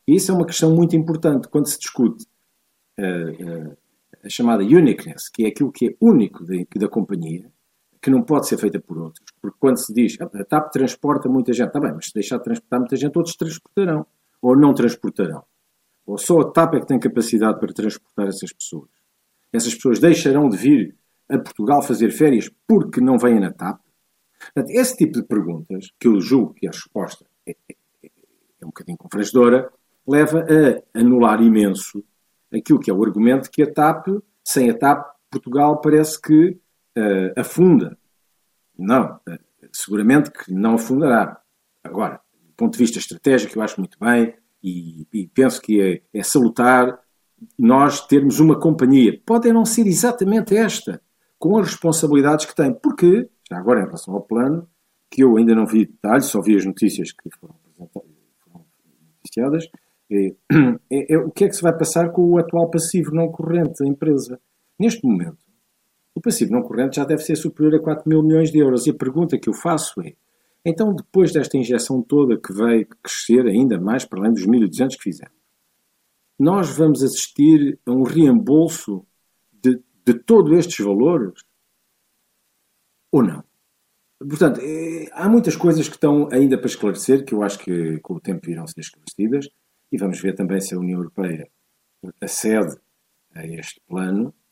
E 0.06 0.16
isso 0.16 0.32
é 0.32 0.34
uma 0.34 0.46
questão 0.46 0.74
muito 0.74 0.96
importante 0.96 1.48
quando 1.48 1.66
se 1.66 1.78
discute 1.78 2.26
uh, 2.98 3.70
uh, 3.70 3.76
a 4.24 4.28
chamada 4.28 4.62
uniqueness, 4.62 5.28
que 5.28 5.44
é 5.44 5.48
aquilo 5.48 5.72
que 5.72 5.88
é 5.88 5.94
único 6.00 6.44
de, 6.44 6.66
da 6.76 6.88
companhia, 6.88 7.50
que 8.04 8.10
não 8.10 8.22
pode 8.22 8.46
ser 8.46 8.58
feita 8.58 8.78
por 8.78 8.98
outros. 8.98 9.24
Porque 9.40 9.56
quando 9.58 9.78
se 9.78 9.90
diz 9.94 10.20
a 10.20 10.44
TAP 10.44 10.70
transporta 10.70 11.26
muita 11.26 11.54
gente, 11.54 11.68
está 11.68 11.80
bem, 11.80 11.94
mas 11.94 12.08
se 12.08 12.12
deixar 12.12 12.36
de 12.36 12.44
transportar 12.44 12.80
muita 12.80 12.96
gente, 12.96 13.16
outros 13.16 13.34
transportarão. 13.34 14.06
Ou 14.42 14.54
não 14.54 14.74
transportarão. 14.74 15.42
Ou 16.04 16.18
só 16.18 16.40
a 16.40 16.50
TAP 16.50 16.74
é 16.74 16.80
que 16.80 16.86
tem 16.86 16.98
capacidade 16.98 17.58
para 17.58 17.72
transportar 17.72 18.28
essas 18.28 18.52
pessoas. 18.52 18.90
Essas 19.50 19.74
pessoas 19.74 20.00
deixarão 20.00 20.50
de 20.50 20.56
vir 20.58 20.94
a 21.30 21.38
Portugal 21.38 21.80
fazer 21.80 22.10
férias 22.10 22.50
porque 22.68 23.00
não 23.00 23.16
vêm 23.16 23.40
na 23.40 23.50
TAP? 23.50 23.80
Portanto, 24.38 24.68
esse 24.68 24.96
tipo 24.98 25.14
de 25.14 25.26
perguntas, 25.26 25.86
que 25.98 26.06
eu 26.06 26.20
julgo 26.20 26.52
que 26.52 26.66
a 26.66 26.72
resposta 26.72 27.24
é, 27.46 27.52
é, 27.52 27.74
é 28.60 28.64
um 28.66 28.68
bocadinho 28.68 28.98
confrangedora, 28.98 29.72
leva 30.06 30.40
a 30.44 31.00
anular 31.00 31.40
imenso 31.40 32.04
aquilo 32.52 32.78
que 32.78 32.90
é 32.90 32.94
o 32.94 33.02
argumento 33.02 33.50
que 33.50 33.62
a 33.62 33.72
TAP, 33.72 34.08
sem 34.44 34.68
a 34.68 34.76
TAP, 34.76 35.06
Portugal 35.30 35.80
parece 35.80 36.20
que 36.20 36.58
uh, 36.96 37.40
afunda. 37.40 37.96
Não, 38.76 39.16
uh, 39.28 39.38
seguramente 39.72 40.30
que 40.30 40.52
não 40.52 40.74
afundará. 40.74 41.40
Agora, 41.82 42.20
do 42.42 42.52
ponto 42.56 42.72
de 42.72 42.78
vista 42.78 42.98
estratégico, 42.98 43.58
eu 43.58 43.62
acho 43.62 43.80
muito 43.80 43.98
bem 43.98 44.34
e, 44.62 45.06
e 45.12 45.26
penso 45.28 45.60
que 45.60 45.80
é, 45.80 46.18
é 46.18 46.22
salutar 46.22 46.98
nós 47.58 48.06
termos 48.06 48.40
uma 48.40 48.58
companhia. 48.58 49.20
Pode 49.26 49.52
não 49.52 49.64
ser 49.64 49.86
exatamente 49.86 50.56
esta, 50.56 51.00
com 51.38 51.58
as 51.58 51.66
responsabilidades 51.68 52.46
que 52.46 52.54
tem, 52.54 52.72
porque, 52.72 53.28
já 53.48 53.58
agora 53.58 53.80
em 53.80 53.84
relação 53.84 54.14
ao 54.14 54.22
plano, 54.22 54.68
que 55.10 55.22
eu 55.22 55.36
ainda 55.36 55.54
não 55.54 55.66
vi 55.66 55.86
detalhes, 55.86 56.26
só 56.26 56.40
vi 56.40 56.56
as 56.56 56.64
notícias 56.64 57.12
que 57.12 57.28
foram, 57.38 57.54
foram 57.92 58.08
noticiadas, 59.18 59.68
é, 60.10 60.34
é, 60.90 61.14
é, 61.14 61.18
o 61.18 61.30
que 61.30 61.44
é 61.44 61.48
que 61.48 61.56
se 61.56 61.62
vai 61.62 61.76
passar 61.76 62.10
com 62.10 62.22
o 62.22 62.38
atual 62.38 62.70
passivo 62.70 63.14
não 63.14 63.30
corrente 63.30 63.82
da 63.82 63.86
empresa? 63.86 64.40
Neste 64.78 65.06
momento, 65.06 65.43
o 66.14 66.20
passivo 66.20 66.52
não 66.52 66.62
corrente 66.62 66.96
já 66.96 67.04
deve 67.04 67.22
ser 67.22 67.36
superior 67.36 67.74
a 67.74 67.82
4 67.82 68.08
mil 68.08 68.22
milhões 68.22 68.50
de 68.50 68.58
euros. 68.58 68.86
E 68.86 68.90
a 68.90 68.94
pergunta 68.94 69.38
que 69.38 69.48
eu 69.48 69.54
faço 69.54 70.00
é: 70.00 70.14
então, 70.64 70.94
depois 70.94 71.32
desta 71.32 71.56
injeção 71.56 72.02
toda 72.02 72.40
que 72.40 72.52
vai 72.52 72.84
crescer 73.02 73.46
ainda 73.46 73.78
mais 73.78 74.04
para 74.04 74.20
além 74.20 74.32
dos 74.32 74.46
1.200 74.46 74.96
que 74.96 75.02
fizemos, 75.02 75.34
nós 76.38 76.76
vamos 76.76 77.02
assistir 77.02 77.78
a 77.84 77.90
um 77.90 78.02
reembolso 78.02 79.06
de, 79.52 79.80
de 80.04 80.14
todos 80.14 80.56
estes 80.58 80.84
valores? 80.84 81.42
Ou 83.12 83.22
não? 83.22 83.44
Portanto, 84.18 84.60
é, 84.62 85.08
há 85.12 85.28
muitas 85.28 85.56
coisas 85.56 85.88
que 85.88 85.96
estão 85.96 86.28
ainda 86.32 86.56
para 86.56 86.66
esclarecer, 86.66 87.24
que 87.24 87.34
eu 87.34 87.42
acho 87.42 87.58
que 87.58 87.98
com 88.00 88.14
o 88.14 88.20
tempo 88.20 88.48
irão 88.48 88.66
ser 88.66 88.80
esclarecidas, 88.80 89.48
e 89.92 89.98
vamos 89.98 90.20
ver 90.20 90.34
também 90.34 90.60
se 90.60 90.74
a 90.74 90.78
União 90.78 90.98
Europeia 90.98 91.48
acede 92.20 92.76
a 93.34 93.46
este 93.46 93.80
plano, 93.86 94.28
eh, 94.28 94.43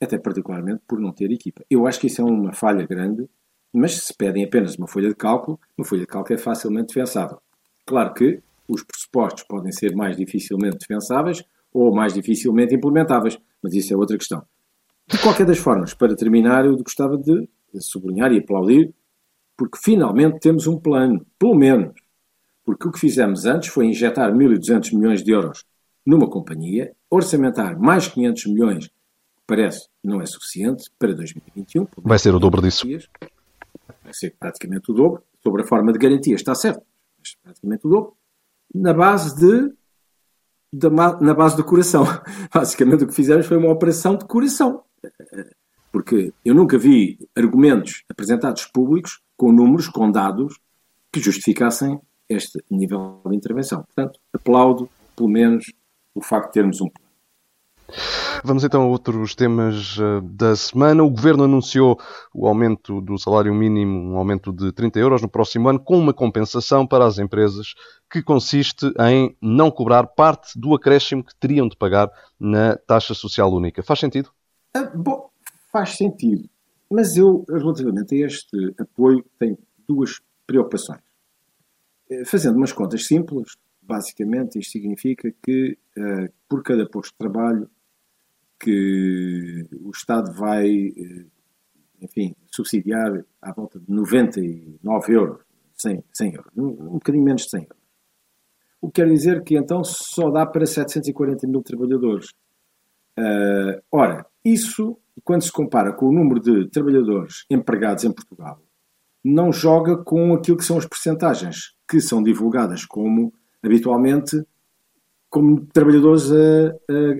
até 0.00 0.18
particularmente 0.18 0.82
por 0.86 1.00
não 1.00 1.12
ter 1.12 1.30
equipa. 1.30 1.64
Eu 1.70 1.86
acho 1.86 2.00
que 2.00 2.06
isso 2.06 2.20
é 2.20 2.24
uma 2.24 2.52
falha 2.52 2.86
grande, 2.86 3.28
mas 3.72 3.94
se 3.94 4.14
pedem 4.14 4.44
apenas 4.44 4.76
uma 4.76 4.86
folha 4.86 5.08
de 5.08 5.14
cálculo, 5.14 5.58
uma 5.76 5.84
folha 5.84 6.02
de 6.02 6.06
cálculo 6.06 6.34
é 6.34 6.38
facilmente 6.38 6.88
defensável. 6.88 7.38
Claro 7.84 8.14
que 8.14 8.40
os 8.68 8.82
pressupostos 8.82 9.44
podem 9.44 9.72
ser 9.72 9.94
mais 9.94 10.16
dificilmente 10.16 10.78
defensáveis 10.78 11.44
ou 11.72 11.94
mais 11.94 12.14
dificilmente 12.14 12.74
implementáveis, 12.74 13.38
mas 13.62 13.74
isso 13.74 13.92
é 13.92 13.96
outra 13.96 14.16
questão. 14.16 14.42
De 15.06 15.18
qualquer 15.18 15.46
das 15.46 15.58
formas, 15.58 15.94
para 15.94 16.16
terminar, 16.16 16.64
eu 16.64 16.76
gostava 16.78 17.16
de 17.16 17.48
sublinhar 17.78 18.32
e 18.32 18.38
aplaudir, 18.38 18.92
porque 19.56 19.78
finalmente 19.82 20.40
temos 20.40 20.66
um 20.66 20.78
plano, 20.78 21.24
pelo 21.38 21.54
menos. 21.54 21.94
Porque 22.64 22.88
o 22.88 22.90
que 22.90 22.98
fizemos 22.98 23.44
antes 23.46 23.68
foi 23.68 23.86
injetar 23.86 24.32
1.200 24.32 24.92
milhões 24.96 25.22
de 25.22 25.30
euros 25.30 25.64
numa 26.04 26.28
companhia, 26.28 26.92
orçamentar 27.10 27.78
mais 27.78 28.08
500 28.08 28.46
milhões, 28.46 28.90
que 29.46 29.54
parece 29.54 29.88
não 30.02 30.20
é 30.20 30.26
suficiente, 30.26 30.90
para 30.98 31.14
2021. 31.14 31.86
Vai 32.02 32.18
ser 32.18 32.34
o 32.34 32.38
dobro 32.38 32.60
disso. 32.60 32.86
Vai 34.02 34.12
ser 34.12 34.34
praticamente 34.38 34.90
o 34.90 34.94
dobro. 34.94 35.22
Sobre 35.42 35.62
a 35.62 35.66
forma 35.66 35.92
de 35.92 35.98
garantia 35.98 36.34
está 36.34 36.54
certo, 36.54 36.82
mas 37.18 37.36
praticamente 37.36 37.86
o 37.86 37.90
dobro 37.90 38.16
na 38.74 38.92
base 38.92 39.36
de, 39.36 39.72
de 40.72 40.90
na 40.90 41.34
base 41.34 41.56
do 41.56 41.64
coração. 41.64 42.04
Basicamente 42.52 43.04
o 43.04 43.06
que 43.06 43.14
fizemos 43.14 43.46
foi 43.46 43.56
uma 43.56 43.70
operação 43.70 44.16
de 44.16 44.24
coração. 44.24 44.82
Porque 45.92 46.32
eu 46.44 46.54
nunca 46.54 46.76
vi 46.76 47.18
argumentos 47.34 48.04
apresentados 48.08 48.66
públicos 48.66 49.22
com 49.36 49.52
números, 49.52 49.88
com 49.88 50.10
dados, 50.10 50.58
que 51.12 51.20
justificassem 51.20 52.00
este 52.28 52.62
nível 52.70 53.20
de 53.24 53.36
intervenção. 53.36 53.84
Portanto, 53.84 54.18
aplaudo, 54.32 54.90
pelo 55.14 55.28
menos, 55.28 55.72
o 56.14 56.20
facto 56.20 56.48
de 56.48 56.52
termos 56.54 56.80
um. 56.80 56.90
Vamos 58.44 58.64
então 58.64 58.82
a 58.82 58.86
outros 58.86 59.34
temas 59.34 59.96
eh, 59.98 60.20
da 60.22 60.54
semana. 60.56 61.02
O 61.02 61.10
Governo 61.10 61.44
anunciou 61.44 61.98
o 62.34 62.46
aumento 62.46 63.00
do 63.00 63.18
salário 63.18 63.54
mínimo, 63.54 64.12
um 64.12 64.16
aumento 64.16 64.52
de 64.52 64.72
30 64.72 64.98
euros 64.98 65.22
no 65.22 65.28
próximo 65.28 65.68
ano, 65.68 65.80
com 65.80 65.98
uma 65.98 66.12
compensação 66.12 66.86
para 66.86 67.06
as 67.06 67.18
empresas 67.18 67.74
que 68.10 68.22
consiste 68.22 68.86
em 69.00 69.36
não 69.40 69.70
cobrar 69.70 70.06
parte 70.06 70.58
do 70.58 70.74
acréscimo 70.74 71.24
que 71.24 71.34
teriam 71.36 71.68
de 71.68 71.76
pagar 71.76 72.10
na 72.38 72.76
taxa 72.76 73.14
social 73.14 73.52
única. 73.52 73.82
Faz 73.82 74.00
sentido? 74.00 74.30
Ah, 74.74 74.90
bom, 74.94 75.30
faz 75.72 75.96
sentido. 75.96 76.48
Mas 76.90 77.16
eu, 77.16 77.44
relativamente 77.48 78.14
a 78.14 78.26
este 78.26 78.74
apoio, 78.78 79.24
tenho 79.38 79.58
duas 79.88 80.20
preocupações. 80.46 81.00
Eh, 82.10 82.24
fazendo 82.24 82.56
umas 82.56 82.72
contas 82.72 83.06
simples, 83.06 83.56
basicamente 83.82 84.58
isto 84.58 84.72
significa 84.72 85.32
que 85.42 85.78
uh, 85.96 86.32
por 86.48 86.62
cada 86.62 86.86
posto 86.88 87.12
de 87.12 87.18
trabalho 87.18 87.70
que 88.58 89.66
o 89.82 89.90
Estado 89.90 90.32
vai, 90.32 90.68
uh, 90.68 91.30
enfim, 92.00 92.34
subsidiar 92.46 93.24
à 93.40 93.52
volta 93.52 93.78
de 93.78 93.90
99 93.90 95.12
euros, 95.12 95.42
100, 95.74 96.04
100 96.12 96.34
euros, 96.34 96.52
um, 96.56 96.66
um 96.66 96.92
bocadinho 96.94 97.24
menos 97.24 97.42
de 97.42 97.50
100 97.50 97.60
euros. 97.62 97.76
O 98.80 98.88
que 98.88 99.02
quer 99.02 99.08
dizer 99.08 99.42
que 99.42 99.56
então 99.56 99.82
só 99.84 100.30
dá 100.30 100.46
para 100.46 100.66
740 100.66 101.46
mil 101.46 101.62
trabalhadores. 101.62 102.30
Uh, 103.18 103.80
ora, 103.90 104.26
isso, 104.44 104.98
quando 105.24 105.42
se 105.42 105.50
compara 105.50 105.92
com 105.92 106.06
o 106.06 106.12
número 106.12 106.40
de 106.40 106.68
trabalhadores 106.68 107.44
empregados 107.50 108.04
em 108.04 108.12
Portugal, 108.12 108.62
não 109.24 109.52
joga 109.52 109.96
com 109.96 110.34
aquilo 110.34 110.56
que 110.56 110.64
são 110.64 110.78
as 110.78 110.86
percentagens 110.86 111.74
que 111.88 112.00
são 112.00 112.22
divulgadas 112.22 112.84
como 112.84 113.32
habitualmente 113.62 114.40
como 115.36 115.66
trabalhadores 115.66 116.32
a, 116.32 116.70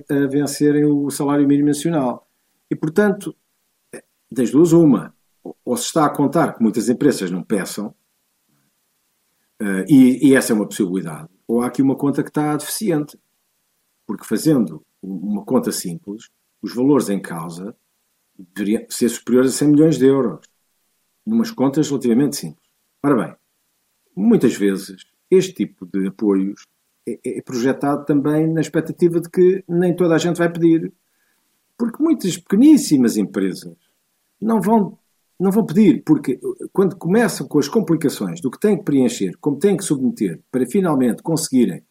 a, 0.09 0.23
a, 0.23 0.27
vencerem 0.27 0.83
o 0.85 1.07
salário 1.11 1.47
mínimo 1.47 1.67
nacional. 1.67 2.27
E, 2.67 2.75
portanto, 2.75 3.35
das 4.31 4.49
duas, 4.49 4.73
uma, 4.73 5.13
ou 5.63 5.77
se 5.77 5.83
está 5.83 6.03
a 6.03 6.09
contar 6.09 6.55
que 6.55 6.63
muitas 6.63 6.89
empresas 6.89 7.29
não 7.29 7.43
peçam, 7.43 7.93
uh, 9.61 9.85
e, 9.87 10.29
e, 10.29 10.35
essa 10.35 10.51
é 10.51 10.55
uma 10.55 10.65
possibilidade, 10.65 11.29
ou 11.47 11.61
há 11.61 11.67
aqui 11.67 11.83
uma 11.83 11.95
conta 11.95 12.23
que 12.23 12.29
está 12.31 12.57
deficiente. 12.57 13.19
Porque 14.07 14.25
fazendo 14.25 14.83
uma 14.99 15.45
conta 15.45 15.71
simples, 15.71 16.27
os 16.59 16.73
valores 16.73 17.09
em 17.09 17.21
causa 17.21 17.75
deveriam 18.35 18.83
ser 18.89 19.09
superiores 19.09 19.53
a 19.53 19.57
100 19.59 19.67
milhões 19.67 19.99
de 19.99 20.07
euros. 20.07 20.39
Numas 21.23 21.51
contas 21.51 21.87
relativamente 21.87 22.35
simples. 22.35 22.67
Ora 23.03 23.27
bem, 23.27 23.35
muitas 24.15 24.55
vezes 24.55 25.05
este 25.29 25.53
tipo 25.53 25.85
de 25.85 26.07
apoios 26.07 26.65
é, 27.07 27.37
é 27.37 27.41
projetado 27.41 28.05
também 28.05 28.51
na 28.51 28.59
expectativa 28.59 29.21
de 29.21 29.29
que 29.29 29.63
nem 29.67 29.95
toda 29.95 30.15
a 30.15 30.17
gente 30.17 30.37
vai 30.37 30.51
pedir. 30.51 30.91
Porque 31.77 32.01
muitas 32.03 32.37
pequeníssimas 32.37 33.15
empresas 33.15 33.75
não 34.41 34.59
vão, 34.59 34.97
não 35.39 35.51
vão 35.51 35.65
pedir, 35.65 36.03
porque 36.03 36.39
quando 36.73 36.97
começam 36.97 37.47
com 37.47 37.59
as 37.59 37.67
complicações 37.67 38.41
do 38.41 38.51
que 38.51 38.59
têm 38.59 38.77
que 38.77 38.83
preencher, 38.83 39.37
como 39.39 39.57
têm 39.57 39.77
que 39.77 39.83
submeter, 39.83 40.41
para 40.51 40.65
finalmente 40.65 41.21
conseguirem, 41.21 41.83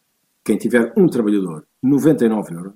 quem 0.43 0.57
tiver 0.57 0.93
um 0.95 1.07
trabalhador, 1.07 1.65
99 1.81 2.53
euros, 2.53 2.73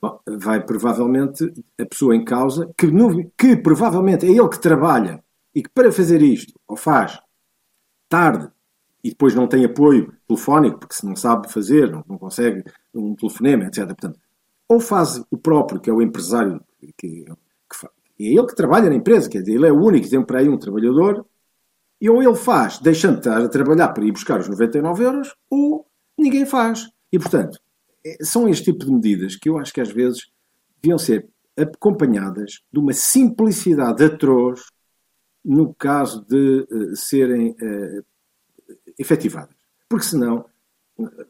bom, 0.00 0.20
vai 0.38 0.64
provavelmente 0.64 1.44
a 1.78 1.84
pessoa 1.84 2.14
em 2.16 2.24
causa, 2.24 2.72
que, 2.76 2.86
que 3.36 3.56
provavelmente 3.56 4.26
é 4.26 4.30
ele 4.30 4.48
que 4.48 4.60
trabalha 4.60 5.22
e 5.54 5.62
que 5.62 5.70
para 5.70 5.92
fazer 5.92 6.22
isto, 6.22 6.58
ou 6.66 6.76
faz 6.76 7.20
tarde, 8.08 8.48
e 9.06 9.10
depois 9.10 9.36
não 9.36 9.46
tem 9.46 9.64
apoio 9.64 10.12
telefónico, 10.26 10.80
porque 10.80 10.96
se 10.96 11.06
não 11.06 11.14
sabe 11.14 11.48
fazer, 11.48 11.92
não, 11.92 12.04
não 12.08 12.18
consegue 12.18 12.64
um 12.92 13.14
telefonema, 13.14 13.66
etc. 13.66 13.86
Portanto, 13.86 14.18
ou 14.68 14.80
faz 14.80 15.22
o 15.30 15.38
próprio, 15.38 15.80
que 15.80 15.88
é 15.88 15.92
o 15.92 16.02
empresário, 16.02 16.60
que, 16.80 17.24
que 17.24 17.86
é 18.18 18.24
ele 18.24 18.46
que 18.48 18.56
trabalha 18.56 18.90
na 18.90 18.96
empresa, 18.96 19.30
quer 19.30 19.42
dizer, 19.42 19.54
ele 19.54 19.68
é 19.68 19.70
o 19.70 19.80
único 19.80 20.10
tem 20.10 20.20
para 20.24 20.40
aí 20.40 20.48
um 20.48 20.58
trabalhador, 20.58 21.24
e 22.00 22.10
ou 22.10 22.20
ele 22.20 22.34
faz, 22.34 22.80
deixando 22.80 23.20
de 23.20 23.20
estar 23.20 23.40
a 23.40 23.48
trabalhar 23.48 23.90
para 23.90 24.04
ir 24.04 24.10
buscar 24.10 24.40
os 24.40 24.48
99 24.48 25.04
euros, 25.04 25.36
ou 25.48 25.86
ninguém 26.18 26.44
faz. 26.44 26.90
E, 27.12 27.18
portanto, 27.18 27.60
é, 28.04 28.16
são 28.24 28.48
este 28.48 28.72
tipo 28.72 28.86
de 28.86 28.90
medidas 28.90 29.36
que 29.36 29.48
eu 29.48 29.56
acho 29.56 29.72
que 29.72 29.80
às 29.80 29.92
vezes 29.92 30.32
deviam 30.82 30.98
ser 30.98 31.28
acompanhadas 31.56 32.60
de 32.72 32.80
uma 32.80 32.92
simplicidade 32.92 34.02
atroz 34.02 34.64
no 35.44 35.72
caso 35.72 36.26
de 36.28 36.66
uh, 36.68 36.96
serem 36.96 37.50
uh, 37.50 38.04
efetivadas. 38.98 39.54
Porque 39.88 40.06
senão, 40.06 40.44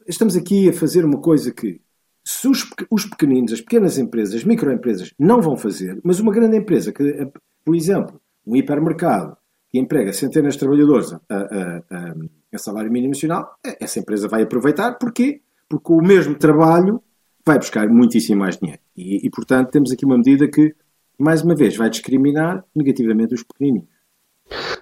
estamos 0.07 0.35
aqui 0.35 0.69
a 0.69 0.73
fazer 0.73 1.05
uma 1.05 1.19
coisa 1.19 1.51
que 1.51 1.81
se 2.23 2.47
os, 2.47 2.69
os 2.89 3.05
pequeninos, 3.05 3.53
as 3.53 3.61
pequenas 3.61 3.97
empresas, 3.97 4.35
as 4.35 4.43
microempresas 4.43 5.13
não 5.17 5.41
vão 5.41 5.55
fazer, 5.55 5.99
mas 6.03 6.19
uma 6.19 6.33
grande 6.33 6.57
empresa, 6.57 6.91
que, 6.91 7.03
eh, 7.03 7.31
por 7.63 7.75
exemplo, 7.75 8.19
um 8.45 8.55
hipermercado, 8.55 9.37
que 9.69 9.79
emprega 9.79 10.11
centenas 10.13 10.53
de 10.53 10.59
trabalhadores 10.59 11.13
a, 11.13 11.19
a, 11.29 11.77
a, 11.89 12.15
a 12.53 12.57
salário 12.57 12.91
mínimo 12.91 13.13
nacional, 13.13 13.57
essa 13.79 13.99
empresa 13.99 14.27
vai 14.27 14.43
aproveitar. 14.43 14.93
Porquê? 14.93 15.41
Porque 15.69 15.91
o 15.91 16.01
mesmo 16.01 16.35
trabalho 16.35 17.01
vai 17.45 17.57
buscar 17.57 17.87
muitíssimo 17.87 18.39
mais 18.39 18.57
dinheiro. 18.57 18.81
E, 18.95 19.25
e, 19.25 19.29
portanto, 19.29 19.71
temos 19.71 19.91
aqui 19.91 20.05
uma 20.05 20.17
medida 20.17 20.47
que, 20.47 20.75
mais 21.17 21.41
uma 21.41 21.55
vez, 21.55 21.75
vai 21.75 21.89
discriminar 21.89 22.63
negativamente 22.75 23.33
os 23.33 23.43
pequeninos. 23.43 23.85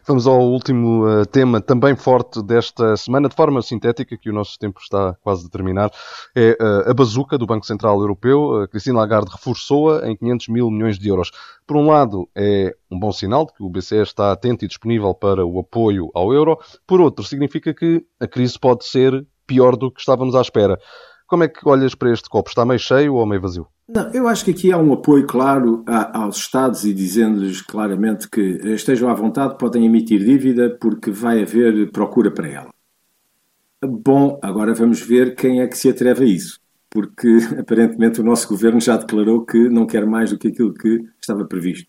Vamos 0.08 0.28
ao 0.28 0.40
último 0.40 1.08
uh, 1.08 1.26
tema, 1.26 1.60
também 1.60 1.96
forte 1.96 2.42
desta 2.44 2.96
semana, 2.96 3.28
de 3.28 3.36
forma 3.36 3.62
sintética, 3.62 4.16
que 4.16 4.30
o 4.30 4.34
nosso 4.34 4.58
tempo 4.60 4.80
está 4.80 5.16
quase 5.22 5.48
a 5.48 5.50
terminar. 5.50 5.92
É 6.36 6.58
uh, 6.62 6.92
a 6.92 6.94
bazuca 6.94 7.38
do 7.38 7.48
Banco 7.48 7.66
Central 7.66 8.00
Europeu. 8.00 8.64
Uh, 8.64 8.68
Cristina 8.68 9.00
Lagarde 9.00 9.32
reforçou-a 9.32 10.08
em 10.08 10.16
500 10.16 10.48
mil 10.50 10.70
milhões 10.70 11.00
de 11.00 11.10
euros. 11.10 11.32
Por 11.66 11.78
um 11.78 11.88
lado, 11.88 12.30
é 12.36 12.76
um 12.92 13.00
bom 13.00 13.12
sinal 13.12 13.46
de 13.46 13.54
que 13.54 13.64
o 13.64 13.70
BCE 13.70 14.04
está 14.04 14.32
atento 14.32 14.64
e 14.64 14.68
disponível 14.68 15.14
para 15.14 15.46
o 15.46 15.60
apoio 15.60 16.12
ao 16.14 16.32
euro. 16.32 16.60
Por 16.86 17.02
outro, 17.02 17.26
significa 17.26 17.74
que 17.74 18.06
a 18.20 18.28
crise 18.28 18.60
pode 18.60 18.86
ser 18.86 19.26
pior 19.48 19.76
do 19.76 19.92
que 19.92 20.00
estávamos 20.00 20.36
à 20.36 20.42
espera. 20.42 20.80
Como 21.28 21.44
é 21.44 21.48
que 21.48 21.68
olhas 21.68 21.96
para 21.96 22.12
este 22.12 22.30
copo? 22.30 22.50
Está 22.50 22.66
meio 22.66 22.80
cheio 22.80 23.16
ou 23.16 23.26
meio 23.26 23.42
vazio? 23.42 23.68
Não, 23.88 24.12
eu 24.14 24.28
acho 24.28 24.46
que 24.46 24.52
aqui 24.52 24.72
há 24.72 24.78
um 24.78 24.94
apoio 24.94 25.26
claro 25.26 25.84
a, 25.88 26.20
aos 26.20 26.38
Estados 26.38 26.86
e 26.86 26.94
dizendo-lhes 26.94 27.62
claramente 27.62 28.30
que 28.30 28.42
estejam 28.74 29.10
à 29.10 29.14
vontade, 29.14 29.58
podem 29.58 29.86
emitir 29.86 30.24
dívida 30.24 30.76
porque 30.80 31.12
vai 31.12 31.42
haver 31.42 31.92
procura 31.92 32.32
para 32.32 32.48
ela. 32.48 32.70
Bom, 33.84 34.40
agora 34.42 34.74
vamos 34.74 35.02
ver 35.02 35.36
quem 35.36 35.62
é 35.62 35.68
que 35.68 35.78
se 35.78 35.90
atreve 35.90 36.24
a 36.24 36.28
isso, 36.28 36.60
porque 36.90 37.28
aparentemente 37.60 38.22
o 38.22 38.24
nosso 38.24 38.48
governo 38.48 38.80
já 38.80 38.98
declarou 38.98 39.46
que 39.46 39.70
não 39.70 39.86
quer 39.86 40.06
mais 40.06 40.32
do 40.32 40.38
que 40.38 40.48
aquilo 40.48 40.74
que 40.74 41.04
estava 41.22 41.46
previsto. 41.46 41.88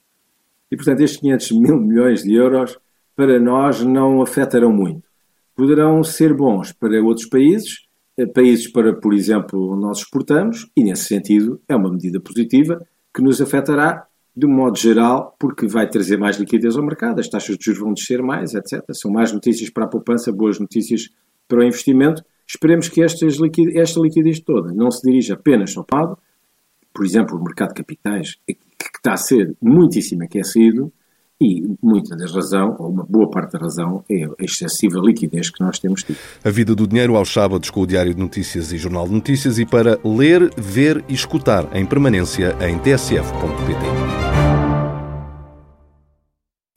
E 0.71 0.77
portanto, 0.77 1.01
estes 1.01 1.21
500 1.21 1.53
mil 1.53 1.81
milhões 1.81 2.23
de 2.23 2.35
euros 2.35 2.79
para 3.15 3.39
nós 3.39 3.83
não 3.83 4.21
afetarão 4.21 4.73
muito. 4.73 5.03
Poderão 5.55 6.05
ser 6.05 6.35
bons 6.35 6.73
para 6.73 7.03
outros 7.03 7.27
países, 7.27 7.86
países 8.33 8.71
para, 8.71 8.95
por 8.95 9.13
exemplo, 9.13 9.77
nós 9.77 9.99
exportamos, 9.99 10.71
e 10.77 10.83
nesse 10.83 11.05
sentido 11.05 11.61
é 11.69 11.77
uma 11.77 11.91
medida 11.91 12.21
positiva 12.21 12.81
que 13.15 13.23
nos 13.23 13.41
afetará 13.41 14.07
de 14.35 14.47
um 14.47 14.51
modo 14.51 14.79
geral, 14.79 15.35
porque 15.39 15.67
vai 15.67 15.89
trazer 15.89 16.19
mais 16.19 16.37
liquidez 16.37 16.77
ao 16.77 16.85
mercado, 16.85 17.21
as 17.21 17.29
taxas 17.29 17.57
de 17.57 17.65
juros 17.65 17.81
vão 17.81 17.95
descer 17.95 18.23
mais, 18.23 18.55
etc. 18.55 18.83
São 18.93 19.11
mais 19.11 19.33
notícias 19.33 19.71
para 19.71 19.85
a 19.85 19.89
poupança, 19.89 20.31
boas 20.31 20.61
notícias 20.61 21.09
para 21.49 21.61
o 21.61 21.63
investimento. 21.63 22.23
Esperemos 22.47 22.89
que 22.89 23.03
estas 23.03 23.39
esta 23.75 24.01
liquidez 24.01 24.41
toda 24.41 24.73
não 24.73 24.91
se 24.91 25.03
dirija 25.03 25.35
apenas 25.35 25.77
ao 25.77 25.85
PAD, 25.85 26.17
por 26.93 27.05
exemplo, 27.05 27.37
o 27.37 27.43
mercado 27.43 27.69
de 27.69 27.75
capitais, 27.75 28.37
que 28.47 28.57
está 28.95 29.15
a 29.15 29.17
ser 29.17 29.55
muitíssimo 29.61 30.25
aquecido, 30.25 30.93
e 31.41 31.63
muita 31.83 32.17
da 32.17 32.27
razão, 32.27 32.77
ou 32.79 32.91
uma 32.91 33.05
boa 33.05 33.31
parte 33.31 33.53
da 33.53 33.59
razão, 33.59 34.03
é 34.11 34.25
a 34.25 34.45
excessiva 34.45 34.99
liquidez 35.01 35.51
que 35.51 35.63
nós 35.63 35.79
temos 35.79 36.03
tido. 36.03 36.19
A 36.45 36.51
vida 36.51 36.75
do 36.75 36.87
dinheiro 36.87 37.17
aos 37.17 37.33
sábados 37.33 37.71
com 37.71 37.81
o 37.81 37.87
Diário 37.87 38.15
de 38.15 38.21
Notícias 38.21 38.73
e 38.73 38.79
Jornal 38.79 39.07
de 39.07 39.15
Notícias 39.15 39.59
e 39.59 39.67
para 39.67 39.99
ler, 40.05 40.51
ver 40.57 41.05
e 41.09 41.15
escutar 41.15 41.69
em 41.77 41.85
permanência 41.85 42.57
em 42.61 42.79
tsf.pt. 42.79 44.06